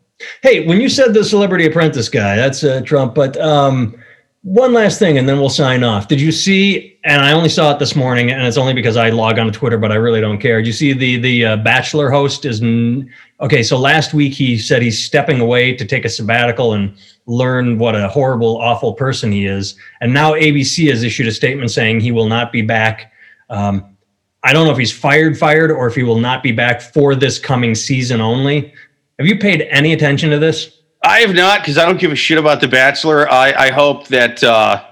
Hey, 0.43 0.67
when 0.67 0.81
you 0.81 0.89
said 0.89 1.15
the 1.15 1.25
Celebrity 1.25 1.67
Apprentice 1.67 2.09
guy, 2.09 2.37
that's 2.37 2.65
uh, 2.65 2.81
Trump. 2.83 3.15
But 3.15 3.37
um, 3.41 3.97
one 4.43 4.73
last 4.73 4.99
thing, 4.99 5.19
and 5.19 5.29
then 5.29 5.39
we'll 5.39 5.49
sign 5.49 5.85
off. 5.85 6.09
Did 6.09 6.21
you 6.21 6.33
see? 6.33 6.99
And 7.05 7.23
I 7.23 7.33
only 7.33 7.49
saw 7.49 7.73
it 7.73 7.79
this 7.79 7.95
morning, 7.95 8.33
and 8.33 8.43
it's 8.43 8.57
only 8.57 8.73
because 8.73 8.97
I 8.97 9.11
log 9.11 9.39
on 9.39 9.47
to 9.47 9.53
Twitter, 9.53 9.79
but 9.79 9.93
I 9.93 9.97
really 9.97 10.21
don't 10.21 10.39
care. 10.39 10.59
Did 10.59 10.67
you 10.67 10.73
see 10.73 10.93
the 10.93 11.17
the 11.19 11.47
uh, 11.47 11.57
Bachelor 11.59 12.11
host 12.11 12.45
is 12.45 12.61
n- 12.61 13.09
okay? 13.41 13.63
So 13.63 13.79
last 13.79 14.15
week 14.15 14.35
he 14.35 14.59
said 14.59 14.83
he's 14.83 15.03
stepping 15.03 15.41
away 15.41 15.77
to 15.77 15.85
take 15.85 16.05
a 16.05 16.09
sabbatical 16.09 16.73
and 16.73 16.97
learn 17.27 17.79
what 17.79 17.95
a 17.95 18.09
horrible, 18.09 18.59
awful 18.59 18.95
person 18.95 19.31
he 19.31 19.47
is. 19.47 19.77
And 20.01 20.13
now 20.13 20.33
ABC 20.33 20.91
has 20.91 21.05
issued 21.05 21.29
a 21.29 21.33
statement 21.33 21.71
saying 21.71 22.01
he 22.01 22.11
will 22.11 22.29
not 22.29 22.51
be 22.51 22.63
back. 22.63 23.13
Um, 23.49 23.92
I 24.45 24.53
don't 24.53 24.67
know 24.67 24.73
if 24.73 24.79
he's 24.79 24.93
fired, 24.93 25.39
fired, 25.39 25.71
or 25.71 25.87
if 25.87 25.95
he 25.95 26.03
will 26.03 26.19
not 26.19 26.43
be 26.43 26.53
back 26.53 26.81
for 26.81 27.15
this 27.15 27.39
coming 27.39 27.75
season 27.75 28.21
only. 28.21 28.75
Have 29.19 29.27
you 29.27 29.39
paid 29.39 29.63
any 29.63 29.93
attention 29.93 30.31
to 30.31 30.39
this? 30.39 30.81
I 31.05 31.21
have 31.21 31.35
not 31.35 31.61
because 31.61 31.79
I 31.79 31.85
don't 31.85 31.99
give 31.99 32.13
a 32.13 32.17
shit 32.17 32.39
about 32.39 32.61
The 32.61 32.69
Bachelor. 32.69 33.31
I, 33.31 33.53
I 33.53 33.71
hope 33.71 34.09
that 34.09 34.43
uh, 34.43 34.85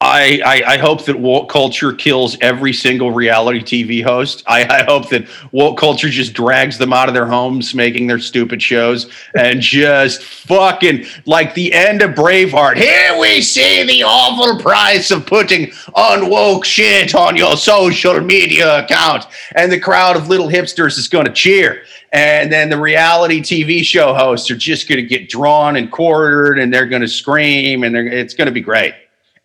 I, 0.00 0.40
I, 0.46 0.74
I 0.74 0.78
hope 0.78 1.06
that 1.06 1.18
woke 1.18 1.50
culture 1.50 1.92
kills 1.92 2.38
every 2.40 2.72
single 2.72 3.10
reality 3.10 3.60
TV 3.60 4.00
host. 4.00 4.44
I, 4.46 4.62
I 4.62 4.84
hope 4.84 5.08
that 5.08 5.26
woke 5.50 5.76
culture 5.76 6.08
just 6.08 6.34
drags 6.34 6.78
them 6.78 6.92
out 6.92 7.08
of 7.08 7.14
their 7.14 7.26
homes, 7.26 7.74
making 7.74 8.06
their 8.06 8.20
stupid 8.20 8.62
shows, 8.62 9.10
and 9.36 9.60
just 9.60 10.22
fucking 10.22 11.04
like 11.26 11.52
the 11.54 11.72
end 11.74 12.02
of 12.02 12.12
Braveheart. 12.12 12.76
Here 12.76 13.18
we 13.18 13.40
see 13.40 13.82
the 13.82 14.04
awful 14.04 14.60
price 14.62 15.10
of 15.10 15.26
putting 15.26 15.66
unwoke 15.96 16.64
shit 16.64 17.16
on 17.16 17.36
your 17.36 17.56
social 17.56 18.20
media 18.20 18.84
account, 18.84 19.26
and 19.56 19.72
the 19.72 19.80
crowd 19.80 20.14
of 20.14 20.28
little 20.28 20.48
hipsters 20.48 20.96
is 20.96 21.08
going 21.08 21.26
to 21.26 21.32
cheer. 21.32 21.82
And 22.12 22.52
then 22.52 22.70
the 22.70 22.80
reality 22.80 23.40
TV 23.40 23.82
show 23.82 24.14
hosts 24.14 24.48
are 24.48 24.56
just 24.56 24.88
going 24.88 25.02
to 25.02 25.08
get 25.08 25.28
drawn 25.28 25.74
and 25.74 25.90
quartered, 25.90 26.60
and 26.60 26.72
they're 26.72 26.86
going 26.86 27.02
to 27.02 27.08
scream, 27.08 27.82
and 27.82 27.96
it's 27.96 28.34
going 28.34 28.46
to 28.46 28.52
be 28.52 28.60
great 28.60 28.94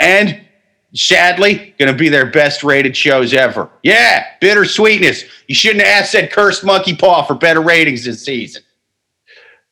and 0.04 0.46
sadly, 0.94 1.74
going 1.80 1.92
to 1.92 1.98
be 1.98 2.10
their 2.10 2.26
best 2.26 2.64
rated 2.64 2.96
shows 2.96 3.34
ever. 3.34 3.70
Yeah, 3.84 4.26
bittersweetness. 4.42 5.24
You 5.48 5.56
shouldn't 5.56 5.84
have 5.84 6.04
asked 6.04 6.14
that 6.14 6.32
cursed 6.32 6.64
monkey 6.64 6.96
paw 6.96 7.24
for 7.24 7.36
better 7.36 7.62
ratings 7.62 8.06
this 8.06 8.24
season. 8.24 8.64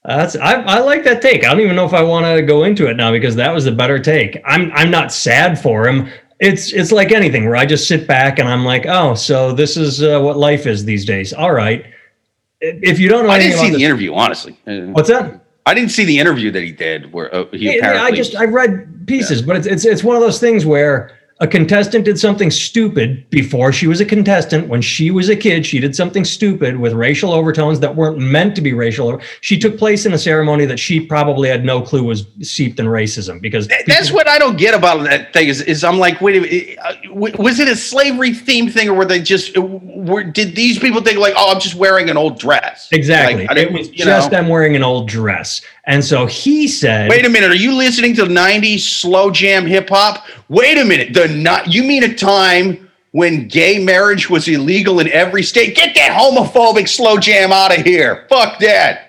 that's 0.03 0.35
I, 0.35 0.53
I 0.61 0.79
like 0.79 1.03
that 1.03 1.21
take. 1.21 1.45
I 1.45 1.51
don't 1.51 1.61
even 1.61 1.75
know 1.75 1.85
if 1.85 1.93
I 1.93 2.01
want 2.01 2.25
to 2.25 2.41
go 2.41 2.63
into 2.63 2.87
it 2.87 2.95
now 2.95 3.11
because 3.11 3.35
that 3.35 3.53
was 3.53 3.65
a 3.65 3.71
better 3.71 3.99
take. 3.99 4.41
I'm 4.45 4.71
I'm 4.73 4.89
not 4.89 5.11
sad 5.11 5.61
for 5.61 5.87
him. 5.87 6.09
It's 6.39 6.73
it's 6.73 6.91
like 6.91 7.11
anything 7.11 7.45
where 7.45 7.55
I 7.55 7.65
just 7.65 7.87
sit 7.87 8.07
back 8.07 8.39
and 8.39 8.47
I'm 8.47 8.65
like, 8.65 8.85
oh, 8.87 9.13
so 9.13 9.51
this 9.51 9.77
is 9.77 10.01
uh, 10.01 10.19
what 10.19 10.37
life 10.37 10.65
is 10.65 10.85
these 10.85 11.05
days. 11.05 11.33
All 11.33 11.53
right. 11.53 11.85
If 12.61 12.99
you 12.99 13.09
don't 13.09 13.25
know, 13.25 13.31
I 13.31 13.39
didn't 13.39 13.59
see 13.59 13.67
the 13.67 13.73
this, 13.73 13.81
interview 13.83 14.13
honestly. 14.13 14.57
What's 14.65 15.09
that? 15.09 15.45
I 15.65 15.73
didn't 15.75 15.91
see 15.91 16.05
the 16.05 16.17
interview 16.17 16.51
that 16.51 16.63
he 16.63 16.71
did 16.71 17.13
where 17.13 17.33
uh, 17.33 17.45
he 17.51 17.65
yeah, 17.65 17.73
apparently. 17.73 18.11
I 18.11 18.15
just 18.15 18.35
I 18.35 18.45
read 18.45 18.90
pieces, 19.11 19.41
yeah. 19.41 19.47
but 19.47 19.55
it's, 19.57 19.67
it's 19.67 19.85
it's 19.85 20.03
one 20.03 20.15
of 20.15 20.21
those 20.21 20.39
things 20.39 20.65
where 20.65 21.11
a 21.41 21.47
contestant 21.47 22.05
did 22.05 22.19
something 22.19 22.51
stupid 22.51 23.27
before 23.31 23.73
she 23.73 23.87
was 23.87 23.99
a 23.99 24.05
contestant. 24.05 24.67
When 24.67 24.79
she 24.79 25.09
was 25.09 25.27
a 25.27 25.35
kid, 25.35 25.65
she 25.65 25.79
did 25.79 25.95
something 25.95 26.23
stupid 26.23 26.77
with 26.77 26.93
racial 26.93 27.33
overtones 27.33 27.79
that 27.79 27.95
weren't 27.95 28.19
meant 28.19 28.55
to 28.57 28.61
be 28.61 28.73
racial. 28.73 29.19
She 29.41 29.57
took 29.57 29.75
place 29.75 30.05
in 30.05 30.13
a 30.13 30.19
ceremony 30.19 30.65
that 30.65 30.77
she 30.77 30.99
probably 30.99 31.49
had 31.49 31.65
no 31.65 31.81
clue 31.81 32.03
was 32.03 32.27
seeped 32.43 32.79
in 32.79 32.85
racism. 32.85 33.41
Because 33.41 33.67
that's 33.67 33.85
people, 33.85 34.17
what 34.17 34.27
I 34.27 34.37
don't 34.37 34.55
get 34.55 34.75
about 34.75 35.03
that 35.05 35.33
thing 35.33 35.47
is, 35.47 35.61
is 35.61 35.83
I'm 35.83 35.97
like, 35.97 36.21
wait, 36.21 36.77
uh, 36.77 36.93
was 37.11 37.59
it 37.59 37.67
a 37.67 37.75
slavery 37.75 38.33
themed 38.33 38.71
thing 38.71 38.87
or 38.87 38.93
were 38.93 39.05
they 39.05 39.19
just 39.19 39.57
were 39.57 40.23
did 40.23 40.55
these 40.55 40.77
people 40.77 41.01
think 41.01 41.17
like, 41.17 41.33
oh, 41.35 41.53
I'm 41.53 41.59
just 41.59 41.73
wearing 41.73 42.11
an 42.11 42.17
old 42.17 42.37
dress? 42.37 42.87
Exactly. 42.91 43.47
Like, 43.47 43.57
it 43.57 43.73
was 43.73 43.89
just 43.89 44.31
know? 44.31 44.37
I'm 44.37 44.47
wearing 44.47 44.75
an 44.75 44.83
old 44.83 45.07
dress. 45.07 45.61
And 45.85 46.03
so 46.03 46.25
he 46.25 46.67
said, 46.67 47.09
"Wait 47.09 47.25
a 47.25 47.29
minute, 47.29 47.51
are 47.51 47.55
you 47.55 47.73
listening 47.73 48.15
to 48.15 48.25
'90s 48.25 48.81
slow 48.81 49.31
jam 49.31 49.65
hip 49.65 49.89
hop? 49.89 50.25
Wait 50.47 50.77
a 50.77 50.85
minute, 50.85 51.13
the 51.13 51.27
not 51.27 51.73
you 51.73 51.83
mean 51.83 52.03
a 52.03 52.13
time 52.13 52.89
when 53.11 53.47
gay 53.47 53.83
marriage 53.83 54.29
was 54.29 54.47
illegal 54.47 54.99
in 54.99 55.07
every 55.09 55.43
state? 55.43 55.75
Get 55.75 55.95
that 55.95 56.11
homophobic 56.11 56.87
slow 56.87 57.17
jam 57.17 57.51
out 57.51 57.77
of 57.77 57.83
here! 57.83 58.25
Fuck 58.29 58.59
that." 58.59 59.07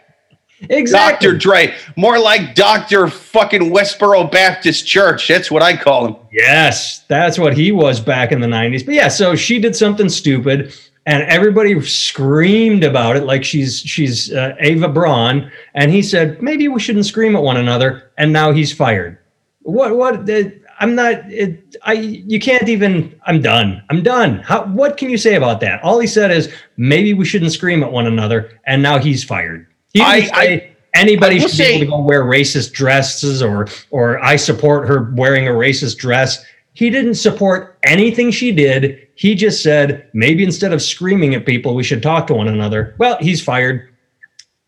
Exactly. 0.71 1.29
Dr. 1.29 1.39
Dre, 1.39 1.75
more 1.97 2.19
like 2.19 2.55
Dr. 2.55 3.09
fucking 3.09 3.73
Westboro 3.73 4.31
Baptist 4.31 4.87
Church. 4.87 5.27
That's 5.27 5.51
what 5.51 5.61
I 5.61 5.77
call 5.77 6.07
him. 6.07 6.17
Yes, 6.33 7.01
that's 7.09 7.39
what 7.39 7.57
he 7.57 7.73
was 7.73 8.01
back 8.01 8.31
in 8.31 8.41
the 8.41 8.47
90s. 8.47 8.87
But 8.87 8.95
yeah, 8.95 9.09
so 9.09 9.35
she 9.35 9.59
did 9.59 9.75
something 9.75 10.09
stupid 10.09 10.73
and 11.07 11.23
everybody 11.25 11.81
screamed 11.83 12.85
about 12.85 13.17
it 13.17 13.25
like 13.25 13.45
she's 13.45 13.81
she's 13.81 14.33
uh, 14.33 14.55
Eva 14.63 14.89
Braun, 14.89 15.51
and 15.75 15.91
he 15.91 16.03
said 16.03 16.41
maybe 16.43 16.69
we 16.69 16.81
shouldn't 16.81 17.07
scream 17.07 17.35
at 17.35 17.43
one 17.43 17.57
another, 17.57 18.11
and 18.19 18.33
now 18.33 18.53
he's 18.53 18.73
fired. 18.73 19.19
What 19.63 19.97
what? 19.97 20.29
Uh, 20.29 20.45
I'm 20.79 20.95
not. 20.95 21.31
It, 21.31 21.77
I 21.83 21.95
you 21.95 22.41
can't 22.41 22.69
even. 22.69 23.19
I'm 23.27 23.41
done. 23.41 23.83
I'm 23.91 24.03
done. 24.03 24.39
How? 24.39 24.65
What 24.67 24.97
can 24.97 25.11
you 25.11 25.19
say 25.19 25.35
about 25.35 25.61
that? 25.61 25.83
All 25.83 25.99
he 25.99 26.07
said 26.07 26.31
is 26.31 26.53
maybe 26.77 27.15
we 27.15 27.25
shouldn't 27.25 27.53
scream 27.53 27.83
at 27.83 27.91
one 27.91 28.07
another, 28.07 28.61
and 28.67 28.83
now 28.83 28.99
he's 28.99 29.25
fired. 29.25 29.67
He 29.93 30.01
I, 30.01 30.31
I, 30.33 30.73
anybody 30.95 31.39
should 31.39 31.51
say, 31.51 31.79
be 31.81 31.85
able 31.85 31.99
to 31.99 32.03
go 32.03 32.07
wear 32.07 32.25
racist 32.25 32.73
dresses 32.73 33.43
or 33.43 33.69
or 33.91 34.23
I 34.23 34.37
support 34.37 34.89
her 34.89 35.13
wearing 35.15 35.49
a 35.49 35.53
racist 35.53 35.99
dress. 35.99 36.45
He 36.75 36.91
didn't 36.91 37.15
support 37.15 37.79
anything 37.85 38.31
she 38.31 38.53
did. 38.53 39.09
He 39.15 39.35
just 39.35 39.63
said, 39.63 40.09
maybe 40.15 40.43
instead 40.43 40.73
of 40.73 40.81
screaming 40.81 41.35
at 41.35 41.45
people, 41.45 41.75
we 41.75 41.85
should 41.85 42.03
talk 42.03 42.27
to 42.29 42.35
one 42.35 42.49
another. 42.49 42.95
Well, 42.99 43.19
he's 43.21 43.43
fired. 43.43 43.89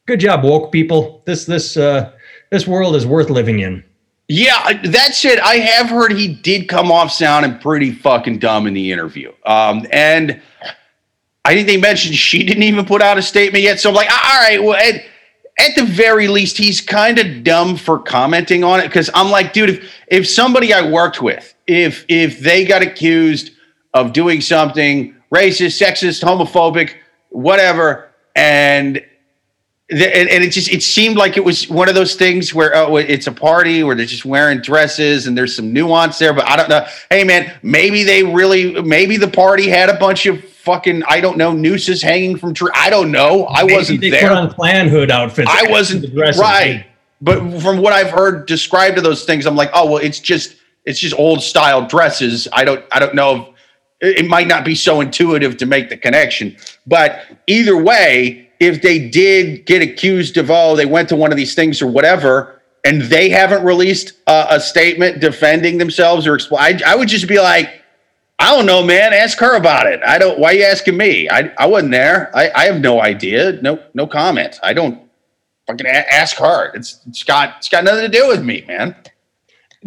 Good 0.06 0.20
job, 0.20 0.44
woke 0.44 0.70
people. 0.70 1.22
This 1.24 1.46
this 1.46 1.78
uh, 1.78 2.12
this 2.50 2.66
world 2.66 2.94
is 2.94 3.06
worth 3.06 3.30
living 3.30 3.60
in. 3.60 3.82
Yeah, 4.28 4.80
that 4.84 5.14
said, 5.14 5.38
I 5.38 5.56
have 5.56 5.88
heard 5.88 6.12
he 6.12 6.28
did 6.28 6.68
come 6.68 6.90
off 6.90 7.10
sounding 7.10 7.58
pretty 7.58 7.92
fucking 7.92 8.38
dumb 8.38 8.66
in 8.66 8.74
the 8.74 8.90
interview. 8.90 9.32
Um, 9.44 9.86
and 9.92 10.40
I 11.44 11.54
think 11.54 11.66
they 11.66 11.76
mentioned 11.76 12.14
she 12.14 12.42
didn't 12.42 12.62
even 12.62 12.86
put 12.86 13.02
out 13.02 13.18
a 13.18 13.22
statement 13.22 13.64
yet. 13.64 13.80
So 13.80 13.90
I'm 13.90 13.94
like, 13.94 14.10
all 14.10 14.40
right, 14.40 14.62
well, 14.62 14.76
at, 14.76 15.04
at 15.58 15.74
the 15.76 15.84
very 15.84 16.28
least, 16.28 16.56
he's 16.56 16.80
kind 16.80 17.18
of 17.18 17.44
dumb 17.44 17.76
for 17.76 17.98
commenting 17.98 18.64
on 18.64 18.80
it 18.80 18.84
because 18.84 19.10
I'm 19.14 19.30
like, 19.30 19.52
dude, 19.52 19.70
if 19.70 19.92
if 20.08 20.28
somebody 20.28 20.72
I 20.72 20.90
worked 20.90 21.20
with 21.20 21.53
if 21.66 22.04
if 22.08 22.40
they 22.40 22.64
got 22.64 22.82
accused 22.82 23.50
of 23.92 24.12
doing 24.12 24.40
something 24.40 25.14
racist, 25.32 25.80
sexist, 25.80 26.22
homophobic, 26.22 26.94
whatever, 27.30 28.10
and 28.34 29.04
the, 29.88 30.16
and, 30.16 30.28
and, 30.30 30.42
it 30.42 30.50
just 30.50 30.70
it 30.70 30.82
seemed 30.82 31.16
like 31.16 31.36
it 31.36 31.44
was 31.44 31.68
one 31.68 31.88
of 31.88 31.94
those 31.94 32.14
things 32.14 32.54
where 32.54 32.74
oh, 32.74 32.96
it's 32.96 33.26
a 33.26 33.32
party 33.32 33.82
where 33.82 33.94
they're 33.94 34.06
just 34.06 34.24
wearing 34.24 34.60
dresses 34.60 35.26
and 35.26 35.36
there's 35.36 35.54
some 35.54 35.72
nuance 35.72 36.18
there, 36.18 36.32
but 36.32 36.48
I 36.48 36.56
don't 36.56 36.70
know. 36.70 36.86
Hey 37.10 37.22
man, 37.22 37.52
maybe 37.62 38.02
they 38.02 38.22
really 38.22 38.80
maybe 38.82 39.18
the 39.18 39.28
party 39.28 39.68
had 39.68 39.90
a 39.90 39.98
bunch 39.98 40.24
of 40.24 40.42
fucking 40.42 41.02
I 41.04 41.20
don't 41.20 41.36
know 41.36 41.52
nooses 41.52 42.00
hanging 42.00 42.36
from 42.38 42.54
tree. 42.54 42.70
I 42.74 42.88
don't 42.88 43.12
know. 43.12 43.46
I 43.46 43.62
maybe 43.62 43.74
wasn't 43.74 44.00
they 44.00 44.10
there. 44.10 44.28
Put 44.28 44.38
on 44.38 44.50
Klan 44.54 44.88
hood 44.88 45.10
outfits. 45.10 45.50
I 45.50 45.70
wasn't 45.70 46.14
right. 46.38 46.86
But 47.20 47.60
from 47.60 47.78
what 47.78 47.92
I've 47.92 48.10
heard 48.10 48.46
described 48.46 48.96
to 48.96 49.02
those 49.02 49.24
things, 49.24 49.46
I'm 49.46 49.56
like, 49.56 49.70
oh 49.74 49.90
well, 49.90 50.02
it's 50.02 50.18
just 50.18 50.56
it's 50.84 51.00
just 51.00 51.18
old 51.18 51.42
style 51.42 51.86
dresses. 51.86 52.48
I 52.52 52.64
don't 52.64 52.84
I 52.92 52.98
don't 52.98 53.14
know 53.14 53.54
if 54.00 54.18
it 54.18 54.26
might 54.26 54.46
not 54.46 54.64
be 54.64 54.74
so 54.74 55.00
intuitive 55.00 55.56
to 55.58 55.66
make 55.66 55.88
the 55.88 55.96
connection. 55.96 56.56
But 56.86 57.20
either 57.46 57.76
way, 57.76 58.50
if 58.60 58.82
they 58.82 59.08
did 59.08 59.66
get 59.66 59.82
accused 59.82 60.36
of 60.36 60.50
oh 60.50 60.76
they 60.76 60.86
went 60.86 61.08
to 61.10 61.16
one 61.16 61.30
of 61.30 61.36
these 61.36 61.54
things 61.54 61.80
or 61.80 61.86
whatever, 61.86 62.60
and 62.84 63.02
they 63.02 63.30
haven't 63.30 63.64
released 63.64 64.12
a, 64.26 64.46
a 64.50 64.60
statement 64.60 65.20
defending 65.20 65.78
themselves 65.78 66.26
or 66.26 66.36
expl- 66.36 66.58
I, 66.58 66.80
I 66.86 66.94
would 66.96 67.08
just 67.08 67.28
be 67.28 67.38
like. 67.40 67.80
I 68.36 68.54
don't 68.54 68.66
know, 68.66 68.82
man. 68.82 69.12
Ask 69.14 69.38
her 69.38 69.54
about 69.54 69.86
it. 69.86 70.00
I 70.04 70.18
don't. 70.18 70.40
Why 70.40 70.50
are 70.50 70.54
you 70.54 70.64
asking 70.64 70.96
me? 70.96 71.28
I, 71.30 71.52
I 71.56 71.66
wasn't 71.66 71.92
there. 71.92 72.36
I, 72.36 72.50
I 72.52 72.64
have 72.64 72.80
no 72.80 73.00
idea. 73.00 73.52
No 73.62 73.80
no 73.94 74.08
comment. 74.08 74.58
I 74.60 74.72
don't 74.72 75.00
fucking 75.68 75.86
ask 75.86 76.36
her. 76.38 76.74
It's 76.74 77.00
it's 77.06 77.22
got 77.22 77.58
it's 77.58 77.68
got 77.68 77.84
nothing 77.84 78.02
to 78.02 78.08
do 78.08 78.26
with 78.26 78.42
me, 78.44 78.64
man. 78.66 78.96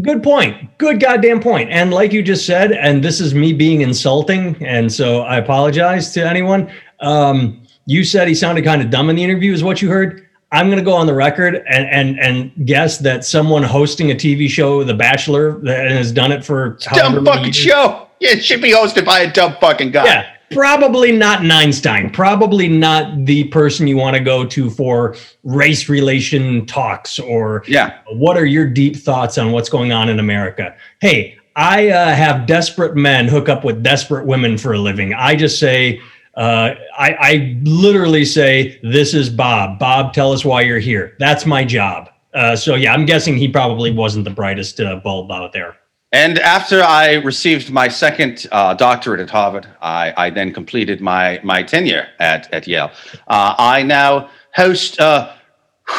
Good 0.02 0.22
point. 0.22 0.78
Good 0.78 1.00
goddamn 1.00 1.40
point. 1.40 1.72
And 1.72 1.92
like 1.92 2.14
you 2.14 2.22
just 2.22 2.46
said, 2.46 2.72
and 2.72 3.04
this 3.04 3.20
is 3.20 3.34
me 3.34 3.52
being 3.52 3.82
insulting, 3.82 4.56
and 4.64 4.92
so 4.92 5.22
I 5.22 5.38
apologize 5.38 6.12
to 6.14 6.28
anyone. 6.28 6.72
Um, 7.00 7.64
you 7.86 8.04
said 8.04 8.28
he 8.28 8.36
sounded 8.36 8.64
kind 8.64 8.82
of 8.82 8.90
dumb 8.90 9.10
in 9.10 9.16
the 9.16 9.24
interview, 9.24 9.54
is 9.54 9.64
what 9.64 9.82
you 9.82 9.90
heard. 9.90 10.28
I'm 10.52 10.68
going 10.68 10.78
to 10.78 10.86
go 10.86 10.94
on 10.94 11.08
the 11.08 11.14
record 11.14 11.56
and 11.68 11.90
and 11.90 12.20
and 12.20 12.68
guess 12.68 13.00
that 13.00 13.26
someone 13.26 13.64
hosting 13.64 14.12
a 14.12 14.16
TV 14.16 14.48
show, 14.48 14.84
The 14.84 14.94
Bachelor, 14.94 15.60
that 15.60 15.90
has 15.92 16.12
done 16.12 16.32
it 16.32 16.46
for 16.46 16.78
dumb 16.94 17.26
fucking 17.26 17.46
years, 17.46 17.56
show. 17.56 18.08
Yeah, 18.20 18.32
it 18.32 18.46
should 18.46 18.62
be 18.62 18.72
hosted 18.72 19.06
by 19.06 19.22
a 19.22 19.32
dumb 19.32 19.56
fucking 19.60 19.92
guy. 19.92 20.06
Yeah, 20.06 20.32
probably 20.52 21.12
not 21.12 21.42
Einstein. 21.42 22.10
Probably 22.10 22.68
not 22.68 23.26
the 23.26 23.46
person 23.46 23.88
you 23.88 23.98
want 23.98 24.16
to 24.16 24.22
go 24.22 24.46
to 24.46 24.70
for 24.70 25.16
race 25.44 25.90
relation 25.90 26.66
talks 26.66 27.20
or 27.20 27.64
yeah. 27.68 28.00
What 28.12 28.38
are 28.38 28.46
your 28.46 28.68
deep 28.68 28.96
thoughts 28.96 29.38
on 29.38 29.52
what's 29.52 29.70
going 29.70 29.92
on 29.92 30.10
in 30.10 30.20
America? 30.20 30.76
Hey, 31.02 31.38
I 31.56 31.90
uh, 31.90 32.14
have 32.14 32.46
desperate 32.46 32.96
men 32.96 33.28
hook 33.28 33.50
up 33.50 33.64
with 33.64 33.82
desperate 33.82 34.26
women 34.26 34.58
for 34.58 34.74
a 34.74 34.78
living. 34.78 35.14
I 35.14 35.36
just 35.36 35.60
say. 35.60 36.02
Uh, 36.36 36.76
I, 36.96 37.14
I, 37.20 37.60
literally 37.64 38.24
say, 38.24 38.80
"This 38.84 39.16
is 39.16 39.28
Bob. 39.28 39.80
Bob, 39.80 40.14
tell 40.14 40.32
us 40.32 40.46
why 40.46 40.62
you're 40.62 40.78
here." 40.78 41.16
That's 41.18 41.48
my 41.48 41.66
job. 41.66 42.12
Uh, 42.32 42.56
so 42.56 42.76
yeah, 42.76 42.94
I'm 42.94 43.06
guessing 43.06 43.38
he 43.38 43.48
probably 43.48 43.92
wasn't 43.92 44.24
the 44.24 44.30
brightest 44.30 44.80
uh, 44.80 44.98
bulb 44.98 45.32
out 45.32 45.52
there. 45.52 45.78
And 46.14 46.40
after 46.40 46.82
I 46.82 47.16
received 47.16 47.70
my 47.70 47.90
second 47.90 48.48
uh, 48.52 48.74
doctorate 48.76 49.20
at 49.20 49.30
Harvard, 49.30 49.68
I, 49.82 50.14
I, 50.16 50.30
then 50.30 50.54
completed 50.54 51.02
my, 51.02 51.40
my 51.44 51.64
tenure 51.64 52.08
at, 52.20 52.52
at 52.54 52.66
Yale. 52.66 52.92
Uh, 53.28 53.56
I 53.58 53.84
now 53.84 54.30
host 54.54 55.00
a 55.00 55.38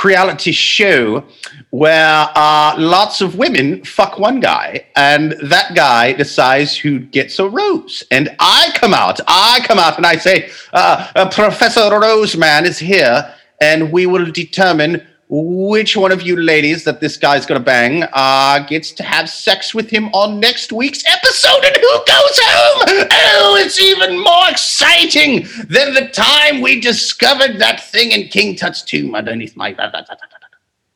reality 0.04 0.52
show 0.52 1.24
where 1.70 2.28
uh, 2.34 2.74
lots 2.78 3.20
of 3.20 3.36
women 3.36 3.84
fuck 3.84 4.18
one 4.18 4.40
guy, 4.40 4.86
and 4.96 5.32
that 5.42 5.74
guy 5.74 6.12
decides 6.12 6.76
who 6.76 7.00
gets 7.00 7.38
a 7.38 7.48
rose. 7.48 8.02
And 8.10 8.34
I 8.38 8.70
come 8.74 8.94
out, 8.94 9.20
I 9.26 9.60
come 9.64 9.78
out, 9.78 9.96
and 9.96 10.06
I 10.06 10.16
say, 10.16 10.50
uh, 10.72 11.10
uh, 11.14 11.28
Professor 11.30 11.80
Roseman 11.80 12.64
is 12.64 12.78
here, 12.78 13.34
and 13.60 13.92
we 13.92 14.06
will 14.06 14.30
determine 14.30 15.06
which 15.30 15.96
one 15.96 16.10
of 16.10 16.22
you 16.22 16.36
ladies 16.36 16.84
that 16.84 17.00
this 17.00 17.16
guy's 17.16 17.44
gonna 17.44 17.60
bang 17.60 18.04
uh, 18.12 18.60
gets 18.66 18.92
to 18.92 19.02
have 19.02 19.28
sex 19.28 19.74
with 19.74 19.90
him 19.90 20.08
on 20.08 20.40
next 20.40 20.72
week's 20.72 21.04
episode 21.06 21.64
and 21.64 21.76
who 21.76 21.98
goes 22.06 22.38
home? 22.42 23.08
Oh, 23.10 23.58
it's 23.60 23.80
even 23.80 24.22
more 24.22 24.48
exciting 24.48 25.46
than 25.68 25.94
the 25.94 26.08
time 26.12 26.60
we 26.60 26.80
discovered 26.80 27.58
that 27.58 27.84
thing 27.84 28.12
in 28.12 28.28
King 28.28 28.56
Tut's 28.56 28.82
tomb 28.82 29.14
underneath 29.14 29.56
my. 29.56 29.74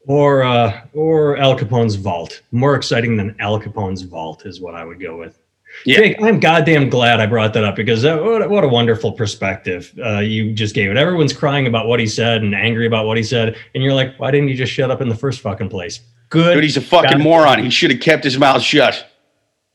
Or 0.07 0.43
uh, 0.43 0.87
or 0.95 1.37
Al 1.37 1.57
Capone's 1.57 1.95
vault. 1.95 2.41
More 2.51 2.75
exciting 2.75 3.17
than 3.17 3.37
Al 3.39 3.61
Capone's 3.61 4.03
vault 4.03 4.47
is 4.47 4.61
what 4.61 4.75
I 4.75 4.85
would 4.85 5.01
go 5.01 5.19
with. 5.19 5.42
Yeah. 5.85 5.97
Jake, 5.97 6.23
I'm 6.23 6.39
goddamn 6.41 6.89
glad 6.91 7.21
I 7.21 7.27
brought 7.27 7.53
that 7.55 7.65
up 7.65 7.77
because 7.77 8.03
that, 8.03 8.23
what, 8.23 8.43
a- 8.43 8.49
what 8.49 8.63
a 8.65 8.69
wonderful 8.69 9.13
perspective 9.13 9.93
uh, 10.05 10.19
you 10.21 10.53
just 10.53 10.75
gave 10.75 10.91
it. 10.91 10.97
Everyone's 10.97 11.33
crying 11.33 11.67
about 11.67 11.87
what 11.89 11.99
he 12.01 12.07
said 12.07 12.43
and 12.43 12.55
angry 12.55 12.87
about 12.87 13.07
what 13.07 13.17
he 13.17 13.23
said, 13.23 13.57
and 13.75 13.83
you're 13.83 13.95
like, 13.95 14.17
why 14.19 14.31
didn't 14.31 14.49
you 14.49 14.55
just 14.55 14.73
shut 14.73 14.91
up 14.91 15.01
in 15.01 15.09
the 15.09 15.15
first 15.15 15.41
fucking 15.41 15.69
place? 15.69 16.01
Good. 16.29 16.55
Dude, 16.55 16.63
he's 16.65 16.77
a 16.77 16.81
fucking 16.81 17.19
God- 17.19 17.21
moron. 17.21 17.63
He 17.63 17.71
should 17.71 17.91
have 17.91 18.01
kept 18.01 18.25
his 18.25 18.39
mouth 18.39 18.63
shut. 18.63 19.09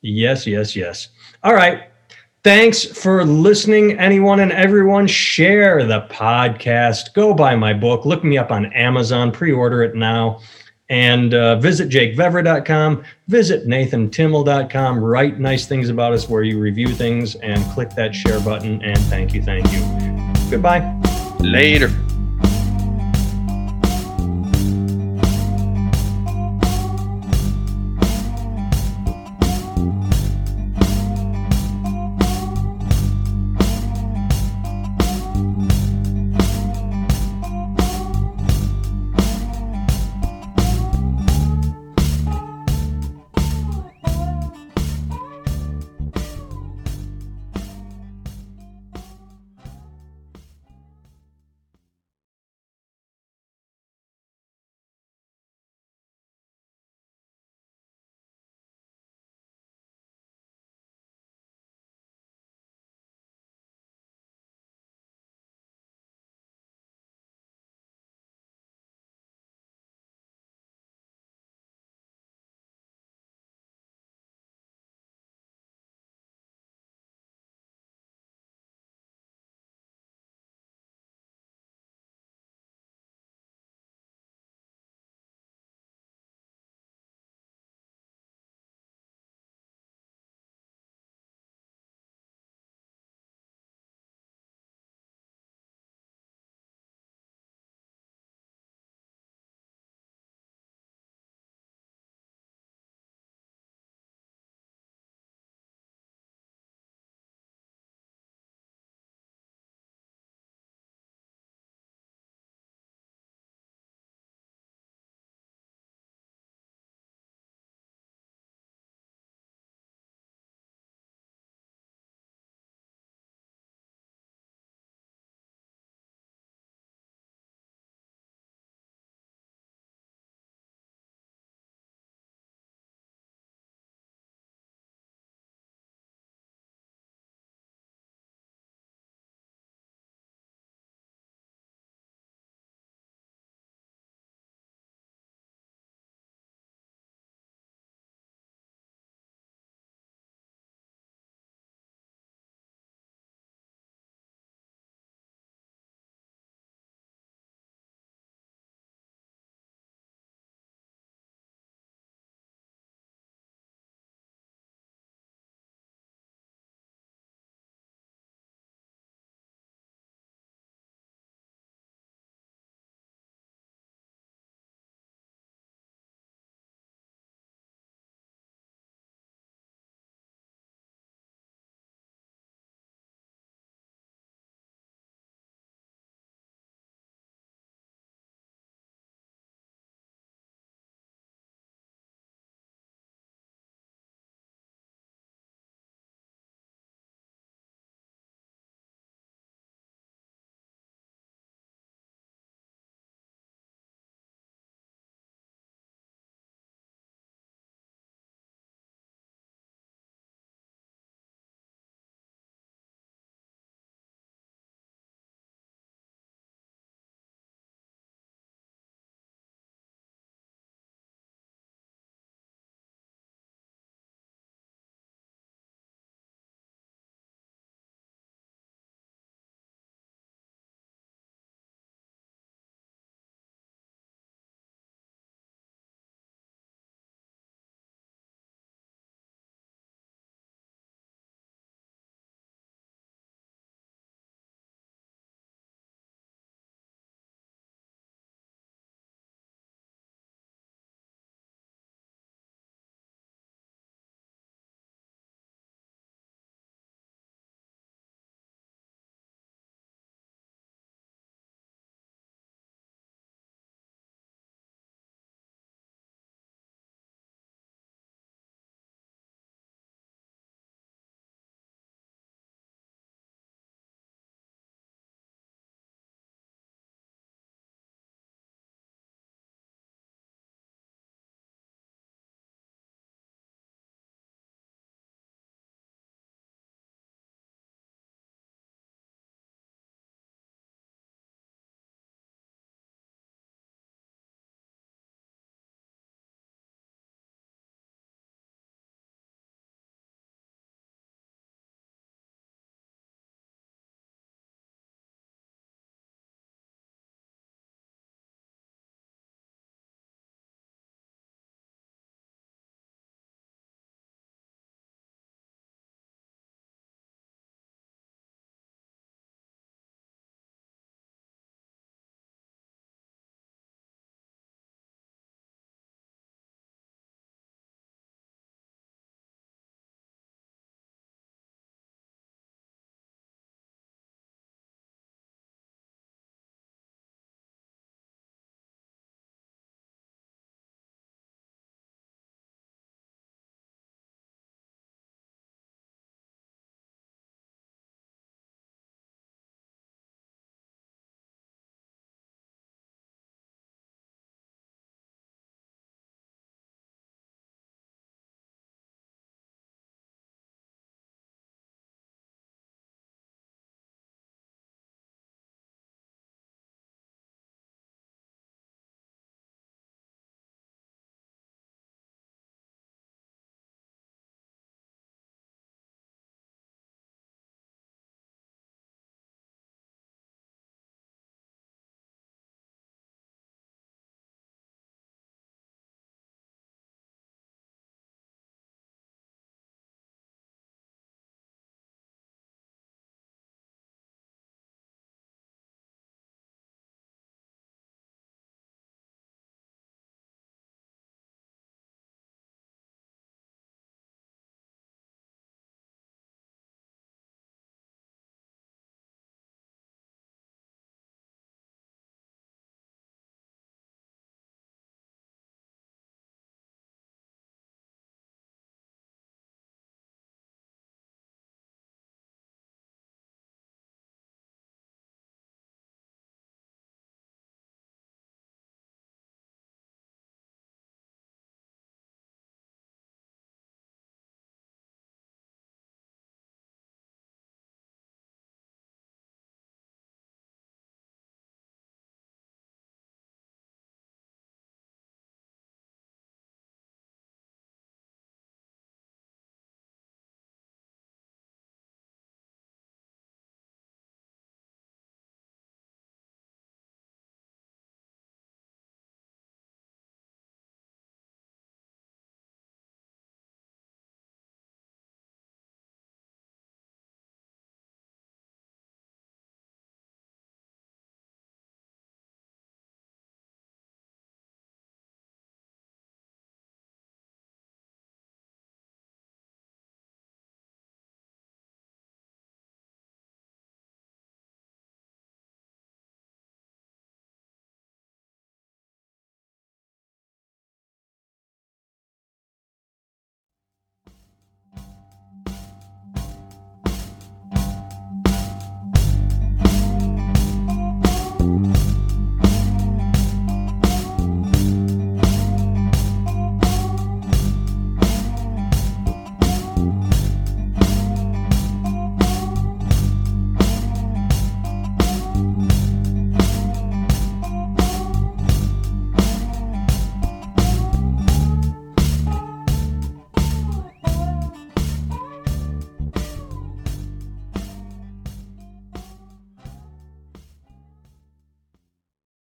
Yes, 0.02 0.48
yes, 0.48 0.76
yes. 0.76 1.10
All 1.44 1.54
right. 1.54 1.84
Thanks 2.44 2.86
for 2.86 3.26
listening, 3.26 4.00
anyone 4.00 4.40
and 4.40 4.54
everyone. 4.54 5.06
Share 5.08 5.84
the 5.86 6.02
podcast. 6.10 7.14
Go 7.14 7.34
buy 7.34 7.56
my 7.56 7.74
book. 7.74 8.06
Look 8.06 8.24
me 8.24 8.38
up 8.38 8.52
on 8.52 8.68
Amazon. 8.74 9.32
Pre 9.32 9.52
order 9.52 9.84
it 9.84 9.96
now. 9.96 10.40
And 10.90 11.34
uh, 11.34 11.58
visit 11.58 11.90
jakevever.com. 11.90 13.04
Visit 13.28 13.68
nathantimmel.com. 13.68 15.00
Write 15.04 15.40
nice 15.40 15.66
things 15.66 15.90
about 15.90 16.14
us 16.14 16.30
where 16.30 16.44
you 16.44 16.60
review 16.60 16.88
things 16.88 17.36
and 17.36 17.64
click 17.72 17.90
that 17.92 18.16
share 18.16 18.40
button. 18.40 18.82
And 18.82 18.98
thank 19.04 19.34
you, 19.34 19.42
thank 19.44 19.70
you. 19.72 19.82
Goodbye. 20.50 20.94
Later. 21.40 21.92